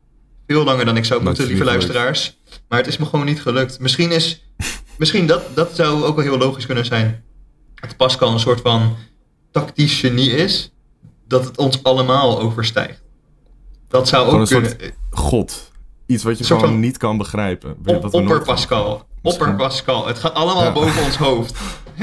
Veel 0.46 0.64
langer 0.64 0.84
dan 0.84 0.96
ik 0.96 1.04
zou 1.04 1.22
moeten, 1.22 1.46
lieve 1.46 1.62
gelukt. 1.62 1.76
luisteraars. 1.76 2.36
Maar 2.68 2.78
het 2.78 2.88
is 2.88 2.96
me 2.96 3.04
gewoon 3.04 3.24
niet 3.26 3.40
gelukt. 3.42 3.80
Misschien 3.80 4.10
is... 4.12 4.44
misschien 4.98 5.26
dat, 5.26 5.42
dat 5.54 5.70
zou 5.76 6.04
ook 6.04 6.16
wel 6.16 6.24
heel 6.24 6.38
logisch 6.38 6.66
kunnen 6.66 6.84
zijn. 6.84 7.24
Dat 7.74 7.96
Pascal 7.96 8.32
een 8.32 8.40
soort 8.40 8.60
van 8.60 8.96
tactisch 9.52 10.00
genie 10.00 10.30
is. 10.30 10.70
Dat 11.28 11.44
het 11.44 11.58
ons 11.58 11.82
allemaal 11.82 12.40
overstijgt. 12.40 13.02
Dat 13.88 14.08
zou 14.08 14.24
Gewoon 14.24 14.40
ook 14.40 14.50
een 14.50 14.52
kunnen. 14.60 14.70
soort 14.80 14.92
God. 15.10 15.70
Iets 16.06 16.22
wat 16.24 16.38
je 16.38 16.44
gewoon 16.44 16.62
van- 16.62 16.80
niet 16.80 16.96
kan 16.96 17.16
begrijpen. 17.18 17.76
Op, 17.84 18.14
opper 18.14 18.42
Pascal. 18.42 19.06
Opper 19.22 19.54
Pascal. 19.56 20.06
Het 20.06 20.18
gaat 20.18 20.34
allemaal 20.34 20.64
Ja. 20.64 20.72
boven 20.72 21.02
ons 21.04 21.16
hoofd. 21.16 21.54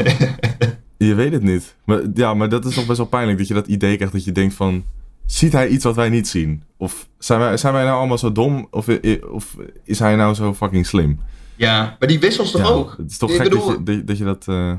Je 0.98 1.14
weet 1.14 1.32
het 1.32 1.44
niet. 1.44 1.76
Maar, 1.86 2.02
ja, 2.14 2.34
maar 2.34 2.50
dat 2.50 2.66
is 2.66 2.74
toch 2.76 2.86
best 2.86 2.98
wel 2.98 3.08
pijnlijk 3.08 3.38
dat 3.38 3.48
je 3.48 3.54
dat 3.54 3.68
idee 3.68 3.96
krijgt 3.96 4.14
dat 4.14 4.24
je 4.24 4.32
denkt 4.32 4.54
van... 4.54 4.84
Ziet 5.26 5.52
hij 5.54 5.68
iets 5.68 5.84
wat 5.84 5.96
wij 5.96 6.10
niet 6.10 6.28
zien? 6.28 6.64
Of 6.78 7.08
zijn 7.18 7.40
wij, 7.40 7.58
zijn 7.58 7.74
wij 7.74 7.84
nou 7.84 7.98
allemaal 7.98 8.18
zo 8.18 8.32
dom? 8.32 8.68
Of, 8.72 8.88
of 9.32 9.56
is 9.84 10.00
hij 10.00 10.16
nou 10.16 10.34
zo 10.34 10.54
fucking 10.54 10.86
slim? 10.86 11.20
Ja, 11.56 11.96
maar 12.00 12.08
die 12.08 12.20
wissels 12.20 12.52
toch 12.52 12.62
Ja, 12.62 12.68
ook? 12.68 12.96
Het 12.98 13.12
is 13.12 13.18
toch 13.18 13.30
Ik 13.30 13.36
gek 13.36 13.50
bedoel, 13.50 13.84
dat, 13.84 13.96
je, 13.96 14.04
dat, 14.04 14.18
je 14.18 14.24
dat... 14.24 14.48
eh, 14.48 14.74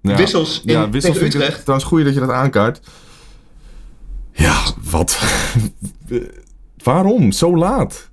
ja. 0.00 0.16
Wissels 0.16 0.62
in- 0.64 0.72
ja, 0.72 0.90
wissels 0.90 1.16
ik 1.16 1.22
het 1.22 1.34
Utrecht. 1.34 1.60
trouwens 1.60 1.88
goed 1.88 2.04
dat 2.04 2.14
je 2.14 2.20
dat 2.20 2.30
aankaart. 2.30 2.80
Ja, 4.36 4.64
wat? 4.90 5.18
Waarom? 6.82 7.32
Zo 7.32 7.56
laat? 7.56 8.10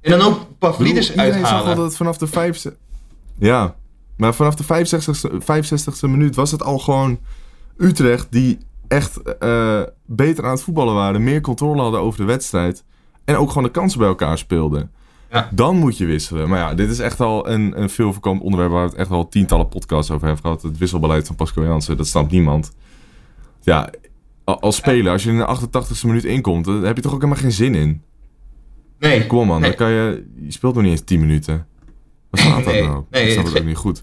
En 0.00 0.10
dan 0.10 0.20
ook 0.20 0.46
Pavlidis 0.58 1.10
iedereen 1.10 1.32
zag 1.32 1.42
uithalen. 1.42 1.76
dat 1.76 1.84
het 1.84 1.96
vanaf 1.96 2.18
de 2.18 2.26
vijfste... 2.26 2.76
Ja, 3.38 3.74
maar 4.16 4.34
vanaf 4.34 4.54
de 4.54 4.64
65ste, 4.64 5.32
65ste 5.32 6.00
minuut 6.00 6.34
was 6.34 6.50
het 6.50 6.62
al 6.62 6.78
gewoon 6.78 7.18
Utrecht 7.76 8.26
die 8.30 8.58
echt 8.88 9.22
eh, 9.22 9.82
beter 10.06 10.44
aan 10.44 10.50
het 10.50 10.62
voetballen 10.62 10.94
waren. 10.94 11.24
Meer 11.24 11.40
controle 11.40 11.82
hadden 11.82 12.00
over 12.00 12.20
de 12.20 12.26
wedstrijd. 12.26 12.84
En 13.24 13.36
ook 13.36 13.48
gewoon 13.48 13.62
de 13.62 13.70
kansen 13.70 13.98
bij 13.98 14.08
elkaar 14.08 14.38
speelden. 14.38 14.90
Ja. 15.30 15.48
Dan 15.52 15.76
moet 15.76 15.98
je 15.98 16.06
wisselen. 16.06 16.48
Maar 16.48 16.58
ja, 16.58 16.74
dit 16.74 16.90
is 16.90 16.98
echt 16.98 17.20
al 17.20 17.48
een, 17.48 17.80
een 17.80 17.90
veel 17.90 18.12
voorkomend 18.12 18.42
onderwerp 18.44 18.72
waar 18.72 18.84
we 18.84 18.90
het 18.90 18.98
echt 18.98 19.10
al 19.10 19.28
tientallen 19.28 19.68
podcasts 19.68 20.10
over 20.10 20.26
hebben 20.26 20.44
gehad. 20.44 20.62
Het 20.62 20.78
wisselbeleid 20.78 21.26
van 21.26 21.36
Pascal 21.36 21.64
Jansen, 21.64 21.96
dat 21.96 22.06
snapt 22.06 22.30
niemand. 22.30 22.72
Ja, 23.60 23.90
als 24.54 24.76
speler, 24.76 25.12
als 25.12 25.22
je 25.24 25.30
in 25.30 25.36
de 25.38 25.46
88ste 25.46 26.06
minuut 26.06 26.24
inkomt, 26.24 26.64
dan 26.64 26.82
heb 26.84 26.96
je 26.96 27.02
toch 27.02 27.12
ook 27.12 27.20
helemaal 27.22 27.42
geen 27.42 27.52
zin 27.52 27.74
in. 27.74 28.02
Nee. 28.98 29.26
Kom 29.26 29.46
man, 29.46 29.60
Nee. 29.60 29.68
dan 29.68 29.78
kan 29.78 29.90
je, 29.90 30.26
je 30.40 30.52
speelt 30.52 30.74
nog 30.74 30.82
niet 30.82 30.92
eens 30.92 31.04
10 31.04 31.20
minuten. 31.20 31.66
Wat 32.30 32.40
staat 32.40 32.64
dat 32.64 32.72
Nee, 32.72 32.82
nou? 32.82 33.04
nee, 33.10 33.30
snap 33.30 33.44
het 33.44 33.52
het 33.52 33.62
ook 33.62 33.68
niet 33.68 33.76
goed. 33.76 34.00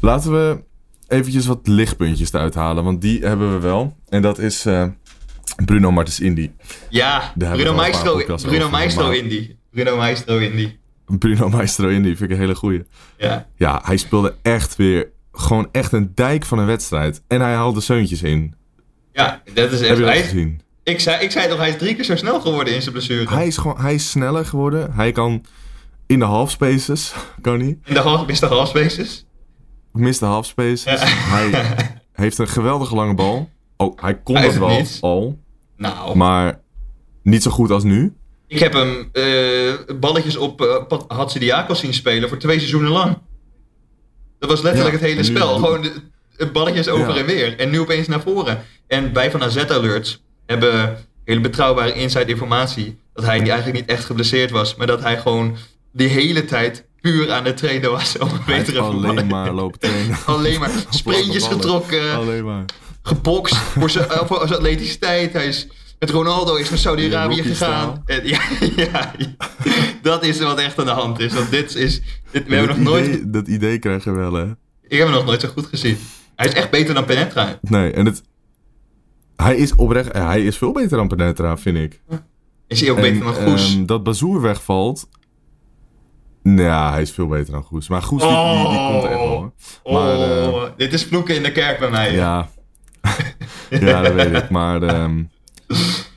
Laten 0.00 0.32
we 0.32 0.62
eventjes 1.08 1.46
wat 1.46 1.66
lichtpuntjes 1.66 2.32
eruit 2.32 2.54
halen, 2.54 2.84
want 2.84 3.00
die 3.00 3.20
hebben 3.20 3.52
we 3.52 3.58
wel. 3.58 3.96
En 4.08 4.22
dat 4.22 4.38
is 4.38 4.66
eh, 4.66 4.86
Bruno 5.64 5.90
Martens 5.90 6.20
Indy. 6.20 6.50
Ja, 6.90 7.32
Bruno 7.36 7.74
Maestro, 7.74 8.22
Bruno 8.42 8.70
Maestro 8.70 9.10
Indy. 9.10 9.56
Bruno 9.70 9.96
Maestro 9.96 10.38
Indy. 10.38 10.76
Bruno 11.06 11.48
Maestro 11.48 11.88
Indy 11.88 12.08
vind 12.08 12.20
ik 12.20 12.30
een 12.30 12.36
hele 12.42 12.54
goeie. 12.54 12.84
Ja. 13.18 13.46
Ja, 13.56 13.80
hij 13.84 13.96
speelde 13.96 14.34
echt 14.42 14.76
weer 14.76 15.10
gewoon 15.32 15.68
echt 15.72 15.92
een 15.92 16.12
dijk 16.14 16.44
van 16.44 16.58
een 16.58 16.66
wedstrijd. 16.66 17.22
En 17.26 17.40
hij 17.40 17.54
haalde 17.54 17.80
zeuntjes 17.80 18.22
in. 18.22 18.54
Ja, 19.14 19.42
dat 19.54 19.72
is 19.72 19.80
Heb 19.80 19.88
echt... 19.88 19.98
je 19.98 20.04
dat 20.04 20.12
Hij, 20.12 20.18
is- 20.18 20.24
gezien? 20.24 20.60
ik, 20.82 21.00
zei, 21.00 21.22
ik 21.24 21.30
zei 21.30 21.48
toch, 21.48 21.58
hij 21.58 21.68
is 21.68 21.76
drie 21.76 21.94
keer 21.94 22.04
zo 22.04 22.16
snel 22.16 22.40
geworden 22.40 22.74
in 22.74 22.80
zijn 22.82 22.92
blessure. 22.94 23.34
Hij 23.34 23.46
is, 23.46 23.56
gewoon, 23.56 23.80
hij 23.80 23.94
is 23.94 24.10
sneller 24.10 24.46
geworden. 24.46 24.92
Hij 24.92 25.12
kan 25.12 25.44
in 26.06 26.18
de 26.18 26.24
half 26.24 26.50
spaces, 26.50 27.14
kan 27.40 27.58
hij. 27.60 27.78
In 27.84 27.94
de 27.94 28.00
half, 28.00 28.26
Mr. 28.26 28.46
Halfspaces. 28.48 29.26
Mist 29.92 30.20
de 30.20 30.26
half 30.26 30.46
spaces. 30.46 30.82
Ja. 30.82 31.06
Hij 32.14 32.24
heeft 32.24 32.38
een 32.38 32.48
geweldige 32.48 32.94
lange 32.94 33.14
bal. 33.14 33.50
Oh, 33.76 33.98
hij 34.00 34.18
kon 34.22 34.36
Hij 34.36 34.44
dat 34.44 34.54
wel 34.56 34.68
het 34.68 34.78
niet. 34.78 34.98
al. 35.00 35.38
Nou, 35.76 36.16
Maar 36.16 36.60
niet 37.22 37.42
zo 37.42 37.50
goed 37.50 37.70
als 37.70 37.82
nu. 37.84 38.14
ik 38.46 38.58
heb 38.58 38.72
hem 38.72 39.08
eh, 39.12 39.96
balletjes 40.00 40.36
op 40.36 40.60
uh, 40.60 40.98
Hatsidiakos 41.08 41.80
zien 41.80 41.94
spelen 41.94 42.28
voor 42.28 42.38
twee 42.38 42.56
seizoenen 42.58 42.90
lang. 42.90 43.18
Dat 44.38 44.50
was 44.50 44.62
letterlijk 44.62 44.94
Ja, 44.94 45.00
het 45.00 45.10
hele 45.10 45.22
spel. 45.22 45.54
Gewoon 45.54 45.82
de, 45.82 45.92
de 46.36 46.46
balletjes 46.46 46.88
over 46.88 47.14
Ja. 47.14 47.20
en 47.20 47.26
weer. 47.26 47.58
En 47.58 47.70
nu 47.70 47.80
opeens 47.80 48.06
naar 48.06 48.20
voren. 48.20 48.64
En 48.86 49.12
wij 49.12 49.30
van 49.30 49.42
AZ 49.42 49.56
Alerts 49.56 50.22
hebben 50.46 50.96
hele 51.24 51.40
betrouwbare 51.40 51.92
inside 51.92 52.24
informatie. 52.26 52.98
Dat 53.14 53.24
hij 53.24 53.38
eigenlijk 53.38 53.72
niet 53.72 53.86
echt 53.88 54.04
geblesseerd 54.04 54.50
was. 54.50 54.74
Maar 54.74 54.86
dat 54.86 55.02
hij 55.02 55.18
gewoon 55.18 55.56
die 55.92 56.08
hele 56.08 56.44
tijd 56.44 56.84
puur 57.00 57.32
aan 57.32 57.44
het 57.44 57.56
trainen 57.56 57.90
was 57.90 58.18
om 58.18 58.28
een 58.28 58.40
betere 58.46 58.80
alleen 58.80 58.92
voetballer. 58.92 59.26
maar 59.26 59.52
lopen 59.52 59.78
trainen. 59.80 60.16
Alleen 60.26 60.60
maar 60.60 60.70
sprintjes 60.90 61.46
getrokken, 61.46 62.14
Alleen 62.14 62.44
maar. 62.44 62.64
gebokst 63.02 63.56
voor 63.56 63.90
zijn, 63.90 64.08
eh, 64.10 64.26
voor 64.26 64.38
zijn 64.46 64.58
atleticiteit. 64.58 65.32
Hij 65.32 65.46
is 65.46 65.66
met 65.98 66.10
Ronaldo 66.10 66.54
is 66.56 66.68
naar 66.70 66.78
Saudi-Arabië 66.78 67.42
gegaan. 67.42 68.02
En, 68.06 68.26
ja, 68.26 68.40
ja, 68.76 69.12
ja. 69.18 69.34
dat 70.02 70.24
is 70.24 70.38
wat 70.40 70.58
echt 70.58 70.78
aan 70.78 70.84
de 70.84 70.90
hand 70.90 71.18
is. 71.20 71.32
Want 71.34 71.50
dit 71.50 71.74
is, 71.74 72.00
dit, 72.30 72.46
we 72.46 72.54
hebben 72.54 72.66
dat, 72.66 72.76
nog 72.76 72.86
nooit, 72.86 73.06
idee, 73.06 73.30
dat 73.30 73.48
idee 73.48 73.78
krijg 73.78 74.04
je 74.04 74.10
wel, 74.12 74.32
hè? 74.32 74.44
ik 74.88 74.98
heb 74.98 75.06
hem 75.06 75.10
nog 75.10 75.24
nooit 75.24 75.40
zo 75.40 75.48
goed 75.48 75.66
gezien. 75.66 75.98
Hij 76.36 76.46
is 76.46 76.54
echt 76.54 76.70
beter 76.70 76.94
dan 76.94 77.04
Penetra. 77.04 77.58
Nee, 77.60 77.92
en 77.92 78.06
het... 78.06 78.22
Hij 79.36 79.56
is 79.56 79.74
oprecht... 79.74 80.12
Hij 80.12 80.44
is 80.44 80.56
veel 80.56 80.72
beter 80.72 80.96
dan 80.96 81.08
Penetra, 81.08 81.56
vind 81.56 81.76
ik. 81.76 82.00
Is 82.66 82.80
hij 82.80 82.90
ook 82.90 83.00
beter 83.00 83.24
dan 83.24 83.36
En, 83.36 83.48
Goes? 83.48 83.74
ehm, 83.74 83.86
dat 83.86 84.02
Bazoer 84.02 84.40
wegvalt... 84.40 85.08
Nou, 86.42 86.62
ja, 86.68 86.92
hij 86.92 87.02
is 87.02 87.10
veel 87.10 87.26
beter 87.26 87.52
dan 87.52 87.62
Goes. 87.62 87.88
Maar 87.88 88.02
Goes, 88.02 88.22
die, 88.22 88.30
die, 88.30 88.68
die 88.68 88.86
komt 88.88 89.04
echt 89.04 89.14
wel, 89.14 89.28
hoor. 89.28 89.52
Maar, 89.84 90.12
eh, 90.12 90.48
oh, 90.48 90.64
dit 90.76 90.92
is 90.92 91.04
vloeken 91.04 91.34
in 91.34 91.42
de 91.42 91.52
kerk 91.52 91.78
bij 91.78 91.90
mij. 91.90 92.12
Ja. 92.14 92.48
ja, 93.70 94.02
dat 94.02 94.12
weet 94.12 94.32
ik. 94.32 94.50
Maar 94.50 94.82
ehm, 94.82 95.22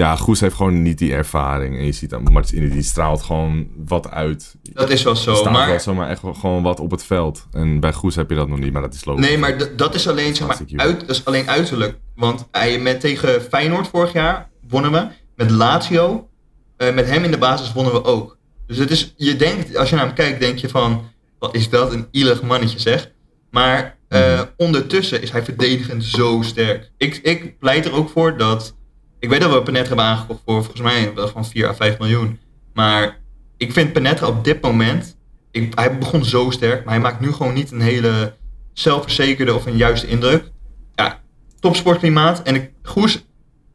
ja, 0.00 0.16
Goes 0.16 0.40
heeft 0.40 0.54
gewoon 0.54 0.82
niet 0.82 0.98
die 0.98 1.12
ervaring. 1.14 1.76
En 1.78 1.84
je 1.84 1.92
ziet 1.92 2.10
dan, 2.10 2.22
Martins 2.22 2.52
Indy, 2.62 2.72
die 2.74 2.82
straalt 2.82 3.22
gewoon 3.22 3.68
wat 3.86 4.10
uit. 4.10 4.54
Dat 4.62 4.90
is 4.90 5.02
wel 5.02 5.16
zo. 5.16 5.34
staat 5.34 5.44
wel 5.44 5.52
Maar, 5.66 5.80
zomaar 5.80 6.08
echt 6.10 6.22
wel 6.22 6.34
gewoon 6.34 6.62
wat 6.62 6.80
op 6.80 6.90
het 6.90 7.04
veld. 7.04 7.46
En 7.52 7.80
bij 7.80 7.92
Goes 7.92 8.14
heb 8.14 8.30
je 8.30 8.36
dat 8.36 8.48
nog 8.48 8.58
niet, 8.58 8.72
maar 8.72 8.82
dat 8.82 8.94
is 8.94 9.04
logisch. 9.04 9.26
nee, 9.26 9.38
maar 9.38 9.76
dat 9.76 9.94
is 9.94 10.08
alleen, 10.08 10.34
zeg 10.34 10.46
maar, 10.46 10.58
uit, 10.76 11.00
dat 11.00 11.10
is 11.16 11.24
alleen 11.24 11.48
uiterlijk. 11.48 11.98
Want 12.14 12.48
hij 12.50 12.78
met 12.78 13.00
tegen 13.00 13.42
Feyenoord 13.42 13.88
vorig 13.88 14.12
jaar 14.12 14.48
wonnen 14.68 14.92
we. 14.92 15.06
Met 15.36 15.50
Lazio. 15.50 16.28
eh, 16.76 16.94
met 16.94 17.06
hem 17.06 17.24
in 17.24 17.30
de 17.30 17.38
basis 17.38 17.72
wonnen 17.72 17.92
we 17.92 18.04
ook. 18.04 18.38
Dus 18.66 18.76
het 18.78 18.90
is, 18.90 19.14
je 19.16 19.36
denkt, 19.36 19.76
als 19.76 19.90
je 19.90 19.96
naar 19.96 20.04
hem 20.06 20.14
kijkt, 20.14 20.40
denk 20.40 20.58
je 20.58 20.68
van, 20.68 21.04
wat 21.38 21.54
is 21.54 21.68
dat 21.70 21.92
een 21.92 22.06
ielig 22.10 22.42
mannetje 22.42 22.78
zeg. 22.78 23.10
Maar 23.50 23.98
eh, 24.08 24.34
Mhm. 24.34 24.44
ondertussen 24.56 25.22
is 25.22 25.30
hij 25.30 25.44
verdedigend 25.44 26.04
zo 26.04 26.42
sterk. 26.42 26.90
Ik, 26.96 27.16
ik 27.16 27.58
pleit 27.58 27.84
er 27.86 27.92
ook 27.92 28.08
voor 28.10 28.36
dat, 28.38 28.76
ik 29.20 29.28
weet 29.28 29.40
dat 29.40 29.52
we 29.52 29.62
Penetra 29.62 29.86
hebben 29.86 30.04
aangekocht 30.04 30.40
voor 30.44 30.54
volgens 30.54 30.82
mij 30.82 31.14
wel 31.14 31.28
van 31.28 31.44
4 31.44 31.68
à 31.68 31.74
5 31.74 31.98
miljoen. 31.98 32.38
Maar 32.74 33.18
ik 33.56 33.72
vind 33.72 33.92
Penetra 33.92 34.26
op 34.26 34.44
dit 34.44 34.62
moment, 34.62 35.16
ik, 35.50 35.72
hij 35.74 35.98
begon 35.98 36.24
zo 36.24 36.50
sterk, 36.50 36.84
maar 36.84 36.94
hij 36.94 37.02
maakt 37.02 37.20
nu 37.20 37.32
gewoon 37.32 37.54
niet 37.54 37.70
een 37.70 37.80
hele 37.80 38.34
zelfverzekerde 38.72 39.54
of 39.54 39.66
een 39.66 39.76
juiste 39.76 40.06
indruk. 40.06 40.50
Ja, 40.94 41.20
topsportklimaat. 41.60 42.42
En 42.42 42.54
ik, 42.54 42.70
Goes 42.82 43.24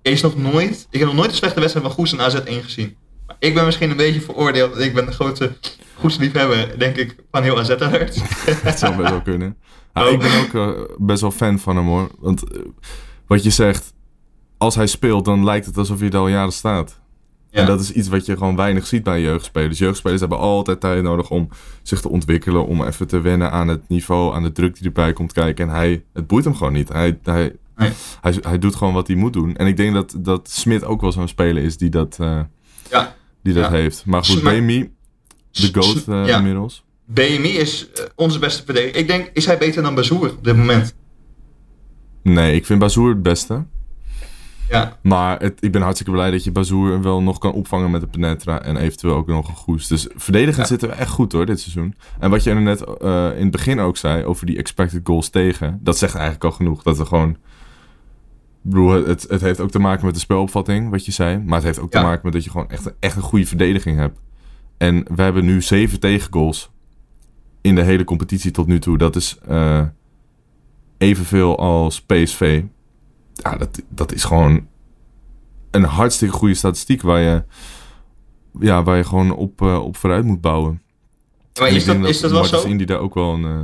is 0.02 0.22
nog 0.22 0.38
nooit... 0.38 0.88
Ik 0.90 1.00
heb 1.00 1.08
nog 1.08 1.18
nooit 1.18 1.30
een 1.30 1.36
slechte 1.36 1.60
wedstrijd 1.60 1.88
van 1.88 1.96
Goes 1.96 2.12
en 2.12 2.22
AZ 2.22 2.36
1 2.36 2.64
gezien. 2.64 2.96
Maar 3.28 3.36
ik 3.40 3.54
ben 3.54 3.66
misschien 3.66 3.90
een 3.90 3.98
beetje 3.98 4.22
veroordeeld. 4.22 4.80
Ik 4.80 4.94
ben 4.94 5.06
de 5.06 5.12
grootste 5.12 5.58
Goes-liefhebber, 5.96 6.80
denk 6.80 6.96
ik, 6.96 7.16
van 7.32 7.44
heel 7.44 7.60
AZ 7.60 7.70
Alert. 7.70 8.22
Dat 8.64 8.80
zou 8.80 8.96
best 8.96 9.10
wel 9.10 9.22
kunnen. 9.22 9.58
Ja, 9.94 10.06
Oh. 10.06 10.12
Ik 10.12 10.20
ben 10.20 10.40
ook 10.40 10.54
eh, 10.54 10.82
best 10.98 11.22
wel 11.22 11.32
fan 11.32 11.60
van 11.60 11.76
hem 11.76 11.86
hoor. 11.86 12.10
Want 12.20 12.52
eh, 12.52 12.60
wat 13.28 13.44
je 13.44 13.50
zegt, 13.50 13.94
als 14.58 14.76
hij 14.76 14.88
speelt, 14.88 15.26
dan 15.26 15.44
lijkt 15.44 15.66
het 15.66 15.78
alsof 15.78 16.00
hij 16.00 16.10
er 16.10 16.18
al 16.18 16.28
jaren 16.28 16.54
staat. 16.54 17.00
Ja. 17.50 17.62
En 17.62 17.68
dat 17.68 17.80
is 17.80 17.92
iets 17.92 18.08
wat 18.08 18.26
je 18.26 18.38
gewoon 18.38 18.56
weinig 18.56 18.88
ziet 18.88 19.04
bij 19.04 19.22
jeugdspelers. 19.22 19.78
Jeugdspelers 19.78 20.20
hebben 20.20 20.38
altijd 20.40 20.80
tijd 20.80 21.04
nodig 21.04 21.30
om 21.30 21.50
zich 21.84 22.02
te 22.02 22.10
ontwikkelen, 22.10 22.66
om 22.68 22.84
even 22.84 23.08
te 23.08 23.20
wennen 23.22 23.52
aan 23.52 23.68
het 23.68 23.88
niveau, 23.90 24.36
aan 24.36 24.44
de 24.44 24.52
druk 24.52 24.76
die 24.76 24.86
erbij 24.86 25.14
komt 25.14 25.34
kijken. 25.34 25.68
En 25.70 25.76
hij, 25.76 26.04
het 26.14 26.28
boeit 26.28 26.44
hem 26.46 26.56
gewoon 26.56 26.74
niet. 26.74 26.90
Hij, 26.90 27.20
hij, 27.24 27.56
Nee. 27.78 27.92
hij, 28.22 28.36
hij 28.42 28.60
doet 28.60 28.76
gewoon 28.76 28.94
wat 28.94 29.08
hij 29.08 29.16
moet 29.16 29.34
doen. 29.34 29.56
En 29.56 29.68
ik 29.68 29.78
denk 29.78 29.94
dat, 29.94 30.16
dat 30.18 30.50
Smit 30.50 30.84
ook 30.84 31.02
wel 31.02 31.12
zo'n 31.12 31.28
speler 31.28 31.64
is 31.64 31.78
die 31.78 31.90
dat, 31.90 32.18
eh, 32.20 32.40
Ja. 32.90 33.16
die 33.44 33.54
dat 33.54 33.64
Ja. 33.64 33.70
heeft. 33.72 34.06
Maar 34.06 34.24
goed, 34.26 34.44
BMI, 34.44 34.92
de 35.52 35.70
GOAT 35.74 36.08
eh, 36.28 36.36
inmiddels. 36.38 36.84
BMI 37.06 37.50
is 37.58 37.90
eh, 37.92 38.04
onze 38.16 38.40
beste 38.40 38.64
verdediger. 38.66 38.96
Ik 38.96 39.08
denk, 39.08 39.30
is 39.34 39.46
hij 39.46 39.58
beter 39.58 39.84
dan 39.84 39.96
Bazoer 39.96 40.30
op 40.32 40.44
dit 40.44 40.56
moment? 40.58 40.96
Nee, 42.24 42.56
ik 42.56 42.66
vind 42.66 42.80
Bazoer 42.80 43.10
het 43.10 43.22
beste. 43.24 43.66
Ja, 44.70 44.98
Maar 45.02 45.40
het, 45.40 45.64
ik 45.64 45.72
ben 45.72 45.82
hartstikke 45.82 46.12
blij 46.14 46.32
dat 46.32 46.44
je 46.44 46.52
Bazoer 46.52 47.02
wel 47.02 47.22
nog 47.22 47.38
kan 47.38 47.52
opvangen 47.54 47.92
met 47.92 48.02
de 48.02 48.08
Penetra. 48.08 48.62
En 48.62 48.78
eventueel 48.78 49.16
ook 49.16 49.28
nog 49.28 49.48
een 49.48 49.56
Goes. 49.56 49.88
Dus 49.88 50.08
verdedigend 50.16 50.58
Ja. 50.62 50.66
zitten 50.66 50.90
we 50.90 50.96
echt 50.96 51.10
goed 51.10 51.32
hoor, 51.32 51.46
dit 51.46 51.60
seizoen. 51.60 51.96
En 52.20 52.30
wat 52.30 52.44
je 52.44 52.50
er 52.50 52.62
net 52.62 52.82
eh, 52.84 53.30
in 53.36 53.42
het 53.42 53.52
begin 53.52 53.80
ook 53.80 53.98
zei 53.98 54.24
over 54.24 54.46
die 54.46 54.58
expected 54.58 55.02
goals 55.04 55.30
tegen. 55.30 55.80
Dat 55.84 55.98
zegt 55.98 56.14
eigenlijk 56.16 56.44
al 56.46 56.52
genoeg. 56.52 56.84
Dat 56.84 56.98
we 56.98 57.06
gewoon... 57.06 57.30
Ik 57.30 58.72
bedoel, 58.72 59.06
het, 59.06 59.26
het 59.30 59.42
heeft 59.42 59.60
ook 59.60 59.72
te 59.72 59.80
maken 59.80 60.06
met 60.06 60.14
de 60.14 60.20
spelopvatting, 60.20 60.90
wat 60.90 61.06
je 61.06 61.12
zei. 61.12 61.38
Maar 61.38 61.56
het 61.56 61.64
heeft 61.66 61.80
ook 61.80 61.94
Ja. 61.94 62.00
te 62.00 62.06
maken 62.06 62.22
met 62.24 62.34
dat 62.34 62.44
je 62.44 62.50
gewoon 62.50 62.70
echt, 62.70 62.94
echt 63.00 63.16
een 63.16 63.22
goede 63.22 63.46
verdediging 63.46 63.98
hebt. 63.98 64.20
En 64.78 65.06
we 65.16 65.22
hebben 65.22 65.46
nu 65.46 65.62
zeven 65.62 66.00
tegengoals 66.00 66.72
in 67.62 67.76
de 67.76 67.82
hele 67.82 68.04
competitie 68.04 68.52
tot 68.52 68.68
nu 68.68 68.80
toe. 68.80 68.98
Dat 68.98 69.16
is 69.16 69.38
eh, 69.48 69.82
evenveel 70.98 71.58
als 71.60 72.02
PSV. 72.02 72.64
Ja, 73.44 73.58
dat, 73.58 73.82
dat 73.90 74.12
is 74.14 74.24
gewoon 74.24 74.68
een 75.72 75.84
hartstikke 75.84 76.34
goede 76.34 76.54
statistiek 76.54 77.02
waar 77.02 77.20
je, 77.20 77.44
ja, 78.60 78.84
waar 78.84 78.98
je 78.98 79.04
gewoon 79.04 79.32
op, 79.36 79.62
eh, 79.62 79.84
op 79.84 79.98
vooruit 79.98 80.26
moet 80.26 80.42
bouwen. 80.42 80.82
maar 81.60 81.70
is 81.70 81.86
denk 81.86 82.02
dat, 82.02 82.10
is 82.10 82.20
dat 82.22 82.32
wel 82.32 82.40
Martens 82.40 82.62
zo? 82.62 82.68
Indy 82.68 82.86
daar 82.86 83.00
ook 83.00 83.14
wel 83.14 83.34
een... 83.34 83.44
eh, 83.46 83.62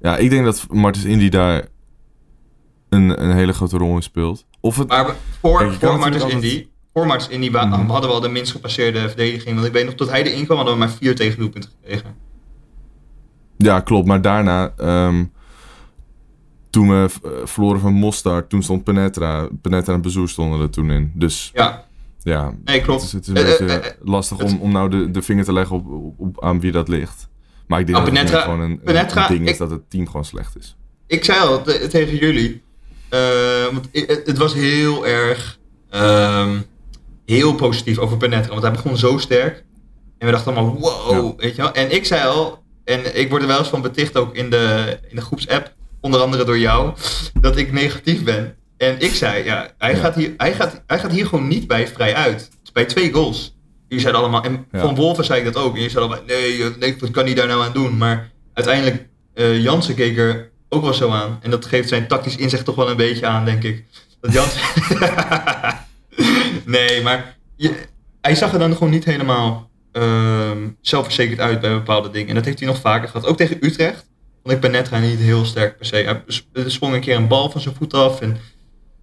ja, 0.00 0.16
ik 0.16 0.30
denk 0.30 0.44
dat 0.44 0.66
Martens 0.70 1.04
Indy 1.04 1.28
daar 1.28 1.66
een, 2.88 3.22
een 3.22 3.32
hele 3.34 3.52
grote 3.52 3.76
rol 3.78 3.94
in 3.94 4.02
speelt. 4.02 4.46
Of 4.60 4.76
het... 4.76 4.88
Maar 4.88 5.16
voor, 5.40 5.58
Kijk, 5.58 5.72
voor 5.72 5.98
Martens 5.98 6.24
Indy, 6.24 6.66
voor 6.92 7.06
Martens 7.06 7.30
Indy 7.30 7.48
Mhm. 7.50 7.88
hadden 7.90 8.10
we 8.10 8.14
al 8.16 8.20
de 8.20 8.28
minst 8.28 8.52
gepasseerde 8.52 9.08
verdediging. 9.08 9.54
Want 9.54 9.66
ik 9.66 9.72
weet 9.72 9.84
nog, 9.84 9.94
tot 9.94 10.10
hij 10.10 10.24
erin 10.24 10.44
kwam, 10.44 10.56
hadden 10.56 10.74
we 10.74 10.80
maar 10.80 10.90
vier 10.90 11.14
tegendoelpunten 11.14 11.70
gekregen. 11.80 12.14
Ja, 13.56 13.80
klopt. 13.80 14.06
Maar 14.06 14.22
daarna, 14.22 14.72
ehm, 14.76 15.24
toen 16.72 16.88
we 16.88 17.08
eh, 17.24 17.30
verloren 17.44 17.80
van 17.80 17.92
Mostar, 17.92 18.46
toen 18.46 18.62
stond 18.62 18.84
Penetra. 18.84 19.48
Penetra 19.62 19.94
en 19.94 20.02
Bezoer 20.02 20.28
stonden 20.28 20.60
er 20.60 20.70
toen 20.70 20.90
in. 20.90 21.12
Dus 21.14 21.50
Ja, 21.54 21.84
ja, 22.22 22.54
nee, 22.64 22.80
klopt. 22.80 23.00
het 23.02 23.08
is, 23.08 23.12
het 23.12 23.22
is 23.22 23.28
een 23.28 23.36
Eh, 23.36 23.58
beetje 23.58 23.64
eh, 23.80 23.86
eh, 23.90 23.92
lastig 24.02 24.42
om, 24.42 24.58
om 24.60 24.72
nou 24.72 24.90
de, 24.90 25.10
de 25.10 25.22
vinger 25.22 25.44
te 25.44 25.52
leggen 25.52 25.76
op, 25.76 25.86
op, 25.90 26.14
op- 26.20 26.44
aan 26.44 26.60
wie 26.60 26.72
dat 26.72 26.88
ligt. 26.88 27.28
Maar 27.66 27.80
ik 27.80 27.86
denk 27.86 27.98
Ah, 27.98 28.04
dat 28.04 28.12
het 28.14 28.22
Penetra- 28.24 28.42
gewoon 28.44 28.60
een, 28.60 28.70
een 28.70 28.80
Penetra, 28.84 29.28
ding 29.28 29.48
is 29.48 29.58
dat 29.58 29.70
het 29.70 29.90
team 29.90 30.06
gewoon 30.06 30.24
slecht 30.24 30.56
is. 30.58 30.76
ik 31.06 31.24
zei 31.24 31.40
al 31.40 31.62
te- 31.62 31.86
tegen 31.90 32.16
jullie, 32.16 32.62
want 33.72 33.88
het, 33.92 34.22
het 34.26 34.38
was 34.38 34.54
heel 34.54 35.06
erg, 35.06 35.58
ehm, 35.90 36.58
heel 37.26 37.54
positief 37.54 37.98
over 37.98 38.16
Penetra. 38.16 38.50
Want 38.50 38.62
hij 38.62 38.72
begon 38.72 38.96
zo 38.96 39.18
sterk. 39.18 39.64
En 40.18 40.26
we 40.26 40.32
dachten 40.32 40.54
allemaal, 40.56 40.78
wow, 40.78 41.10
Ja. 41.10 41.32
weet 41.42 41.56
je 41.56 41.62
wel. 41.62 41.72
En 41.72 41.94
ik 41.94 42.04
zei 42.04 42.28
al, 42.28 42.62
en 42.84 43.18
ik 43.18 43.28
word 43.30 43.42
er 43.42 43.48
wel 43.48 43.58
eens 43.58 43.68
van 43.68 43.82
beticht 43.82 44.16
ook 44.16 44.34
in 44.34 44.50
de, 44.50 44.98
in 45.08 45.16
de 45.16 45.22
groepsapp, 45.22 45.74
onder 46.02 46.20
andere 46.20 46.44
door 46.44 46.58
jou, 46.58 46.92
dat 47.40 47.56
ik 47.56 47.72
negatief 47.72 48.22
ben. 48.24 48.54
En 48.76 48.96
ik 49.00 49.14
zei, 49.14 49.44
ja, 49.44 49.70
hij, 49.78 49.94
Ja. 49.94 49.98
Gaat, 50.00 50.14
hier, 50.14 50.34
hij, 50.36 50.52
gaat, 50.54 50.82
hij 50.86 50.98
gaat 50.98 51.12
hier 51.12 51.26
gewoon 51.26 51.48
niet 51.48 51.66
bij 51.66 51.88
vrij 51.88 52.14
uit. 52.14 52.48
Bij 52.72 52.84
twee 52.84 53.12
goals. 53.12 53.56
Jullie 53.88 54.02
zeiden 54.04 54.22
allemaal, 54.22 54.42
en 54.44 54.66
Ja. 54.72 54.80
van 54.80 54.94
Wolven 54.94 55.24
zei 55.24 55.38
ik 55.38 55.52
dat 55.52 55.62
ook. 55.62 55.70
En 55.70 55.74
jullie 55.80 55.90
zeiden 55.90 56.16
allemaal, 56.16 56.36
nee, 56.38 56.64
nee, 56.78 56.96
wat 56.98 57.10
kan 57.10 57.24
hij 57.24 57.34
daar 57.34 57.46
nou 57.46 57.62
aan 57.64 57.72
doen? 57.72 57.96
Maar 57.96 58.30
uiteindelijk, 58.54 59.06
eh 59.34 59.62
Jansen 59.62 59.94
keek 59.94 60.18
er 60.18 60.50
ook 60.68 60.82
wel 60.82 60.94
zo 60.94 61.10
aan. 61.10 61.38
En 61.42 61.50
dat 61.50 61.66
geeft 61.66 61.88
zijn 61.88 62.06
tactisch 62.08 62.36
inzicht 62.36 62.64
toch 62.64 62.74
wel 62.74 62.90
een 62.90 62.96
beetje 62.96 63.26
aan, 63.26 63.44
denk 63.44 63.62
ik. 63.62 63.84
Dat 64.20 64.32
Jansen... 64.32 64.60
nee, 66.64 67.02
maar 67.02 67.36
je- 67.56 67.74
hij 68.20 68.34
zag 68.34 68.52
er 68.52 68.58
dan 68.58 68.72
gewoon 68.72 68.90
niet 68.90 69.04
helemaal 69.04 69.70
ehm, 69.92 70.68
zelfverzekerd 70.80 71.40
uit 71.40 71.60
bij 71.60 71.70
bepaalde 71.72 72.10
dingen. 72.10 72.28
En 72.28 72.34
dat 72.34 72.44
heeft 72.44 72.58
hij 72.58 72.68
nog 72.68 72.80
vaker 72.80 73.08
gehad. 73.08 73.26
Ook 73.26 73.36
tegen 73.36 73.56
Utrecht 73.60 74.06
vond 74.42 74.54
ik 74.54 74.60
Penetra 74.60 74.98
niet 74.98 75.18
heel 75.18 75.44
sterk 75.44 75.76
per 75.76 75.86
se. 75.86 75.96
Hij 75.96 76.22
sp- 76.26 76.58
sprong 76.66 76.94
een 76.94 77.00
keer 77.00 77.16
een 77.16 77.28
bal 77.28 77.50
van 77.50 77.60
zijn 77.60 77.74
voet 77.74 77.94
af. 77.94 78.20
En 78.20 78.36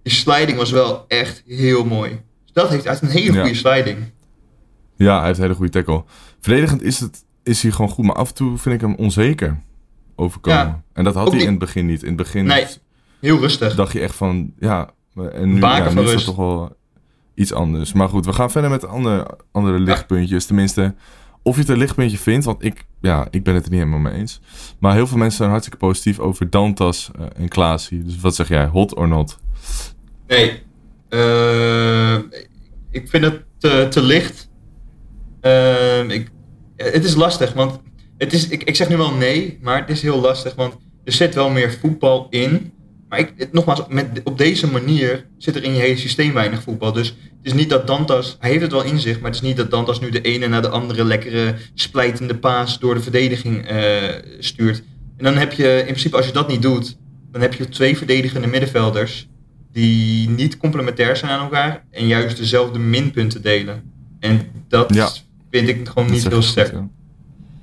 die 0.02 0.12
sliding 0.12 0.58
was 0.58 0.70
wel 0.70 1.04
echt 1.08 1.42
heel 1.46 1.84
mooi. 1.84 2.10
Dus 2.44 2.52
dat 2.52 2.68
heeft 2.68 2.86
uit 2.86 3.02
een 3.02 3.08
hele 3.08 3.32
Ja. 3.32 3.40
goede 3.40 3.54
sliding. 3.56 3.98
Ja, 4.96 5.16
hij 5.16 5.26
heeft 5.26 5.36
een 5.38 5.44
hele 5.44 5.56
goede 5.56 5.70
tackle. 5.72 6.04
Verdedigend 6.40 6.82
is, 6.82 7.00
het, 7.00 7.24
is 7.42 7.62
hij 7.62 7.70
gewoon 7.72 7.90
goed, 7.90 8.04
maar 8.04 8.14
af 8.16 8.28
en 8.28 8.34
toe 8.34 8.58
vind 8.58 8.74
ik 8.74 8.80
hem 8.80 8.94
onzeker 8.94 9.58
overkomen. 10.16 10.58
Ja. 10.58 10.82
En 10.92 11.04
dat 11.04 11.14
had 11.14 11.26
hij 11.26 11.34
niet- 11.36 11.42
in 11.44 11.50
het 11.50 11.58
begin 11.58 11.86
niet. 11.86 12.00
In 12.02 12.08
het 12.08 12.16
begin 12.16 12.44
Nee, 12.44 12.66
heel 13.20 13.38
rustig. 13.38 13.74
dacht 13.74 13.92
je 13.92 14.00
echt 14.00 14.14
van, 14.14 14.52
ja, 14.58 14.90
en 15.32 15.52
nu, 15.54 15.60
Baken 15.60 15.84
ja, 15.84 15.90
van 15.90 16.04
nu 16.04 16.08
is 16.08 16.14
dat 16.14 16.24
toch 16.24 16.36
wel 16.36 16.76
iets 17.34 17.52
anders. 17.52 17.92
Maar 17.92 18.08
goed, 18.08 18.26
we 18.26 18.32
gaan 18.32 18.50
verder 18.50 18.70
met 18.70 18.86
andere, 18.86 19.38
andere 19.52 19.78
lichtpuntjes. 19.78 20.46
Tenminste, 20.46 20.94
of 21.42 21.54
je 21.54 21.60
het 21.60 21.70
een 21.70 21.78
lichtpuntje 21.78 22.18
vindt, 22.18 22.44
want 22.44 22.64
ik, 22.64 22.84
ja, 23.00 23.28
ik 23.30 23.42
ben 23.42 23.54
het 23.54 23.64
er 23.64 23.70
niet 23.70 23.78
helemaal 23.78 24.10
mee 24.10 24.20
eens. 24.20 24.40
Maar 24.78 24.94
heel 24.94 25.06
veel 25.06 25.18
mensen 25.18 25.36
zijn 25.36 25.50
hartstikke 25.50 25.78
positief 25.78 26.18
over 26.18 26.50
Dantas 26.50 27.10
eh, 27.18 27.26
en 27.36 27.48
Klaasie. 27.48 28.02
Dus 28.02 28.20
wat 28.20 28.34
zeg 28.34 28.48
jij, 28.48 28.66
hot 28.66 28.94
or 28.94 29.08
not? 29.08 29.38
Nee. 30.26 30.62
Eh, 31.08 32.16
ik 32.90 33.08
vind 33.08 33.24
het 33.24 33.44
te, 33.58 33.86
te 33.90 34.02
licht. 34.02 34.50
Ehm, 35.40 36.10
ik, 36.10 36.30
het 36.76 37.04
is 37.04 37.14
lastig, 37.14 37.52
want 37.52 37.80
het 38.18 38.32
is, 38.32 38.48
ik, 38.48 38.62
ik 38.62 38.76
zeg 38.76 38.88
nu 38.88 38.96
wel 38.96 39.14
nee, 39.14 39.58
maar 39.62 39.80
het 39.80 39.90
is 39.90 40.02
heel 40.02 40.20
lastig, 40.20 40.54
want 40.54 40.76
er 41.04 41.12
zit 41.12 41.34
wel 41.34 41.50
meer 41.50 41.78
voetbal 41.80 42.26
in. 42.30 42.72
Maar 43.10 43.18
ik, 43.18 43.32
het- 43.36 43.52
nogmaals, 43.52 43.82
met, 43.88 44.20
op 44.24 44.38
deze 44.38 44.66
manier 44.70 45.26
zit 45.38 45.56
er 45.56 45.62
in 45.64 45.74
je 45.74 45.80
hele 45.80 45.96
systeem 45.96 46.32
weinig 46.32 46.62
voetbal. 46.62 46.92
Dus 46.92 47.08
het 47.08 47.16
is 47.42 47.52
niet 47.52 47.70
dat 47.70 47.86
Dantas, 47.86 48.36
hij 48.40 48.50
heeft 48.50 48.62
het 48.62 48.72
wel 48.72 48.82
in 48.84 49.00
zich, 49.00 49.20
maar 49.20 49.30
het 49.30 49.40
is 49.42 49.48
niet 49.48 49.56
dat 49.56 49.70
Dantas 49.70 50.00
nu 50.00 50.10
de 50.10 50.20
ene 50.20 50.46
na 50.48 50.60
de 50.60 50.68
andere 50.68 51.04
lekkere 51.04 51.54
splijtende 51.74 52.34
paas 52.36 52.78
door 52.78 52.94
de 52.94 53.00
verdediging 53.00 53.66
eh, 53.66 54.02
stuurt. 54.38 54.82
En 55.16 55.24
dan 55.24 55.36
heb 55.36 55.52
je, 55.52 55.76
in 55.78 55.84
principe 55.84 56.16
als 56.16 56.26
je 56.26 56.32
dat 56.32 56.48
niet 56.48 56.62
doet, 56.62 56.96
dan 57.32 57.40
heb 57.40 57.54
je 57.54 57.68
twee 57.68 57.96
verdedigende 57.96 58.46
middenvelders 58.46 59.28
die 59.72 60.28
niet 60.28 60.56
complementair 60.56 61.16
zijn 61.16 61.30
aan 61.30 61.40
elkaar 61.42 61.84
en 61.90 62.06
juist 62.06 62.36
dezelfde 62.36 62.78
minpunten 62.78 63.42
delen. 63.42 63.82
En 64.20 64.40
dat 64.68 64.94
Ja. 64.94 65.08
vind 65.50 65.68
ik 65.68 65.88
gewoon 65.88 66.10
niet 66.10 66.28
heel 66.28 66.42
sterk. 66.42 66.74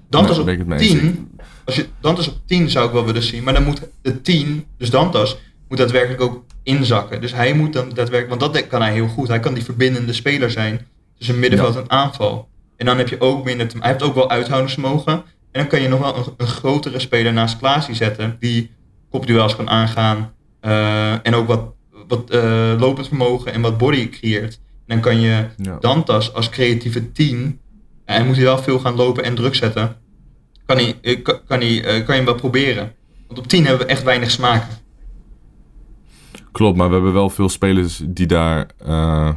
Dantas 0.10 0.40
op 0.40 0.46
ben 0.46 0.54
ik 0.54 0.60
het 0.60 0.68
mee 0.68 0.80
eens. 0.80 0.90
10, 0.90 1.30
als 1.68 1.76
je 1.76 1.88
Dantas 2.02 2.28
op 2.28 2.38
10 2.46 2.70
zou 2.70 2.88
ik 2.88 2.92
wel 2.92 3.06
willen 3.06 3.24
zien, 3.24 3.44
maar 3.44 3.54
dan 3.54 3.64
moet 3.64 3.82
de 4.02 4.22
10, 4.22 4.66
dus 4.78 4.90
Dantas, 4.90 5.38
moet 5.68 5.78
daadwerkelijk 5.78 6.22
ook 6.22 6.46
inzakken. 6.64 7.22
Dus 7.22 7.34
hij 7.34 7.54
moet 7.54 7.74
dan 7.74 7.90
daadwerkelijk, 7.94 8.40
want 8.42 8.54
dat 8.54 8.68
kan 8.68 8.82
hij 8.82 8.94
heel 8.94 9.08
goed. 9.08 9.28
Hij 9.28 9.40
kan 9.40 9.54
die 9.54 9.64
verbindende 9.64 10.14
speler 10.14 10.52
zijn 10.52 10.88
tussen 11.18 11.40
middenveld 11.40 11.76
en 11.76 11.90
aanval. 11.90 12.50
En 12.78 12.86
dan 12.86 12.98
heb 12.98 13.10
je 13.10 13.22
ook 13.22 13.44
minder, 13.44 13.68
hij 13.80 13.90
heeft 13.90 14.04
ook 14.04 14.16
wel 14.16 14.30
uithoudingsvermogen. 14.30 15.14
En 15.52 15.62
dan 15.62 15.68
kan 15.68 15.82
je 15.82 15.88
nog 15.88 16.00
wel 16.00 16.18
een, 16.18 16.34
een 16.38 16.48
grotere 16.48 17.00
speler 17.00 17.34
naast 17.34 17.58
Klaasie 17.58 17.96
zetten, 17.96 18.36
die 18.40 18.72
kopduels 19.10 19.56
kan 19.56 19.70
aangaan 19.70 20.34
eh, 20.60 21.26
en 21.26 21.36
ook 21.36 21.48
wat, 21.48 21.62
wat 22.08 22.30
eh, 22.30 22.74
lopend 22.78 23.08
vermogen 23.08 23.54
en 23.54 23.62
wat 23.62 23.78
body 23.78 24.10
creëert. 24.10 24.54
En 24.54 24.96
dan 24.96 25.00
kan 25.00 25.20
je 25.20 25.46
Ja. 25.58 25.78
Dantas 25.80 26.34
als 26.34 26.50
creatieve 26.50 27.12
10, 27.12 27.60
en 28.06 28.26
moet 28.26 28.36
hij 28.36 28.46
wel 28.46 28.58
veel 28.58 28.80
gaan 28.80 28.96
lopen 28.96 29.24
en 29.24 29.36
druk 29.36 29.56
zetten, 29.56 29.96
kan, 30.68 30.78
hij, 30.78 30.98
eh, 31.02 31.22
kan, 31.24 31.40
kan, 31.48 31.60
hij, 31.60 31.84
eh, 31.84 31.86
kan 31.86 32.16
je 32.16 32.22
hem 32.22 32.26
wel 32.26 32.36
proberen. 32.36 32.94
Want 33.28 33.40
op 33.40 33.48
10 33.48 33.66
hebben 33.66 33.86
we 33.86 33.92
echt 33.92 34.04
weinig 34.04 34.32
smaken. 34.32 34.68
Klopt, 36.52 36.78
maar 36.78 36.88
we 36.88 36.94
hebben 36.94 37.14
wel 37.14 37.30
veel 37.30 37.50
spelers 37.50 38.02
die 38.06 38.26
daar, 38.26 38.68
eh, 38.78 39.30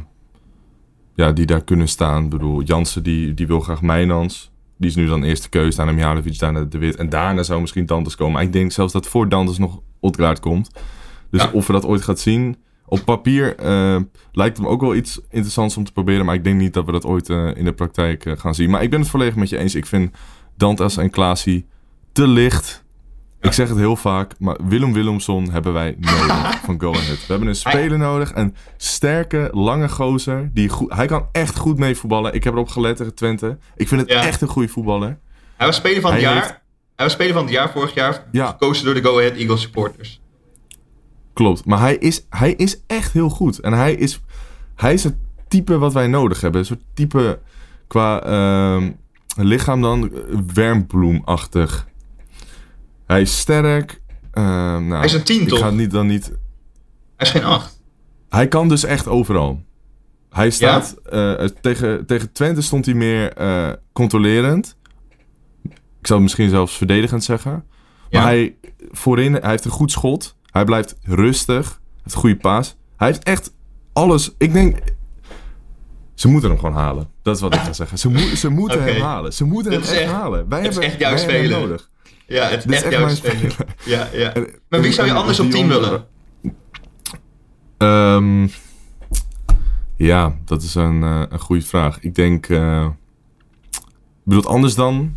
ja, 1.15 1.31
die 1.31 1.45
daar 1.45 1.63
kunnen 1.63 1.87
staan. 1.87 2.23
Ik 2.23 2.29
bedoel, 2.29 2.61
Jansen 2.61 3.03
die, 3.03 3.33
die 3.33 3.47
wil 3.47 3.59
graag 3.59 3.81
Mijnans. 3.81 4.51
Die 4.77 4.89
is 4.89 4.95
nu 4.95 5.07
dan 5.07 5.23
eerste 5.23 5.49
keuze. 5.49 5.77
Daarna 5.77 5.91
Mihalovic, 5.91 6.39
daarna 6.39 6.63
De 6.63 6.77
Wit. 6.77 6.95
En 6.95 7.09
daarna 7.09 7.43
zou 7.43 7.61
misschien 7.61 7.85
Dantes 7.85 8.15
komen. 8.15 8.33
Maar 8.33 8.43
ik 8.43 8.53
denk 8.53 8.71
zelfs 8.71 8.93
dat 8.93 9.07
voor 9.07 9.29
Dantes 9.29 9.57
nog 9.57 9.79
Odgaard 9.99 10.39
komt. 10.39 10.69
Dus 11.31 11.41
Ja. 11.41 11.49
of 11.53 11.67
we 11.67 11.73
dat 11.73 11.85
ooit 11.85 12.01
gaat 12.01 12.19
zien. 12.19 12.57
Op 12.85 13.05
papier 13.05 13.55
lijkt 14.31 14.57
hem 14.57 14.67
ook 14.67 14.81
wel 14.81 14.95
iets 14.95 15.19
interessants 15.29 15.77
om 15.77 15.83
te 15.83 15.91
proberen. 15.91 16.25
Maar 16.25 16.35
ik 16.35 16.43
denk 16.43 16.59
niet 16.59 16.73
dat 16.73 16.85
we 16.85 16.91
dat 16.91 17.05
ooit 17.05 17.29
in 17.29 17.65
de 17.65 17.73
praktijk 17.75 18.25
gaan 18.37 18.55
zien. 18.55 18.69
Maar 18.69 18.83
ik 18.83 18.89
ben 18.89 18.99
het 18.99 19.09
volledig 19.09 19.35
met 19.35 19.49
je 19.49 19.57
eens. 19.57 19.75
Ik 19.75 19.85
vind 19.85 20.11
Dantas 20.61 20.97
en 20.97 21.09
Klaasie 21.09 21.65
te 22.11 22.27
licht. 22.27 22.83
Ik 23.39 23.51
zeg 23.51 23.69
het 23.69 23.77
heel 23.77 23.95
vaak, 23.95 24.33
maar 24.39 24.57
Willem 24.63 24.93
Willemson 24.93 25.51
hebben 25.51 25.73
wij 25.73 25.95
nodig 25.99 26.59
van 26.65 26.81
Go 26.81 26.91
Ahead. 26.93 27.17
We 27.17 27.23
hebben 27.27 27.47
een 27.47 27.55
speler 27.55 27.97
nodig, 27.97 28.31
een 28.35 28.55
sterke, 28.77 29.49
lange 29.53 29.89
gozer. 29.89 30.49
Die 30.53 30.69
goed, 30.69 30.93
hij 30.93 31.05
kan 31.07 31.27
echt 31.31 31.57
goed 31.57 31.77
mee 31.77 31.95
voetballen. 31.95 32.33
Ik 32.33 32.43
heb 32.43 32.53
erop 32.53 32.67
gelet 32.67 32.95
tegen 32.97 33.15
Twente. 33.15 33.57
Ik 33.75 33.87
vind 33.87 34.01
het 34.01 34.09
Ja. 34.09 34.25
echt 34.25 34.41
een 34.41 34.47
goede 34.47 34.67
voetballer. 34.67 35.19
Hij 35.57 35.67
was 35.67 35.75
speler 35.75 36.01
van 36.01 36.11
het 36.11 36.21
jaar. 36.21 36.33
heeft- 36.33 36.59
Hij 36.95 37.05
was 37.05 37.11
speler 37.13 37.33
van 37.33 37.43
het 37.43 37.51
jaar 37.51 37.71
vorig 37.71 37.93
jaar. 37.93 38.27
Ja. 38.31 38.47
Gekozen 38.47 38.85
door 38.85 38.93
de 38.93 39.01
Go 39.03 39.17
Ahead 39.19 39.35
Eagles 39.35 39.61
supporters. 39.61 40.21
Klopt, 41.33 41.65
maar 41.65 41.79
hij 41.79 41.95
is, 41.95 42.25
hij 42.29 42.51
is 42.53 42.81
echt 42.87 43.11
heel 43.13 43.29
goed. 43.29 43.59
En 43.59 43.73
hij 43.73 43.93
is, 43.93 44.21
hij 44.75 44.93
is 44.93 45.03
het 45.03 45.15
type 45.47 45.77
wat 45.77 45.93
wij 45.93 46.07
nodig 46.07 46.41
hebben. 46.41 46.59
Een 46.59 46.65
soort 46.67 46.81
type 46.93 47.39
qua 47.87 48.23
ehm, 48.23 48.91
lichaam 49.37 49.81
dan, 49.81 50.11
eh, 50.15 50.37
wermbloemachtig. 50.53 51.87
Hij 53.05 53.21
is 53.21 53.39
sterk. 53.39 54.01
ehm, 54.31 54.45
nou, 54.87 54.93
Hij 54.95 55.05
is 55.05 55.13
een 55.13 55.23
tien, 55.23 55.41
ik 55.41 55.47
toch? 55.47 55.59
ga 55.59 55.65
het 55.65 55.75
niet, 55.75 55.91
dan 55.91 56.07
niet... 56.07 56.25
Hij 56.25 57.27
is 57.27 57.29
geen 57.29 57.43
acht. 57.43 57.81
Hij 58.29 58.47
kan 58.47 58.67
dus 58.67 58.83
echt 58.83 59.07
overal. 59.07 59.63
Hij 60.29 60.49
staat... 60.49 60.93
eh, 60.93 61.33
tegen, 61.61 62.05
tegen 62.05 62.31
Twente 62.31 62.61
stond 62.61 62.85
hij 62.85 62.93
meer 62.95 63.33
eh, 63.33 63.69
controlerend. 63.93 64.77
Ik 65.99 66.07
zou 66.07 66.19
het 66.19 66.21
misschien 66.21 66.49
zelfs 66.49 66.77
verdedigend 66.77 67.23
zeggen. 67.23 67.51
Maar 67.51 68.21
Ja. 68.21 68.23
hij, 68.23 68.55
voorin, 68.91 69.33
hij 69.33 69.49
heeft 69.49 69.65
een 69.65 69.71
goed 69.71 69.91
schot. 69.91 70.35
Hij 70.45 70.63
blijft 70.63 70.95
rustig. 71.01 71.81
Heeft 72.03 72.15
een 72.15 72.21
goede 72.21 72.37
paas. 72.37 72.75
Hij 72.97 73.07
heeft 73.07 73.23
echt 73.23 73.53
alles. 73.93 74.31
Ik 74.37 74.53
denk... 74.53 74.77
Ze 76.13 76.27
moeten 76.27 76.49
hem 76.49 76.59
gewoon 76.59 76.75
halen. 76.75 77.09
Dat 77.21 77.35
is 77.35 77.41
wat 77.41 77.53
ik 77.55 77.59
ga 77.59 77.73
zeggen. 77.73 77.97
Ze, 77.97 78.31
ze 78.35 78.49
moeten 78.49 78.83
hem 78.83 79.01
halen. 79.01 79.33
Ze 79.33 79.43
moeten 79.43 79.71
Dit 79.71 79.79
hem 79.85 79.89
echt, 79.93 80.01
echt- 80.03 80.11
halen. 80.11 80.49
Wij 80.49 80.61
hebben, 80.61 80.81
echt 80.83 80.99
jouw 80.99 81.17
speler. 81.17 81.59
nodig. 81.59 81.89
Ja, 82.27 82.47
het 82.47 82.65
is 82.65 82.71
echt 82.75 82.83
echt 82.83 82.93
jouw 82.93 83.09
speler. 83.09 83.55
Ja, 83.85 84.07
ja. 84.13 84.33
En- 84.33 84.47
Maar 84.69 84.81
wie 84.81 84.91
zou 84.91 85.07
je 85.07 85.13
anders 85.13 85.39
op 85.39 85.51
10 85.51 85.67
jongen- 85.67 85.79
willen? 85.81 86.05
Ehm, 87.77 88.47
ja, 89.97 90.35
dat 90.45 90.61
is 90.61 90.75
een, 90.75 91.03
eh, 91.03 91.21
een 91.29 91.39
goede 91.39 91.61
vraag. 91.65 91.99
Ik 91.99 92.15
denk... 92.15 92.47
bedoelt 94.23 94.45
anders 94.45 94.75
dan, 94.75 95.15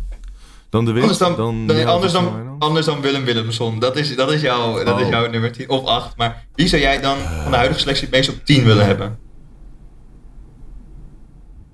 dan 0.69 0.85
de 0.85 0.91
wind? 0.91 1.01
Anders 1.03 1.35
dan, 1.37 1.63
ja, 1.77 1.85
anders, 1.85 2.11
dan, 2.13 2.55
anders 2.59 2.85
dan 2.85 3.01
Willem 3.01 3.23
Willemson. 3.23 3.79
Dat 3.79 3.95
is, 3.95 4.15
dat 4.15 4.31
is, 4.31 4.41
jouw, 4.41 4.83
dat 4.83 4.99
is 4.99 5.05
Oh. 5.05 5.09
jouw 5.11 5.29
nummer 5.29 5.51
10 5.51 5.69
of 5.69 5.85
8. 5.85 6.17
Maar 6.17 6.45
wie 6.55 6.67
zou 6.67 6.81
jij 6.81 7.01
dan 7.01 7.17
van 7.17 7.51
de 7.51 7.57
huidige 7.57 7.79
selectie 7.79 8.05
het 8.05 8.15
meest 8.15 8.29
op 8.29 8.45
10 8.45 8.63
willen 8.63 8.85
hebben? 8.85 9.17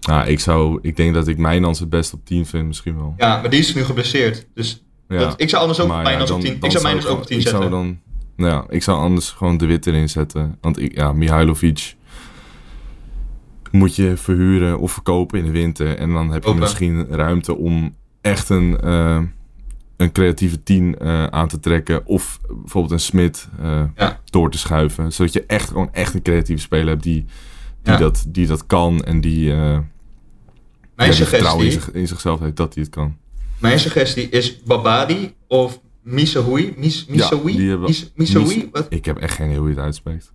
Ja, 0.08 0.26
ik, 0.26 0.40
zou, 0.40 0.80
ik 0.82 0.96
denk 0.96 1.14
dat 1.14 1.28
ik 1.28 1.38
Mijnans 1.38 1.80
het 1.80 1.90
best 1.90 2.14
op 2.14 2.26
10 2.26 2.46
vind, 2.46 2.68
misschien 2.68 2.96
wel. 2.96 3.14
Ja, 3.18 3.42
maar 3.42 3.50
die 3.50 3.60
is 3.60 3.74
nu 3.76 3.84
geblesseerd. 3.84 4.48
Dus 4.54 4.84
Ja. 5.08 5.18
dat, 5.20 5.34
ik 5.42 5.50
zou 5.50 5.62
anders 5.62 5.80
ook 5.80 5.88
Mijnans 5.88 6.14
ja, 6.16 6.22
op 6.22 6.28
dan- 6.28 6.40
10. 6.40 6.60
dan 6.60 6.64
Ik 6.64 6.72
zou 6.72 6.84
Mijnans 6.84 7.06
ook 7.08 7.18
op 7.20 7.26
10 7.26 7.38
ik 7.38 7.42
zetten. 7.44 7.62
Zou 7.62 7.72
dan, 7.74 8.00
nou 8.36 8.52
ja, 8.52 8.66
ik 8.70 8.84
zou 8.84 8.98
anders 9.00 9.30
gewoon 9.30 9.58
de 9.58 9.66
Wit 9.66 9.88
erin 9.88 10.10
zetten. 10.10 10.58
Want 10.62 10.80
ik, 10.80 10.96
ja, 10.96 11.14
Mihailovic 11.14 11.96
moet 13.72 13.96
je 13.96 14.18
verhuren 14.18 14.80
of 14.80 14.92
verkopen 14.92 15.40
in 15.40 15.46
de 15.46 15.52
winter. 15.52 15.98
En 15.98 16.14
dan 16.14 16.32
heb 16.32 16.44
je 16.44 16.48
Open. 16.50 16.62
misschien 16.62 17.08
ruimte 17.10 17.56
om 17.58 17.96
echt 18.22 18.50
een, 18.50 18.80
eh, 18.80 19.20
een 19.98 20.12
creatieve 20.12 20.64
10 20.64 20.98
eh, 21.00 21.26
aan 21.26 21.48
te 21.48 21.60
trekken. 21.60 22.06
Of 22.06 22.40
bijvoorbeeld 22.48 22.94
een 22.94 23.00
Smit 23.00 23.48
eh, 23.62 23.84
Ja. 23.96 24.20
door 24.26 24.52
te 24.52 24.58
schuiven. 24.58 25.14
Zodat 25.14 25.34
je 25.34 25.44
echt 25.48 25.68
gewoon 25.68 25.90
echt 25.94 26.14
een 26.14 26.22
creatieve 26.22 26.62
speler 26.62 26.88
hebt 26.88 27.04
die, 27.04 27.26
die, 27.84 27.94
Ja. 27.94 28.00
dat, 28.00 28.24
die 28.28 28.48
dat 28.48 28.66
kan. 28.66 29.04
En 29.04 29.22
die, 29.22 29.52
eh 29.52 29.58
Mijn 30.96 31.12
ja, 31.12 31.16
die 31.18 31.26
vertrouwen 31.26 31.66
in, 31.66 31.72
suggestie, 31.72 31.94
zich, 31.94 32.02
in 32.02 32.08
zichzelf 32.08 32.40
heeft 32.40 32.56
dat 32.56 32.74
hij 32.74 32.84
het 32.84 32.92
kan. 32.92 33.18
mijn 33.58 33.80
suggestie 33.80 34.30
is 34.30 34.64
Babadi 34.64 35.34
of 35.48 35.80
Misahoui. 36.02 36.74
Mis, 36.78 37.06
Misahoui? 37.06 37.56
die 37.58 37.70
hebben- 37.70 37.88
Mis, 37.88 38.12
Misahoui? 38.16 38.56
Mis- 38.58 38.66
Wat? 38.72 38.86
Ik 38.90 39.06
heb 39.06 39.18
echt 39.18 39.34
geen 39.36 39.46
idee 39.48 39.58
hoe 39.60 39.70
je 39.70 39.76
het 39.76 39.84
uitspreekt. 39.84 40.32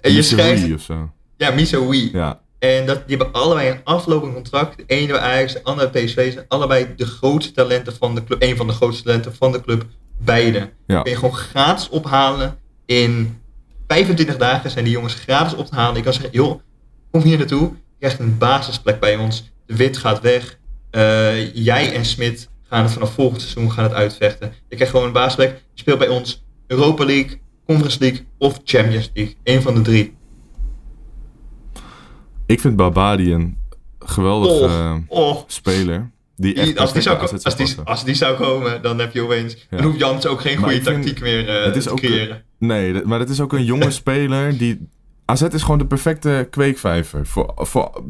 En 0.00 0.12
je 0.12 0.22
schrijft... 0.22 0.72
of 0.74 0.80
zo. 0.82 1.10
Ja, 1.36 1.50
Misahoui. 1.50 2.10
Ja, 2.12 2.40
En 2.58 2.86
dat, 2.86 3.08
die 3.08 3.16
hebben 3.16 3.34
allebei 3.42 3.70
een 3.70 3.80
aflopend 3.84 4.34
contract. 4.34 4.76
De 4.76 4.84
ene 4.86 5.06
bij 5.12 5.20
Ajax, 5.20 5.52
de 5.52 5.62
andere 5.62 5.90
bij 5.90 6.04
PSV. 6.04 6.32
Zijn 6.32 6.44
allebei 6.48 6.86
de 6.96 7.06
grootste 7.06 7.52
talenten 7.52 7.96
van 7.96 8.14
de 8.14 8.24
club. 8.24 8.42
Een 8.42 8.56
van 8.56 8.66
de 8.66 8.72
grootste 8.72 9.02
talenten 9.02 9.34
van 9.34 9.52
de 9.52 9.60
club. 9.60 9.86
Beide. 10.18 10.70
ja. 10.86 11.02
Kun 11.02 11.12
je 11.12 11.18
gewoon 11.18 11.34
gratis 11.34 11.88
ophalen. 11.88 12.58
In 12.86 13.38
25 13.86 14.36
dagen 14.36 14.70
zijn 14.70 14.84
die 14.84 14.92
jongens 14.92 15.14
gratis 15.14 15.54
op 15.54 15.66
te 15.66 15.74
halen. 15.74 15.96
Je 15.96 16.02
kan 16.02 16.12
zeggen, 16.12 16.30
joh, 16.32 16.60
kom 17.10 17.22
hier 17.22 17.38
naartoe. 17.38 17.60
Je 17.70 17.74
krijgt 17.98 18.18
een 18.18 18.38
basisplek 18.38 19.00
bij 19.00 19.16
ons. 19.16 19.50
De 19.66 19.76
Wit 19.76 19.96
gaat 19.96 20.20
weg. 20.20 20.58
Eh, 20.90 21.54
jij 21.54 21.92
en 21.94 22.04
Smit 22.04 22.48
gaan 22.68 22.82
het 22.82 22.92
vanaf 22.92 23.12
volgend 23.12 23.40
seizoen 23.40 23.72
gaan 23.72 23.84
het 23.84 23.92
uitvechten. 23.92 24.52
Je 24.68 24.74
krijgt 24.74 24.92
gewoon 24.92 25.06
een 25.06 25.12
basisplek. 25.12 25.50
Je 25.50 25.80
speelt 25.80 25.98
bij 25.98 26.08
ons 26.08 26.44
Europa 26.66 27.04
League, 27.04 27.40
Conference 27.66 27.98
League 28.00 28.26
of 28.38 28.60
Champions 28.64 29.10
League. 29.14 29.34
Eén 29.44 29.62
van 29.62 29.74
de 29.74 29.80
drie. 29.80 30.16
Ik 32.46 32.60
vind 32.60 32.76
Babadi 32.76 33.32
een 33.32 33.56
geweldige 33.98 34.64
Oh, 35.08 35.28
oh. 35.28 35.42
speler. 35.46 36.10
Die 36.36 36.54
echt 36.54 36.78
als, 36.78 36.92
die 36.92 37.02
zou, 37.02 37.18
AZ 37.20 37.32
als, 37.44 37.56
die, 37.56 37.76
als 37.84 38.04
die 38.04 38.14
zou 38.14 38.36
komen, 38.36 38.82
dan 38.82 38.98
heb 38.98 39.12
je 39.12 39.20
opeens. 39.22 39.54
Ja. 39.70 39.76
Dan 39.76 39.86
hoeft 39.86 39.98
Jans 39.98 40.26
ook 40.26 40.40
geen 40.40 40.56
goede 40.56 40.72
vind- 40.72 40.84
tactiek 40.84 41.20
meer 41.20 41.48
eh, 41.48 41.64
het 41.64 41.76
is 41.76 41.84
te 41.84 41.90
ook- 41.90 41.98
creëren. 42.00 42.42
Nee, 42.58 43.04
maar 43.04 43.18
het 43.18 43.28
is 43.28 43.40
ook 43.40 43.52
een 43.52 43.64
jonge 43.64 43.90
speler 44.00 44.58
die... 44.58 44.88
AZ 45.30 45.42
is 45.42 45.62
gewoon 45.62 45.78
de 45.78 45.86
perfecte 45.86 46.46
kweekvijver 46.50 47.26
voor, 47.26 47.52
voor 47.56 48.02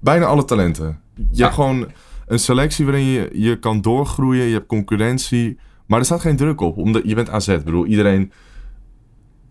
bijna 0.00 0.24
alle 0.24 0.44
talenten. 0.44 1.00
Je 1.14 1.24
Ja. 1.30 1.42
hebt 1.42 1.54
gewoon 1.54 1.86
een 2.26 2.38
selectie 2.38 2.84
waarin 2.84 3.04
je, 3.04 3.30
je 3.32 3.58
kan 3.58 3.80
doorgroeien, 3.80 4.44
je 4.46 4.52
hebt 4.52 4.66
concurrentie. 4.66 5.58
Maar 5.86 5.98
er 5.98 6.04
staat 6.04 6.20
geen 6.20 6.36
druk 6.36 6.60
op, 6.60 6.76
omdat 6.76 7.02
je 7.04 7.14
bent 7.14 7.30
AZ. 7.30 7.48
Ik 7.48 7.64
bedoel, 7.64 7.86
iedereen... 7.86 8.32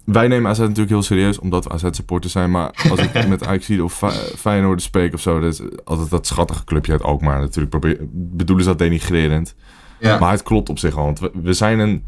Wij 0.05 0.27
nemen 0.27 0.51
AZ 0.51 0.59
natuurlijk 0.59 0.89
heel 0.89 1.01
serieus, 1.03 1.39
omdat 1.39 1.63
we 1.63 1.69
AZ-supporters 1.69 2.33
zijn. 2.33 2.51
Maar 2.51 2.85
als 2.89 2.99
ik 2.99 3.27
met 3.27 3.45
Ajax 3.45 3.69
of 3.79 3.93
Fe- 3.93 4.35
Feyenoord 4.37 4.81
spreek 4.81 5.13
of 5.13 5.21
zo... 5.21 5.39
Dat 5.39 5.53
is 5.53 5.61
altijd 5.83 6.09
dat 6.09 6.27
schattige 6.27 6.63
clubje 6.63 6.91
uit 6.91 7.03
Alkmaar. 7.03 7.39
Natuurlijk 7.39 7.69
probeer, 7.69 7.97
bedoelen 8.11 8.63
ze 8.63 8.69
dat 8.69 8.79
denigrerend. 8.79 9.55
Ja. 9.99 10.19
Maar 10.19 10.31
het 10.31 10.43
klopt 10.43 10.69
op 10.69 10.79
zich 10.79 10.97
al. 10.97 11.03
Want 11.05 11.19
we, 11.19 11.31
we 11.43 11.53
zijn 11.53 11.79
een. 11.79 12.03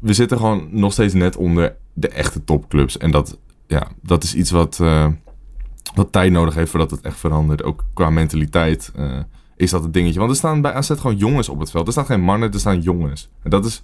We 0.00 0.12
zitten 0.12 0.36
gewoon 0.36 0.68
nog 0.70 0.92
steeds 0.92 1.14
net 1.14 1.36
onder 1.36 1.76
de 1.92 2.08
echte 2.08 2.44
topclubs. 2.44 2.98
En 2.98 3.10
dat, 3.10 3.38
ja, 3.70 3.88
dat 4.02 4.22
is 4.22 4.34
iets 4.34 4.50
wat, 4.50 4.78
eh, 4.80 5.06
wat 5.94 6.12
tijd 6.12 6.32
nodig 6.32 6.54
heeft 6.54 6.70
voordat 6.70 6.90
het 6.90 7.00
echt 7.00 7.18
verandert. 7.18 7.62
Ook 7.62 7.84
qua 7.94 8.10
mentaliteit 8.10 8.92
eh, 8.96 9.18
is 9.56 9.70
dat 9.70 9.82
het 9.82 9.92
dingetje. 9.92 10.18
Want 10.18 10.30
er 10.30 10.36
staan 10.36 10.60
bij 10.60 10.72
AZ 10.72 10.90
gewoon 10.90 11.16
jongens 11.16 11.48
op 11.48 11.58
het 11.58 11.70
veld. 11.70 11.86
Er 11.86 11.92
staan 11.92 12.06
geen 12.06 12.20
mannen, 12.20 12.52
er 12.52 12.58
staan 12.58 12.80
jongens. 12.80 13.28
En 13.42 13.50
dat 13.50 13.64
is 13.64 13.82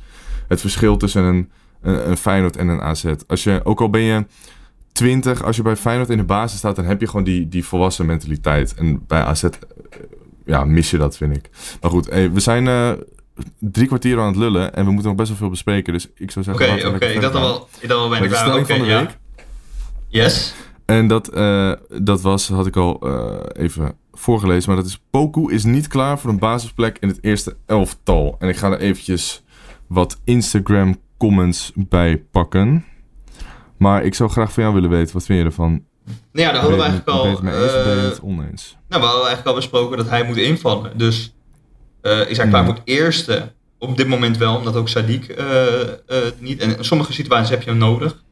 het 0.49 0.61
verschil 0.61 0.97
tussen 0.97 1.22
een, 1.22 1.51
een, 1.80 2.11
een 2.11 2.16
Feyenoord 2.16 2.57
en 2.57 2.68
een 2.68 2.80
AZ. 2.80 3.05
Als 3.26 3.45
je, 3.45 3.61
ook 3.64 3.80
al 3.80 3.91
ben 3.91 4.01
je 4.01 4.26
20, 4.93 5.45
als 5.45 5.57
je 5.57 5.62
bij 5.62 5.76
Feyenoord 5.76 6.11
in 6.11 6.16
de 6.16 6.24
basis 6.24 6.59
staat, 6.59 6.76
dan 6.76 6.84
heb 6.84 7.01
je 7.01 7.07
gewoon 7.07 7.24
die, 7.24 7.49
die 7.49 7.64
volwassen 7.64 8.07
mentaliteit. 8.07 8.74
En 8.74 9.05
bij 9.07 9.22
AZ 9.22 9.43
eh, 9.43 9.51
ja, 10.45 10.64
mis 10.64 10.91
je 10.91 10.99
dat, 10.99 11.16
vind 11.16 11.37
ik. 11.37 11.51
Maar 11.80 11.91
goed, 11.91 12.11
hey, 12.11 12.32
we 12.32 12.41
zijn 12.41 12.99
drie 13.59 13.87
kwartier 13.87 14.20
aan 14.20 14.26
het 14.26 14.37
lullen 14.37 14.74
en 14.74 14.84
we 14.84 14.91
moeten 14.91 15.09
nog 15.09 15.16
best 15.16 15.28
wel 15.28 15.39
veel 15.39 15.51
bespreken. 15.51 15.93
Dus 15.93 16.09
ik 16.14 16.30
zou 16.30 16.45
zeggen... 16.45 16.66
Oké, 16.66 16.74
we 16.74 16.89
oké. 16.89 16.99
lekker 16.99 17.20
Dat 17.20 17.32
verder 17.32 17.41
al 17.41 17.49
wel, 17.49 17.68
dat 17.89 17.99
al 17.99 18.09
bijna 18.09 18.26
klaar. 18.26 18.55
Oké, 18.55 18.66
van 18.66 18.78
de 18.78 18.84
ja. 18.84 19.01
week. 19.01 19.18
Yes. 20.09 20.55
En 20.87 21.07
dat, 21.09 21.29
eh, 21.29 21.73
dat 22.03 22.21
was, 22.21 22.49
had 22.49 22.67
ik 22.67 22.77
al 22.77 23.01
eh, 23.01 23.63
even 23.63 23.97
voorgelezen, 24.13 24.69
maar 24.69 24.79
dat 24.83 24.91
is... 24.91 25.01
Poku 25.11 25.53
is 25.53 25.65
niet 25.65 25.87
klaar 25.87 26.19
voor 26.19 26.31
een 26.31 26.39
basisplek 26.39 26.99
in 26.99 27.09
het 27.09 27.19
eerste 27.21 27.57
elftal. 27.67 28.37
En 28.39 28.49
ik 28.49 28.57
ga 28.57 28.71
er 28.71 28.79
eventjes 28.79 29.43
wat 29.87 30.21
Instagram 30.25 30.97
comments 31.19 31.73
bij 31.75 32.25
pakken. 32.31 32.85
Maar 33.77 34.05
ik 34.05 34.15
zou 34.15 34.31
graag 34.31 34.53
van 34.53 34.63
jou 34.63 34.75
willen 34.75 34.91
weten, 34.91 35.15
wat 35.15 35.25
vind 35.25 35.39
je 35.39 35.45
ervan? 35.45 35.71
Nou 36.33 36.47
ja, 36.47 36.53
daar 36.53 36.61
hadden 36.61 36.79
we 36.79 36.85
eigenlijk 36.85 37.19
al. 37.19 37.31
het 37.31 37.43
mee 37.43 37.63
eens 37.63 37.73
eh, 37.73 38.03
het 38.03 38.21
oneens? 38.21 38.77
nou, 38.89 39.03
we 39.03 39.09
hadden 39.09 39.27
eigenlijk 39.27 39.47
al 39.47 39.55
besproken 39.55 39.97
dat 39.97 40.09
hij 40.09 40.25
moet 40.25 40.37
invallen. 40.37 40.99
Dus 40.99 41.35
is 42.03 42.37
hij 42.37 42.49
klaar 42.49 42.65
Hmm. 42.65 42.65
voor 42.65 42.75
het 42.75 42.83
eerste? 42.85 43.53
Op 43.79 43.97
dit 43.97 44.09
moment 44.09 44.37
wel, 44.37 44.57
omdat 44.57 44.77
ook 44.77 44.89
Sadiq 44.89 45.37
eh, 45.37 46.19
niet. 46.39 46.61
En 46.61 46.77
in 46.77 46.85
sommige 46.85 47.13
situaties 47.13 47.51
heb 47.51 47.63
je 47.63 47.71
hem 47.71 47.79
nodig. 47.79 48.25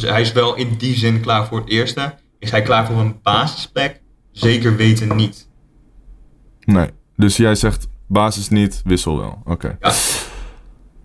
Dus 0.00 0.10
hij 0.10 0.20
is 0.20 0.32
wel 0.32 0.54
in 0.54 0.74
die 0.76 0.96
zin 0.96 1.20
klaar 1.20 1.46
voor 1.46 1.58
het 1.58 1.68
eerste. 1.68 2.14
Is 2.38 2.50
hij 2.50 2.62
klaar 2.62 2.86
voor 2.86 2.96
een 2.96 3.18
basisplek? 3.22 4.00
Zeker 4.32 4.76
weten 4.76 5.16
niet. 5.16 5.48
Nee. 6.64 6.90
Dus 7.16 7.36
jij 7.36 7.54
zegt 7.54 7.88
basis 8.06 8.48
niet, 8.48 8.82
wissel 8.84 9.18
wel. 9.18 9.42
Oké. 9.44 9.76
Ja. 9.80 9.92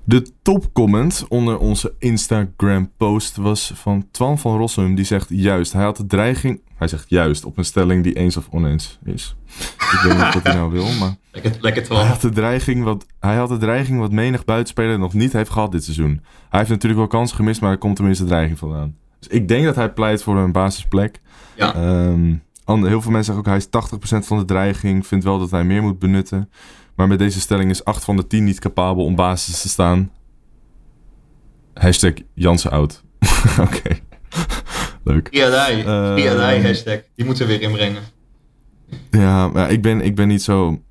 De 0.06 0.32
topcomment 0.42 1.26
onder 1.30 1.58
onze 1.58 1.94
Instagram 2.00 2.92
post 2.98 3.36
was 3.36 3.72
van 3.76 4.08
Twan 4.12 4.40
van 4.40 4.58
Rossum. 4.58 4.96
Die 4.96 5.06
zegt 5.06 5.28
juist, 5.30 5.74
hij 5.74 5.84
had 5.84 5.98
de 5.98 6.06
dreiging... 6.06 6.62
Hij 6.76 6.88
zegt 6.88 7.10
juist, 7.10 7.46
op 7.46 7.58
een 7.58 7.66
stelling 7.66 8.04
die 8.04 8.14
eens 8.14 8.38
of 8.38 8.48
oneens 8.52 9.00
is. 9.04 9.36
Ik 9.78 10.00
weet 10.04 10.18
niet 10.18 10.34
wat 10.34 10.44
hij 10.44 10.54
nou 10.56 10.72
wil, 10.72 10.92
maar... 11.00 11.16
Lekker, 11.32 11.52
lekker 11.60 11.82
Hij 11.82 11.92
Twan. 11.92 12.06
had, 12.06 12.22
de 12.22 12.30
dreiging 12.30 12.84
wat, 12.84 13.06
hij 13.20 13.36
had 13.36 13.50
de 13.50 13.58
dreiging 13.58 14.00
wat 14.00 14.12
menig 14.12 14.46
buitenspeler 14.46 15.00
nog 15.00 15.14
niet 15.14 15.34
heeft 15.34 15.50
gehad 15.50 15.72
dit 15.72 15.84
seizoen. 15.84 16.22
Hij 16.50 16.60
heeft 16.60 16.72
natuurlijk 16.72 17.00
wel 17.00 17.10
kansen 17.10 17.36
gemist, 17.38 17.62
maar 17.62 17.72
er 17.72 17.78
komt 17.78 17.96
tenminste 17.96 18.26
dreiging 18.26 18.60
vandaan. 18.60 18.96
Dus 19.20 19.28
ik 19.28 19.48
denk 19.48 19.66
dat 19.66 19.76
hij 19.76 19.92
pleit 19.94 20.24
voor 20.24 20.38
een 20.38 20.52
basisplek. 20.52 21.22
Ja. 21.56 21.74
Ehm, 21.76 22.36
heel 22.66 23.02
veel 23.02 23.12
mensen 23.12 23.24
zeggen 23.24 23.38
ook, 23.38 23.46
hij 23.46 23.58
is 23.58 23.70
80% 23.70 24.28
van 24.28 24.38
de 24.38 24.46
dreiging. 24.46 25.08
Vindt 25.08 25.24
wel 25.24 25.40
dat 25.40 25.52
hij 25.52 25.64
meer 25.64 25.82
moet 25.82 26.00
benutten. 26.00 26.50
Maar 26.96 27.08
met 27.08 27.20
deze 27.20 27.40
stelling 27.40 27.70
is 27.70 27.84
8 27.86 28.04
van 28.04 28.16
de 28.16 28.28
10 28.28 28.44
niet 28.44 28.60
capabel 28.60 29.04
om 29.06 29.16
basis 29.16 29.62
te 29.62 29.70
staan. 29.70 30.12
Hashtag 31.74 32.14
Jansen 32.34 32.72
oud. 32.72 33.04
Oké. 33.60 34.00
Leuk. 35.04 35.28
Triadai, 35.30 35.82
Ehm. 35.82 36.16
Triadai 36.16 36.62
hashtag. 36.62 37.00
Die 37.16 37.26
moeten 37.26 37.48
we 37.48 37.52
weer 37.54 37.62
inbrengen. 37.62 38.02
Ja, 39.12 39.48
maar 39.48 39.72
ik 39.72 39.82
ben, 39.82 40.02
ik 40.02 40.16
ben 40.16 40.28
niet 40.28 40.42
zo... 40.44 40.82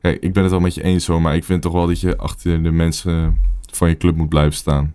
Kijk, 0.00 0.22
ik 0.22 0.32
ben 0.32 0.42
het 0.42 0.52
wel 0.52 0.60
met 0.60 0.74
je 0.74 0.82
eens 0.82 1.06
hoor, 1.06 1.22
maar 1.22 1.34
ik 1.36 1.44
vind 1.44 1.62
toch 1.62 1.72
wel 1.72 1.86
dat 1.86 2.00
je 2.00 2.16
achter 2.16 2.62
de 2.62 2.70
mensen 2.70 3.38
van 3.72 3.88
je 3.88 3.96
club 3.96 4.16
moet 4.16 4.28
blijven 4.28 4.54
staan. 4.54 4.94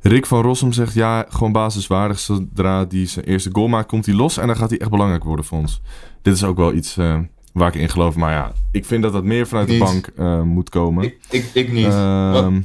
Rick 0.00 0.26
van 0.26 0.42
Rossum 0.42 0.72
zegt, 0.72 0.94
ja, 0.94 1.26
gewoon 1.28 1.52
basiswaardig. 1.52 2.18
Zodra 2.18 2.86
hij 2.88 3.06
zijn 3.06 3.24
eerste 3.24 3.48
goal 3.52 3.68
maakt, 3.68 3.88
komt 3.88 4.06
hij 4.06 4.14
los 4.14 4.36
en 4.38 4.46
dan 4.46 4.56
gaat 4.56 4.70
hij 4.70 4.78
echt 4.78 4.90
belangrijk 4.90 5.24
worden 5.24 5.44
voor 5.44 5.58
ons. 5.58 5.80
Dit 6.22 6.34
is 6.34 6.44
ook 6.44 6.56
wel 6.56 6.72
iets 6.72 6.96
eh, 6.96 7.18
waar 7.58 7.74
ik 7.74 7.80
in 7.80 7.88
geloof. 7.88 8.16
Maar 8.16 8.32
ja, 8.32 8.52
ik 8.70 8.84
vind 8.84 9.02
dat 9.02 9.12
dat 9.12 9.24
meer 9.24 9.46
vanuit 9.46 9.68
Niet. 9.68 9.78
de 9.78 9.84
bank 9.84 10.06
eh, 10.16 10.42
moet 10.42 10.68
komen. 10.68 11.04
Ik, 11.04 11.18
ik, 11.30 11.44
ik 11.52 11.72
niet. 11.72 11.86
Ehm, 11.86 12.32
Want 12.32 12.64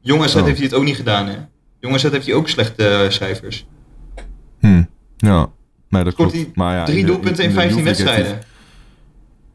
Jong 0.00 0.22
AZ 0.22 0.34
oh. 0.36 0.42
heeft 0.44 0.56
hij 0.56 0.66
het 0.66 0.74
ook 0.74 0.84
niet 0.84 0.96
gedaan, 0.96 1.26
hè? 1.26 1.36
Jong 1.80 1.94
AZ 1.94 2.02
heeft 2.02 2.26
hij 2.26 2.34
ook 2.34 2.48
slechte 2.48 2.88
eh, 2.88 3.10
cijfers. 3.10 3.66
hm, 4.60 4.82
ja, 5.16 5.50
nee, 5.88 6.04
dat 6.04 6.12
Scoort 6.12 6.30
klopt. 6.30 6.32
hij 6.46 6.50
Maar 6.54 6.76
ja, 6.76 6.84
Drie 6.84 7.06
doelpunten 7.06 7.44
in 7.44 7.50
in 7.50 7.56
de 7.56 7.60
15 7.60 7.84
Youth 7.84 7.98
League 7.98 8.04
heeft 8.14 8.24
hij- 8.24 8.24
wedstrijden. 8.24 8.48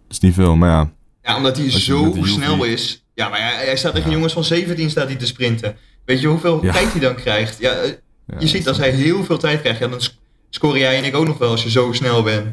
Dat 0.08 0.12
is 0.18 0.20
niet 0.20 0.34
veel, 0.34 0.56
maar 0.56 0.70
ja. 0.70 0.92
Ja, 1.22 1.38
omdat 1.38 1.58
hij 1.58 1.70
zo 1.72 2.14
snel 2.22 2.64
is. 2.64 3.06
Ja, 3.14 3.30
maar 3.30 3.40
hij, 3.40 3.66
hij 3.66 3.76
staat 3.78 3.94
tegen 3.94 4.10
Ja. 4.10 4.16
jongens 4.16 4.34
van 4.34 4.44
17 4.44 4.90
staat 4.90 5.08
hij 5.08 5.16
te 5.16 5.26
sprinten. 5.26 5.76
Weet 6.06 6.22
je 6.22 6.28
hoeveel 6.28 6.64
Ja. 6.66 6.72
tijd 6.72 6.92
hij 6.92 7.00
dan 7.02 7.16
krijgt? 7.16 7.60
Ja, 7.60 7.72
eh, 7.72 7.90
ja, 8.28 8.36
je 8.40 8.48
ziet 8.48 8.68
als 8.68 8.78
hij 8.78 8.90
heel 8.90 9.24
veel 9.24 9.38
tijd 9.38 9.62
krijgt, 9.62 9.80
ja, 9.80 9.88
dan 9.88 10.02
sc- 10.02 10.18
scoren 10.50 10.80
jij 10.80 10.98
en 10.98 11.04
ik 11.04 11.16
ook 11.16 11.26
nog 11.26 11.38
wel 11.38 11.50
als 11.50 11.64
je 11.64 11.70
zo 11.70 11.92
snel 11.94 12.24
bent. 12.24 12.46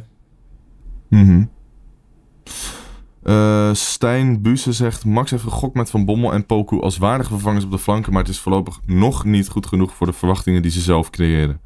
Mhm. 1.09 1.45
Eh, 3.23 3.73
Stijn 3.73 4.43
Buse 4.43 4.73
zegt: 4.73 5.05
Max 5.05 5.31
heeft 5.31 5.43
gegokt 5.43 5.75
met 5.75 5.91
Van 5.91 6.05
Bommel 6.05 6.33
en 6.33 6.47
Poku 6.47 6.81
als 6.81 6.99
waardige 6.99 7.31
vervangers 7.31 7.65
op 7.65 7.71
de 7.71 7.79
flanken, 7.79 8.13
maar 8.13 8.23
het 8.23 8.31
is 8.31 8.39
voorlopig 8.39 8.81
nog 8.87 9.25
niet 9.25 9.49
goed 9.49 9.67
genoeg 9.67 9.95
voor 9.95 10.07
de 10.07 10.13
verwachtingen 10.13 10.63
die 10.63 10.71
ze 10.71 10.81
zelf 10.81 11.11
creëren. 11.11 11.61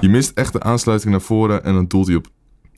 Je 0.00 0.08
mist 0.08 0.30
echt 0.30 0.52
de 0.52 0.62
aansluiting 0.62 1.12
naar 1.12 1.20
voren 1.20 1.64
en 1.64 1.74
dan 1.74 1.86
doelt 1.86 2.06
hij 2.06 2.16
op 2.16 2.26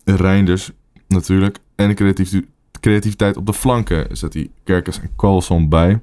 Reinders 0.05 0.71
natuurlijk. 1.09 1.59
En 1.75 1.89
de 1.95 2.45
creativiteit 2.81 3.37
op 3.37 3.47
de 3.47 3.53
flanken 3.53 4.17
zet 4.17 4.35
hij 4.35 4.51
Kerkers 4.65 5.01
en 5.01 5.11
Carlson 5.17 5.69
bij. 5.69 6.01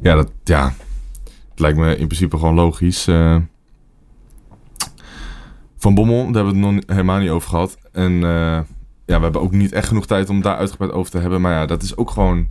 Ja, 0.00 0.14
dat 0.14 0.32
ja, 0.44 0.74
het 1.50 1.60
lijkt 1.60 1.78
me 1.78 1.96
in 1.96 2.06
principe 2.06 2.38
gewoon 2.38 2.54
logisch. 2.54 3.06
eh. 3.06 3.36
van 5.78 5.94
Bommel, 5.94 6.24
daar 6.32 6.44
hebben 6.44 6.60
we 6.60 6.66
het 6.66 6.74
nog 6.74 6.82
helemaal 6.86 7.18
niet 7.18 7.30
over 7.30 7.48
gehad. 7.48 7.78
En 7.92 8.24
eh, 8.24 8.60
ja, 9.06 9.16
we 9.16 9.22
hebben 9.22 9.40
ook 9.40 9.52
niet 9.52 9.72
echt 9.72 9.88
genoeg 9.88 10.06
tijd 10.06 10.28
om 10.28 10.42
daar 10.42 10.56
uitgebreid 10.56 10.92
over 10.92 11.10
te 11.10 11.18
hebben. 11.18 11.40
Maar 11.40 11.52
ja, 11.52 11.66
dat 11.66 11.82
is 11.82 11.96
ook 11.96 12.10
gewoon... 12.10 12.48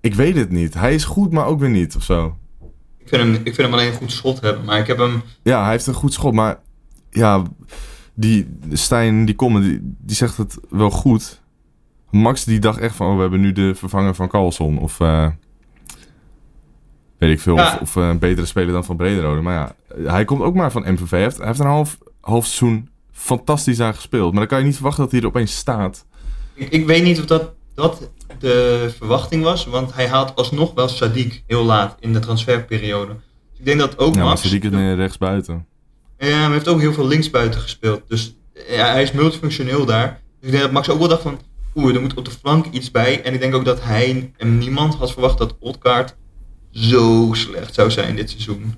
Ik 0.00 0.14
weet 0.14 0.36
het 0.36 0.50
niet. 0.50 0.74
Hij 0.74 0.94
is 0.94 1.04
goed, 1.04 1.32
maar 1.32 1.46
ook 1.46 1.60
weer 1.60 1.70
niet 1.70 1.96
of 1.96 2.02
zo. 2.02 2.36
Ik 2.98 3.08
vind, 3.08 3.22
hem, 3.22 3.34
ik 3.34 3.54
vind 3.54 3.56
hem 3.56 3.72
alleen 3.72 3.86
een 3.88 3.98
goed 3.98 4.12
schot 4.12 4.40
hebben, 4.40 4.64
maar 4.64 4.78
ik 4.78 4.86
heb 4.86 4.98
hem... 4.98 5.22
Ja, 5.42 5.62
hij 5.62 5.70
heeft 5.70 5.86
een 5.86 5.94
goed 5.94 6.12
schot, 6.12 6.32
maar... 6.32 6.60
Ja, 7.10 7.42
die 8.14 8.58
Stijn, 8.72 9.24
die 9.24 9.34
komen, 9.34 9.62
die, 9.62 9.80
die 9.82 10.16
zegt 10.16 10.36
het 10.36 10.58
wel 10.70 10.90
goed. 10.90 11.42
Max 12.10 12.44
die 12.44 12.58
dacht 12.58 12.78
echt 12.78 12.96
van... 12.96 13.06
Oh, 13.10 13.14
we 13.14 13.20
hebben 13.20 13.40
nu 13.40 13.52
de 13.52 13.74
vervanger 13.74 14.14
van 14.14 14.28
Carlson. 14.28 14.78
Of... 14.78 15.00
eh, 15.00 15.28
weet 17.18 17.30
ik 17.30 17.40
veel. 17.40 17.56
Ja. 17.56 17.72
Of, 17.74 17.80
of 17.80 17.96
eh, 17.96 18.08
een 18.08 18.18
betere 18.18 18.46
speler 18.46 18.72
dan 18.72 18.84
van 18.84 18.96
Brederode. 18.96 19.40
Maar 19.40 19.54
ja, 19.54 19.74
hij 20.10 20.24
komt 20.24 20.42
ook 20.42 20.54
maar 20.54 20.72
van 20.72 20.92
MVV. 20.92 21.10
Hij 21.10 21.20
heeft, 21.20 21.36
hij 21.36 21.46
heeft 21.46 21.58
een 21.58 21.66
half, 21.66 21.98
half 22.20 22.46
seizoen 22.46 22.88
fantastisch 23.18 23.76
daar 23.76 23.94
gespeeld. 23.94 24.30
Maar 24.30 24.40
dan 24.40 24.48
kan 24.48 24.58
je 24.58 24.64
niet 24.64 24.74
verwachten 24.74 25.02
dat 25.02 25.12
hij 25.12 25.20
er 25.20 25.26
opeens 25.26 25.56
staat. 25.56 26.06
Ik, 26.54 26.70
ik 26.70 26.86
weet 26.86 27.02
niet 27.02 27.18
of 27.18 27.24
dat, 27.24 27.52
dat 27.74 28.10
de 28.38 28.90
verwachting 28.96 29.42
was, 29.42 29.66
want 29.66 29.94
hij 29.94 30.08
haalt 30.08 30.36
alsnog 30.36 30.74
wel 30.74 30.88
Sadiq 30.88 31.44
heel 31.46 31.64
laat 31.64 31.96
in 32.00 32.12
de 32.12 32.18
transferperiode. 32.18 33.12
Dus 33.50 33.58
ik 33.58 33.64
denk 33.64 33.78
dat 33.78 33.98
ook 33.98 34.14
Ja, 34.14 34.24
Max... 34.24 34.48
Sadiq 34.48 34.60
is 34.60 34.70
meer 34.70 34.96
rechts 34.96 35.18
buiten. 35.18 35.66
Ja, 36.18 36.28
maar 36.28 36.42
hij 36.42 36.52
heeft 36.52 36.68
ook 36.68 36.80
heel 36.80 36.92
veel 36.92 37.06
linksbuiten 37.06 37.60
gespeeld. 37.60 38.02
Dus 38.08 38.36
ja, 38.68 38.86
hij 38.92 39.02
is 39.02 39.12
multifunctioneel 39.12 39.84
daar. 39.84 40.20
Dus 40.40 40.46
ik 40.46 40.50
denk 40.50 40.62
dat 40.62 40.72
Max 40.72 40.88
ook 40.88 40.98
wel 40.98 41.08
dacht 41.08 41.22
van, 41.22 41.40
oeh, 41.74 41.94
er 41.94 42.00
moet 42.00 42.14
op 42.14 42.24
de 42.24 42.30
flank 42.30 42.66
iets 42.66 42.90
bij. 42.90 43.22
En 43.22 43.34
ik 43.34 43.40
denk 43.40 43.54
ook 43.54 43.64
dat 43.64 43.82
hij 43.82 44.32
en 44.36 44.58
niemand 44.58 44.94
had 44.94 45.12
verwacht 45.12 45.38
dat 45.38 45.56
Odgaard 45.60 46.16
zo 46.70 47.28
slecht 47.32 47.74
zou 47.74 47.90
zijn 47.90 48.16
dit 48.16 48.30
seizoen. 48.30 48.74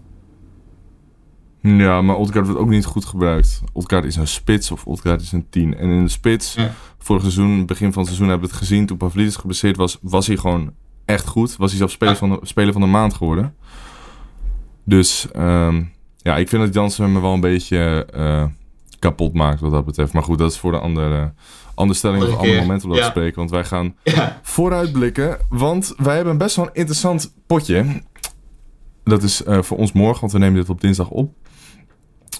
Ja, 1.63 2.03
maar 2.03 2.17
Odgaard 2.17 2.47
wordt 2.47 2.61
ook 2.61 2.69
niet 2.69 2.85
goed 2.85 3.05
gebruikt. 3.05 3.63
Odgaard 3.73 4.05
is 4.05 4.17
een 4.17 4.27
spits 4.27 4.71
of 4.71 4.85
Odgaard 4.87 5.21
is 5.21 5.33
een 5.33 5.47
10. 5.51 5.77
En 5.77 5.89
in 5.91 6.03
de 6.05 6.11
spits, 6.11 6.55
Ja. 6.55 6.71
vorig 6.99 7.23
seizoen, 7.23 7.67
begin 7.67 7.89
van 7.93 7.99
het 8.03 8.07
seizoen 8.07 8.29
hebben 8.29 8.49
we 8.49 8.53
het 8.55 8.63
gezien. 8.65 8.87
Toen 8.87 8.97
Pavlidis 8.97 9.37
geblesseerd 9.37 9.77
was, 9.77 9.99
was 10.03 10.27
hij 10.27 10.37
gewoon 10.37 10.73
echt 11.05 11.27
goed. 11.27 11.57
Was 11.57 11.69
hij 11.71 11.79
zelfs 11.79 11.93
speler, 11.93 12.13
Ja. 12.13 12.19
van, 12.19 12.31
de, 12.31 12.39
speler 12.43 12.73
van 12.73 12.81
de 12.83 12.87
maand 12.89 13.15
geworden. 13.15 13.55
Dus 14.85 15.31
ehm, 15.31 15.83
ja, 16.17 16.37
ik 16.37 16.49
vind 16.49 16.63
dat 16.65 16.75
Jansen 16.75 17.13
me 17.13 17.21
wel 17.21 17.33
een 17.33 17.41
beetje 17.41 18.07
eh, 18.13 18.45
kapot 18.99 19.35
maakt 19.35 19.61
wat 19.61 19.71
dat 19.71 19.85
betreft. 19.85 20.13
Maar 20.13 20.23
goed, 20.23 20.39
dat 20.39 20.51
is 20.51 20.59
voor 20.59 20.73
de 20.73 20.79
andere, 20.79 21.33
andere 21.75 21.99
stelling 21.99 22.23
of 22.23 22.29
Andere 22.29 22.43
een 22.43 22.51
ander 22.51 22.59
keer. 22.59 22.67
moment 22.67 22.85
om 22.85 22.89
dat 22.91 22.99
Ja. 22.99 23.05
te 23.05 23.11
spreken. 23.11 23.37
Want 23.37 23.51
wij 23.51 23.65
gaan 23.65 23.95
vooruitblikken. 24.43 25.39
Want 25.49 25.95
wij 25.97 26.17
hebben 26.17 26.39
best 26.39 26.57
wel 26.57 26.65
een 26.67 26.75
interessant 26.75 27.35
potje. 27.47 28.03
Dat 29.05 29.23
is 29.23 29.43
eh, 29.45 29.63
voor 29.63 29.77
ons 29.79 29.93
morgen, 29.93 30.21
want 30.21 30.33
we 30.33 30.39
nemen 30.39 30.55
dit 30.61 30.69
op 30.71 30.81
dinsdag 30.81 31.09
op. 31.09 31.35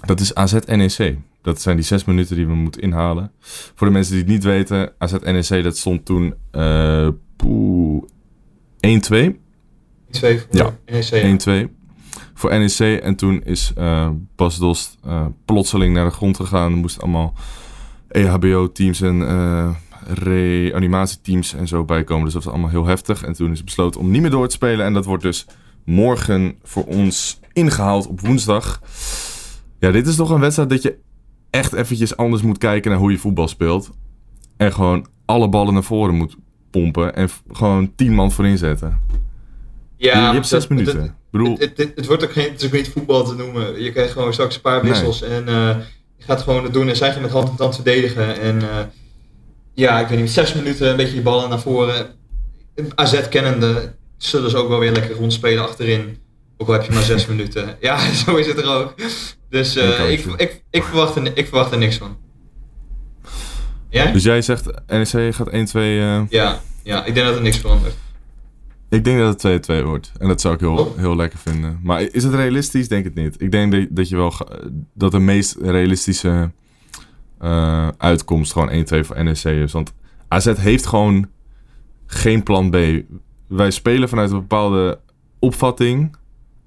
Dat 0.05 0.21
is 0.21 0.35
AZ-NEC. 0.35 1.19
Dat 1.43 1.61
zijn 1.61 1.77
die 1.77 1.85
zes 1.85 2.05
minuten 2.05 2.37
die 2.37 2.47
we 2.47 2.55
moeten 2.55 2.83
inhalen. 2.83 3.33
Voor 3.75 3.87
de 3.87 3.93
mensen 3.93 4.13
die 4.13 4.23
het 4.23 4.33
niet 4.33 4.45
weten, 4.45 4.93
AZ-NEC, 4.99 5.63
dat 5.63 5.77
stond 5.77 6.05
toen 6.05 6.35
eh, 6.51 7.09
poeh, 7.37 8.03
1-2. 8.05 8.09
twee 8.81 9.35
voor 10.11 10.47
Ja. 10.51 10.77
NEC. 10.87 11.03
ja. 11.05 11.67
1-2 11.67 11.79
voor 12.35 12.59
NEC. 12.59 13.01
En 13.03 13.15
toen 13.17 13.43
is 13.45 13.73
eh, 13.77 14.09
Bas 14.37 14.59
Dost 14.59 14.99
eh, 15.05 15.27
plotseling 15.45 15.95
naar 15.95 16.05
de 16.05 16.11
grond 16.11 16.37
gegaan. 16.37 16.73
Er 16.73 16.79
moesten 16.79 17.03
allemaal 17.03 17.35
EHBO-teams 18.09 19.01
en 19.01 19.29
eh, 19.29 19.71
reanimatieteams 20.15 21.55
en 21.55 21.69
zo 21.69 21.85
bijkomen. 21.85 22.25
Dus 22.25 22.33
dat 22.35 22.45
was 22.45 22.53
allemaal 22.53 22.71
heel 22.71 22.87
heftig. 22.87 23.23
En 23.25 23.33
toen 23.33 23.51
is 23.53 23.65
besloten 23.65 24.01
om 24.01 24.11
niet 24.11 24.21
meer 24.23 24.31
door 24.31 24.49
te 24.49 24.55
spelen. 24.55 24.87
En 24.87 24.93
dat 24.93 25.05
wordt 25.05 25.23
dus 25.23 25.47
morgen 25.85 26.59
voor 26.63 26.85
ons 26.85 27.41
ingehaald 27.53 28.07
op 28.07 28.21
woensdag. 28.21 28.81
Ja, 29.81 29.91
dit 29.91 30.07
is 30.07 30.17
toch 30.17 30.31
een 30.31 30.41
wedstrijd 30.41 30.71
dat 30.71 30.83
je 30.83 30.97
echt 31.51 31.73
eventjes 31.73 32.17
anders 32.17 32.43
moet 32.43 32.59
kijken 32.59 32.91
naar 32.91 33.01
hoe 33.01 33.11
je 33.11 33.19
voetbal 33.19 33.49
speelt. 33.49 33.91
En 34.57 34.73
gewoon 34.73 35.07
alle 35.25 35.49
ballen 35.49 35.75
naar 35.75 35.83
voren 35.83 36.15
moet 36.15 36.37
pompen. 36.71 37.15
En 37.15 37.29
gewoon 37.51 37.95
tien 37.95 38.15
man 38.15 38.33
voorin 38.33 38.59
zetten. 38.59 39.01
Ja, 39.97 40.29
je, 40.29 40.35
hebt 40.35 40.47
zes 40.47 40.67
minuten. 40.67 41.17
bedoel, 41.31 41.57
Het, 41.59 41.93
het, 41.95 42.07
wordt 42.07 42.25
ook 42.25 42.33
geen, 42.33 42.51
het 42.51 42.61
is 42.61 42.67
ook 42.67 42.73
niet 42.73 42.89
voetbal 42.89 43.25
te 43.25 43.35
noemen. 43.35 43.83
Je 43.83 43.93
krijgt 43.93 44.13
gewoon 44.13 44.33
straks 44.33 44.55
een 44.55 44.61
paar 44.61 44.83
wissels 44.83 45.23
en 45.23 45.49
eh, 45.49 45.77
je 46.17 46.25
gaat 46.25 46.43
gewoon 46.43 46.65
het 46.65 46.73
doen 46.73 46.89
en 46.89 46.97
zij 46.97 47.13
gaan 47.13 47.23
met 47.23 47.31
hand 47.31 47.49
en 47.49 47.57
tand 47.57 47.75
verdedigen. 47.75 48.41
En 48.41 48.63
eh, 48.63 48.85
ja, 49.75 50.01
ik 50.01 50.09
weet 50.09 50.19
niet, 50.21 50.31
zes 50.31 50.55
minuten 50.55 50.91
een 50.91 50.97
beetje 50.97 51.13
die 51.13 51.23
ballen 51.23 51.49
naar 51.49 51.61
voren. 51.61 52.07
AZ 52.95 53.29
kennende 53.29 53.95
zullen 54.17 54.51
ze 54.51 54.57
ook 54.57 54.69
wel 54.69 54.79
weer 54.79 54.93
lekker 54.93 55.17
rondspelen 55.17 55.63
achterin. 55.63 56.19
Ook 56.61 56.67
al 56.67 56.73
heb 56.73 56.83
je 56.83 56.93
maar 56.93 57.03
zes 57.03 57.27
minuten. 57.33 57.77
Ja, 57.81 57.99
zo 58.25 58.37
is 58.37 58.47
het 58.47 58.59
er 58.59 58.69
ook. 58.75 58.95
Dus 59.49 59.77
eh, 59.77 60.11
ik, 60.11 60.25
ik, 60.37 60.63
ik, 60.71 60.83
verwacht 60.83 61.17
er, 61.17 61.37
ik 61.37 61.47
verwacht 61.47 61.73
er 61.73 61.79
niks 61.79 61.97
van. 61.97 62.17
Ja? 63.89 64.13
Dus 64.13 64.23
jij 64.23 64.43
zegt 64.43 64.71
NEC 64.87 65.35
gaat 65.35 65.49
1-2. 65.51 65.53
eh, 65.53 66.21
Ja, 66.29 66.61
ja, 66.83 67.05
ik 67.05 67.15
denk 67.15 67.27
dat 67.27 67.37
er 67.37 67.43
niks 67.43 67.59
verandert. 67.59 67.95
ik 68.89 69.05
denk 69.05 69.19
dat 69.19 69.43
het 69.43 69.71
2-2 69.81 69.85
wordt. 69.85 70.13
En 70.19 70.29
dat 70.29 70.41
zou 70.41 70.55
ik 70.55 70.61
heel, 70.61 70.77
Oh. 70.77 70.97
heel 70.99 71.17
lekker 71.17 71.39
vinden. 71.39 71.81
Maar 71.83 72.01
is 72.03 72.25
het 72.25 72.35
realistisch? 72.35 72.89
Denk 72.89 73.05
het 73.05 73.15
niet. 73.15 73.41
Ik 73.43 73.51
denk 73.51 73.89
dat, 73.97 74.09
je 74.09 74.17
wel 74.17 74.33
dat 74.95 75.11
de 75.11 75.19
meest 75.19 75.57
realistische 75.61 76.51
eh, 77.39 77.89
uitkomst 77.99 78.53
gewoon 78.53 78.71
1-2 78.71 79.07
voor 79.07 79.25
NEC 79.25 79.45
is. 79.45 79.73
Want 79.73 79.93
AZ 80.29 80.53
heeft 80.57 80.87
gewoon 80.87 81.29
geen 82.07 82.43
plan 82.43 82.71
B. 82.71 82.77
Wij 83.49 83.71
spelen 83.71 84.09
vanuit 84.09 84.31
een 84.31 84.39
bepaalde 84.41 84.99
opvatting. 85.39 86.17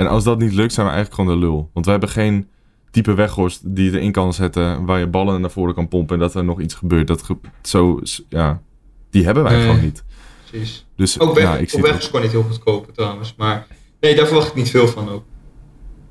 En 0.06 0.10
als 0.12 0.24
dat 0.24 0.40
niet 0.40 0.54
lukt, 0.54 0.74
zijn 0.74 0.88
we 0.88 0.92
eigenlijk 0.94 1.22
gewoon 1.22 1.40
de 1.40 1.46
lul. 1.48 1.70
Want 1.74 1.86
we 1.86 1.92
hebben 1.92 2.10
geen 2.10 2.48
type 2.92 3.14
weghorst 3.14 3.76
die 3.76 3.92
je 3.92 3.98
erin 3.98 4.12
kan 4.12 4.34
zetten. 4.34 4.86
Waar 4.86 5.00
je 5.00 5.08
ballen 5.08 5.42
naar 5.42 5.52
voren 5.52 5.74
kan 5.74 5.88
pompen. 5.88 6.16
En 6.16 6.22
dat 6.22 6.36
er 6.36 6.44
nog 6.44 6.62
iets 6.62 6.74
gebeurt. 6.74 7.08
Dat 7.08 7.22
ge- 7.24 7.38
zo, 7.62 8.00
ja, 8.30 8.62
die 9.10 9.26
hebben 9.26 9.44
wij 9.44 9.54
Nee. 9.56 9.62
gewoon 9.62 9.82
niet. 9.82 10.04
Precies. 10.50 10.86
Dus 10.96 11.20
Ook 11.20 11.34
weg, 11.36 11.44
ja, 11.44 11.58
ik 11.58 11.72
ook 11.76 11.82
weg 11.82 11.92
het 11.92 12.02
is 12.02 12.06
gewoon 12.08 12.22
niet 12.22 12.32
heel 12.32 12.44
goedkoop 12.44 12.94
trouwens. 12.94 13.34
Maar 13.38 13.68
nee, 14.00 14.16
daar 14.16 14.26
verwacht 14.28 14.48
ik 14.48 14.56
niet 14.56 14.70
veel 14.70 14.88
van 14.88 15.10
ook. 15.10 15.24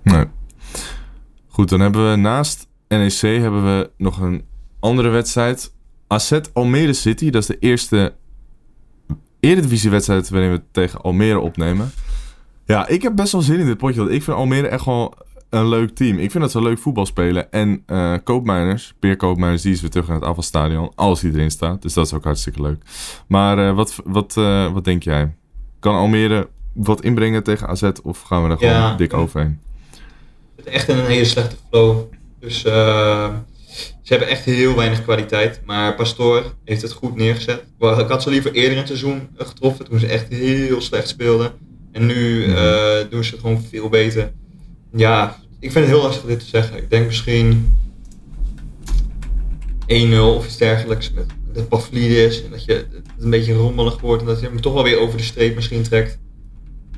Nee. 0.03 0.25
Goed, 1.49 1.69
dan 1.69 1.81
hebben 1.81 2.11
we 2.11 2.17
naast 2.17 2.69
NEC 2.89 3.21
hebben 3.21 3.65
we 3.65 3.91
nog 3.97 4.19
een 4.21 4.45
andere 4.81 5.09
wedstrijd. 5.09 5.75
AZ 6.09 6.41
Almere 6.53 6.93
City, 6.93 7.31
dat 7.31 7.43
is 7.43 7.49
de 7.49 7.59
eerste 7.59 8.15
eredivisiewedstrijd 9.41 10.29
waarin 10.29 10.51
we 10.51 10.63
tegen 10.71 11.01
Almere 11.01 11.39
opnemen. 11.39 11.91
Ja, 12.73 12.89
ik 12.89 13.03
heb 13.03 13.17
best 13.17 13.33
wel 13.33 13.43
zin 13.43 13.61
in 13.61 13.67
dit 13.67 13.77
potje, 13.79 14.01
want 14.01 14.13
ik 14.13 14.23
vind 14.23 14.37
Almere 14.37 14.69
echt 14.69 14.85
wel 14.85 15.15
een 15.51 15.69
leuk 15.69 15.95
team. 15.95 16.19
Ik 16.19 16.31
vind 16.31 16.43
dat 16.43 16.53
ze 16.53 16.63
leuk 16.63 16.79
voetbal 16.79 17.07
spelen. 17.07 17.53
En 17.53 17.83
eh 17.87 18.15
Koopmeiners, 18.25 18.95
Peer 18.99 19.17
Koopmeiners, 19.17 19.63
die 19.63 19.73
is 19.73 19.81
weer 19.81 19.91
terug 19.91 20.09
in 20.09 20.15
het 20.15 20.23
afvalstadion, 20.23 20.93
als 20.95 21.21
hij 21.21 21.31
erin 21.31 21.51
staat. 21.51 21.83
Dus 21.83 21.93
dat 21.93 22.07
is 22.07 22.13
ook 22.13 22.25
hartstikke 22.25 22.63
leuk. 22.63 22.83
Maar 23.29 23.69
eh, 23.69 23.75
wat, 23.75 24.01
wat, 24.05 24.37
eh, 24.37 24.73
wat 24.73 24.85
denk 24.85 25.03
jij? 25.03 25.35
Kan 25.81 25.95
Almere 25.95 26.49
wat 26.75 27.03
inbrengen 27.03 27.43
tegen 27.43 27.69
AZ 27.69 27.91
of 28.03 28.21
gaan 28.21 28.43
we 28.45 28.49
er 28.51 28.59
gewoon 28.59 28.73
Ja. 28.75 28.97
dik 28.97 29.15
overheen? 29.15 29.61
Het 30.57 30.67
echt 30.67 30.89
in 30.89 30.99
een 30.99 31.07
hele 31.07 31.25
slechte 31.25 31.57
flow. 31.69 31.99
Dus 32.41 32.61
ze 32.61 33.33
hebben 34.05 34.29
echt 34.29 34.45
heel 34.45 34.75
weinig 34.77 35.03
kwaliteit. 35.03 35.61
Maar 35.65 35.95
Pastoor 35.95 36.55
heeft 36.65 36.83
het 36.83 36.93
goed 36.93 37.17
neergezet. 37.17 37.65
Ik 37.79 38.09
had 38.09 38.23
ze 38.23 38.31
liever 38.31 38.53
eerder 38.53 38.71
in 38.73 38.77
het 38.79 38.87
seizoen 38.87 39.29
getroffen, 39.37 39.85
toen 39.85 39.99
ze 39.99 40.07
echt 40.07 40.29
heel 40.29 40.81
slecht 40.81 41.09
speelden. 41.09 41.53
En 41.93 42.07
nu 42.07 42.45
eh, 42.45 42.95
doen 43.11 43.25
ze 43.25 43.31
het 43.31 43.41
gewoon 43.41 43.63
veel 43.71 43.89
beter. 43.89 44.33
Ja, 44.93 45.37
ik 45.61 45.73
vind 45.73 45.85
het 45.85 45.95
heel 45.95 46.03
lastig 46.03 46.25
dit 46.25 46.39
te 46.41 46.47
zeggen. 46.47 46.77
Ik 46.77 46.91
denk 46.91 47.07
misschien 47.07 47.75
1-0 49.87 50.19
of 50.21 50.45
iets 50.47 50.57
dergelijks 50.57 51.13
met 51.13 51.27
de 51.53 51.63
Pavlidis. 51.63 52.45
En 52.45 52.51
dat 52.51 52.65
je 52.65 52.73
het 52.73 52.89
een 53.19 53.31
beetje 53.31 53.55
rommelig 53.55 54.01
wordt 54.01 54.23
en 54.23 54.29
dat 54.29 54.41
je 54.41 54.47
hem 54.47 54.61
toch 54.61 54.75
wel 54.75 54.83
weer 54.83 54.99
over 54.99 55.17
de 55.17 55.23
streep 55.25 55.55
misschien 55.55 55.83
trekt. 55.83 56.19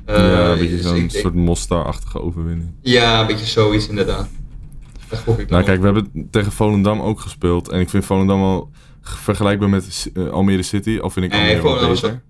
Eh, 0.05 0.15
ja, 0.15 0.51
een 0.51 0.57
beetje 0.59 0.75
dus 0.77 0.85
zo'n 0.85 1.09
soort 1.09 1.33
Mostar-achtige 1.33 2.21
overwinning. 2.21 2.71
ja, 2.81 3.21
een 3.21 3.27
beetje 3.27 3.45
zoiets 3.45 3.87
inderdaad. 3.87 4.29
Dat 5.09 5.19
gok 5.19 5.39
ik 5.39 5.49
Nou 5.49 5.63
wel. 5.63 5.63
kijk, 5.63 5.79
we 5.79 5.85
hebben 5.85 6.27
tegen 6.31 6.51
Volendam 6.51 7.01
ook 7.01 7.19
gespeeld. 7.19 7.69
En 7.69 7.79
ik 7.79 7.89
vind 7.89 8.05
Volendam 8.05 8.39
wel 8.41 8.71
g- 9.01 9.17
vergelijkbaar 9.19 9.69
met 9.69 10.11
eh, 10.13 10.27
Almere 10.29 10.63
City. 10.63 10.97
Al 11.01 11.09
vind 11.09 11.25
ik 11.25 11.31
Nee, 11.31 11.41
Almere 11.41 11.61
wel 11.61 11.71
Volendam 11.71 11.91
is 11.91 12.01
beter. 12.01 12.23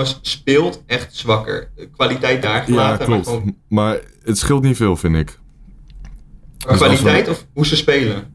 Is- 0.00 0.18
speelt 0.22 0.82
echt 0.86 1.16
zwakker. 1.16 1.70
De 1.76 1.88
kwaliteit 1.90 2.42
daar 2.42 2.56
Ja, 2.56 2.62
gelaten. 2.64 3.06
klopt. 3.06 3.24
Maar, 3.26 3.34
gewoon- 3.34 3.56
Maar 3.68 3.98
het 4.22 4.38
scheelt 4.38 4.62
niet 4.62 4.76
veel, 4.76 4.96
vind 4.96 5.16
ik. 5.16 5.38
Dus 6.58 6.72
we- 6.72 6.76
kwaliteit 6.76 7.28
of 7.28 7.46
hoe 7.54 7.66
ze 7.66 7.76
spelen? 7.76 8.32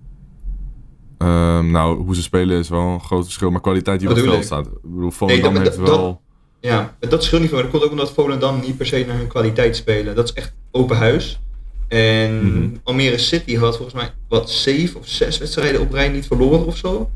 Ehm, 1.17 1.71
nou, 1.71 2.03
hoe 2.03 2.15
ze 2.15 2.21
spelen 2.21 2.57
is 2.59 2.69
wel 2.69 2.81
een 2.87 3.01
groot 3.01 3.23
verschil. 3.23 3.51
Maar 3.51 3.61
kwaliteit 3.61 3.99
die 3.99 4.09
op 4.09 4.15
het 4.15 4.25
veld 4.25 4.43
staat. 4.45 4.65
Ik 4.65 4.71
bedoel, 4.81 5.11
Volendam 5.11 5.53
dat- 5.53 5.63
heeft 5.63 5.77
dat- 5.77 5.87
wel... 5.87 6.21
Ja, 6.61 6.95
dat 6.99 7.23
scheelt 7.23 7.41
niet 7.41 7.49
veel. 7.49 7.61
Dat 7.61 7.69
komt 7.71 7.83
ook 7.83 7.91
omdat 7.91 8.11
Volendam 8.11 8.59
niet 8.59 8.77
per 8.77 8.85
se 8.85 9.03
naar 9.07 9.17
hun 9.17 9.27
kwaliteit 9.27 9.75
spelen. 9.75 10.15
Dat 10.15 10.25
is 10.27 10.33
echt 10.33 10.53
open 10.71 10.97
huis. 10.97 11.39
En 11.87 12.45
Mhm. 12.45 12.69
Almere 12.83 13.17
City 13.17 13.55
had 13.57 13.75
volgens 13.75 13.95
mij 13.95 14.11
wat 14.27 14.49
zeven 14.49 14.99
of 14.99 15.07
zes 15.07 15.37
wedstrijden 15.37 15.81
op 15.81 15.91
rij 15.93 16.09
niet 16.09 16.27
verloren 16.27 16.65
of 16.65 16.77
zo. 16.77 17.09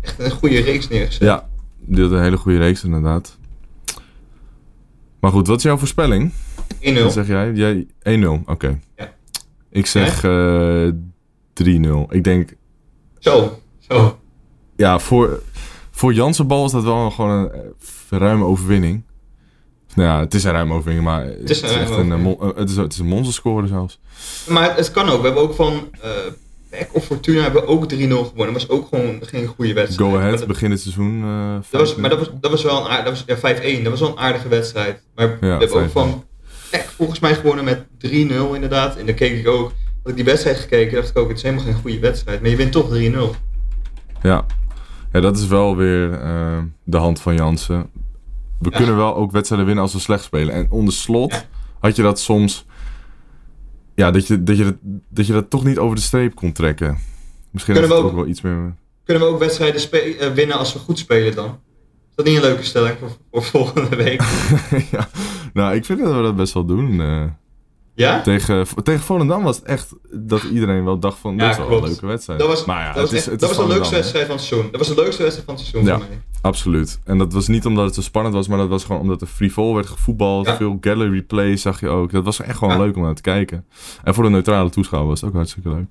Echt 0.00 0.18
een 0.18 0.30
goede 0.30 0.60
reeks 0.60 0.88
neergezet. 0.88 1.22
Ja, 1.22 1.48
die 1.84 2.02
had 2.02 2.12
een 2.12 2.22
hele 2.22 2.36
goede 2.36 2.58
reeks 2.58 2.84
inderdaad. 2.84 3.38
Maar 5.20 5.30
goed, 5.30 5.46
wat 5.46 5.56
is 5.56 5.62
jouw 5.62 5.76
voorspelling? 5.76 6.32
1-0. 6.80 7.02
Wat 7.02 7.12
zeg 7.12 7.26
jij? 7.26 7.52
jij 7.52 7.86
1-0, 8.20 8.44
oké. 8.46 8.80
Ja. 8.96 9.12
Ik 9.70 9.86
zeg 9.86 10.24
eh 10.24 10.88
3-0. 11.62 11.64
Ik 12.08 12.24
denk, 12.24 12.54
Zo, 13.18 13.58
zo. 13.78 14.18
ja, 14.76 14.98
voor, 14.98 15.42
voor 15.90 16.12
Jansen 16.12 16.46
bal 16.46 16.64
is 16.64 16.72
dat 16.72 16.82
wel 16.82 17.10
gewoon 17.10 17.30
een 17.30 17.50
eh, 17.50 18.18
ruime 18.18 18.44
overwinning. 18.44 19.02
Nou 19.94 20.08
ja, 20.08 20.20
het 20.20 20.34
is 20.34 20.44
een 20.44 20.52
ruime 20.52 20.72
overwinning, 20.74 21.06
maar 21.06 21.24
het 21.24 21.50
is 21.50 21.62
een 21.62 21.68
ruime 21.68 21.82
echt 21.82 21.98
een, 21.98 22.12
eh, 22.12 22.48
eh, 22.48 22.56
het 22.56 22.70
is, 22.70 22.76
het 22.76 22.92
is 22.92 22.98
een 22.98 23.06
monsterscore 23.06 23.66
zelfs. 23.66 24.00
Maar 24.48 24.76
het 24.76 24.90
kan 24.90 25.08
ook. 25.08 25.18
We 25.20 25.24
hebben 25.26 25.42
ook 25.42 25.54
van 25.54 25.72
uh, 26.04 26.10
PEC 26.72 26.88
of 26.92 27.04
Fortuna 27.04 27.42
hebben 27.42 27.62
we 27.62 27.68
ook 27.68 27.92
3-0 27.92 27.96
gewonnen. 27.96 28.52
Dat 28.52 28.52
was 28.52 28.68
ook 28.68 28.88
gewoon 28.88 29.18
geen 29.20 29.46
goede 29.46 29.72
wedstrijd. 29.72 30.10
Go 30.10 30.16
ahead, 30.18 30.38
dat- 30.38 30.48
begin 30.48 30.70
het 30.70 30.80
seizoen. 30.80 31.22
eh, 31.22 31.54
Dat 31.70 31.80
was, 31.80 31.94
maar 31.96 32.10
dat 32.10 32.18
was, 32.18 32.30
dat 32.40 32.50
was 32.50 32.62
wel 32.62 32.90
een 32.90 33.04
dat 33.04 33.08
was, 33.12 33.24
ja, 33.26 33.36
5-1, 33.36 33.82
dat 33.82 33.90
was 33.90 34.00
wel 34.00 34.08
een 34.10 34.18
aardige 34.18 34.48
wedstrijd. 34.48 35.02
Maar 35.14 35.36
we 35.40 35.46
hebben 35.46 35.70
ook 35.72 35.88
5-1. 35.88 35.92
van 35.92 36.24
PEC 36.70 36.88
volgens 36.96 37.18
mij 37.20 37.34
gewonnen 37.34 37.64
met 37.64 37.84
3-0 37.98 38.54
inderdaad. 38.54 38.96
En 38.96 39.06
dan 39.06 39.14
keek 39.14 39.38
ik 39.38 39.48
ook, 39.48 39.72
had 40.02 40.10
ik 40.10 40.16
die 40.16 40.24
wedstrijd 40.24 40.56
gekeken, 40.58 40.94
dacht 40.94 41.08
ik 41.08 41.18
ook, 41.18 41.28
het 41.28 41.36
is 41.36 41.42
helemaal 41.42 41.64
geen 41.64 41.74
goede 41.74 41.98
wedstrijd. 41.98 42.40
Maar 42.40 42.50
je 42.50 42.56
wint 42.56 42.72
toch 42.72 42.88
3-0. 42.88 43.34
Ja. 44.22 44.44
ja, 45.12 45.20
dat 45.20 45.38
is 45.38 45.46
wel 45.46 45.76
weer 45.76 46.12
eh, 46.12 46.58
de 46.84 46.96
hand 46.96 47.20
van 47.20 47.34
Jansen. 47.34 47.90
We 48.58 48.70
Ja. 48.70 48.76
kunnen 48.76 48.96
wel 48.96 49.16
ook 49.16 49.30
wedstrijden 49.32 49.66
winnen 49.66 49.84
als 49.84 49.92
we 49.94 50.00
slecht 50.00 50.24
spelen. 50.24 50.54
En 50.54 50.66
onder 50.70 50.94
slot 50.94 51.32
Ja. 51.32 51.42
had 51.80 51.96
je 51.96 52.02
dat 52.02 52.20
soms... 52.20 52.64
Ja, 53.94 54.10
dat 54.10 54.26
je 54.26 54.42
dat, 54.42 54.56
je 54.56 54.64
dat, 54.64 54.74
dat 55.08 55.26
je 55.26 55.32
dat 55.32 55.50
toch 55.50 55.64
niet 55.64 55.78
over 55.78 55.96
de 55.96 56.02
streep 56.02 56.34
kon 56.34 56.52
trekken. 56.52 56.98
Misschien 57.50 57.74
Kunnen 57.74 57.90
we 57.90 57.96
het 57.96 58.04
ook 58.06 58.10
ook- 58.10 58.16
wel 58.18 58.26
iets 58.28 58.40
meer... 58.40 58.74
Kunnen 59.04 59.22
we 59.22 59.28
ook 59.32 59.38
wedstrijden 59.38 59.80
spe- 59.80 59.98
eh, 59.98 60.32
winnen 60.32 60.58
als 60.58 60.72
we 60.72 60.78
goed 60.78 60.98
spelen 60.98 61.34
dan? 61.34 61.58
Is 62.08 62.14
dat 62.14 62.26
niet 62.26 62.36
een 62.36 62.42
leuke 62.42 62.62
stelling 62.62 62.96
voor, 62.98 63.10
voor 63.30 63.42
volgende 63.42 63.96
week? 63.96 64.22
ja. 64.92 65.08
Nou, 65.52 65.74
ik 65.74 65.84
vind 65.84 65.98
dat 65.98 66.14
we 66.16 66.22
dat 66.22 66.36
best 66.36 66.54
wel 66.54 66.64
doen. 66.64 67.00
Ja? 67.94 68.20
tegen, 68.20 68.66
tegen 68.82 69.02
Volendam 69.02 69.42
was 69.42 69.56
het 69.56 69.64
echt 69.64 69.94
dat 70.10 70.42
iedereen 70.42 70.84
wel 70.84 70.98
dacht 70.98 71.18
van... 71.18 71.36
Ja, 71.36 71.38
dit 71.40 71.50
is 71.50 71.56
wel 71.56 71.66
klopt. 71.66 71.82
een 71.82 71.88
leuke 71.88 72.06
wedstrijd. 72.06 72.38
Dat 72.38 72.48
was, 72.48 72.64
maar 72.64 72.80
ja, 72.80 72.92
dat 72.92 73.02
het 73.02 73.10
was, 73.10 73.20
is, 73.20 73.26
het 73.26 73.40
dat 73.40 73.50
is 73.50 73.56
was 73.56 73.66
de 73.66 73.72
leukste 73.72 73.94
wedstrijd 73.94 74.26
van 74.26 74.36
het 74.36 74.44
seizoen. 74.44 74.70
Dat 74.70 74.80
was 74.80 74.88
de 74.88 75.02
leukste 75.02 75.22
wedstrijd 75.22 75.46
van 75.48 75.54
het 75.56 75.66
seizoen 75.66 75.92
Ja. 75.92 75.98
voor 75.98 76.08
mij. 76.08 76.20
Absoluut. 76.40 77.00
En 77.04 77.18
dat 77.18 77.32
was 77.32 77.48
niet 77.48 77.66
omdat 77.66 77.84
het 77.84 77.94
zo 77.94 78.00
spannend 78.00 78.34
was, 78.34 78.48
maar 78.48 78.58
dat 78.58 78.68
was 78.68 78.84
gewoon 78.84 79.00
omdat 79.00 79.20
er 79.20 79.26
frivol 79.26 79.74
werd 79.74 79.86
gevoetbald. 79.86 80.46
Ja. 80.46 80.56
Veel 80.56 80.78
gallery 80.80 81.22
play 81.22 81.56
zag 81.56 81.80
je 81.80 81.88
ook. 81.88 82.12
Dat 82.12 82.24
was 82.24 82.40
echt 82.40 82.58
gewoon 82.58 82.78
leuk 82.78 82.96
om 82.96 83.02
naar 83.02 83.14
te 83.14 83.22
kijken. 83.22 83.64
En 84.04 84.14
voor 84.14 84.24
de 84.24 84.30
neutrale 84.30 84.70
toeschouwer 84.70 85.10
was 85.10 85.20
het 85.20 85.28
ook 85.30 85.36
hartstikke 85.36 85.68
leuk. 85.68 85.86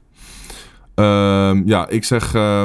Ehm, 0.96 1.62
ja, 1.66 1.88
ik 1.90 2.04
zeg 2.04 2.34
eh 2.34 2.64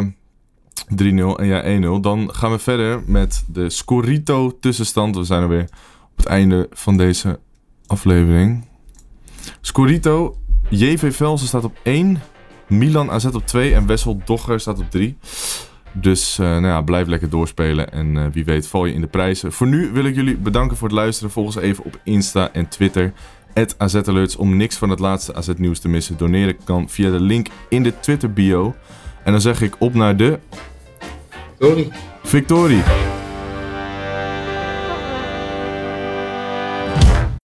3-0 0.96 1.38
en 1.38 1.46
jij 1.46 1.62
1-0. 1.62 2.00
Dan 2.00 2.34
gaan 2.34 2.50
we 2.50 2.58
verder 2.58 3.02
met 3.06 3.44
de 3.52 3.70
Scorito 3.70 4.58
tussenstand. 4.60 5.16
We 5.16 5.24
zijn 5.24 5.42
er 5.42 5.48
weer 5.48 5.68
op 6.10 6.16
het 6.16 6.26
einde 6.26 6.66
van 6.70 6.96
deze 6.96 7.38
aflevering. 7.86 8.65
Scorito, 9.60 10.36
JV 10.68 11.14
Velsen 11.14 11.46
staat 11.46 11.64
op 11.64 11.76
1. 11.82 12.22
Milan 12.66 13.10
AZ 13.10 13.24
op 13.24 13.46
2 13.46 13.74
en 13.74 13.86
Wessel 13.86 14.20
Dogger 14.24 14.60
staat 14.60 14.78
op 14.78 14.90
3. 14.90 15.16
Dus 15.92 16.38
eh, 16.38 16.46
nou 16.46 16.66
ja, 16.66 16.80
blijf 16.80 17.06
lekker 17.06 17.30
doorspelen 17.30 17.92
en 17.92 18.16
eh, 18.16 18.24
wie 18.32 18.44
weet 18.44 18.68
val 18.68 18.86
je 18.86 18.94
in 18.94 19.00
de 19.00 19.06
prijzen. 19.06 19.52
Voor 19.52 19.66
nu 19.66 19.90
wil 19.92 20.04
ik 20.04 20.14
jullie 20.14 20.36
bedanken 20.36 20.76
voor 20.76 20.88
het 20.88 20.96
luisteren. 20.96 21.30
Volg 21.30 21.46
ons 21.46 21.56
even 21.56 21.84
op 21.84 22.00
Insta 22.04 22.52
en 22.52 22.68
Twitter. 22.68 23.12
AZAlerts 23.76 24.36
om 24.36 24.56
niks 24.56 24.76
van 24.76 24.90
het 24.90 24.98
laatste 24.98 25.34
AZ 25.34 25.48
nieuws 25.56 25.78
te 25.78 25.88
missen. 25.88 26.16
Doneren 26.16 26.56
kan 26.64 26.88
via 26.88 27.10
de 27.10 27.20
link 27.20 27.46
in 27.68 27.82
de 27.82 28.00
Twitter 28.00 28.32
bio. 28.32 28.74
En 29.24 29.32
dan 29.32 29.40
zeg 29.40 29.62
ik 29.62 29.74
op 29.78 29.94
naar 29.94 30.16
de 30.16 30.38
Sorry. 31.58 31.88
victorie. 32.22 32.82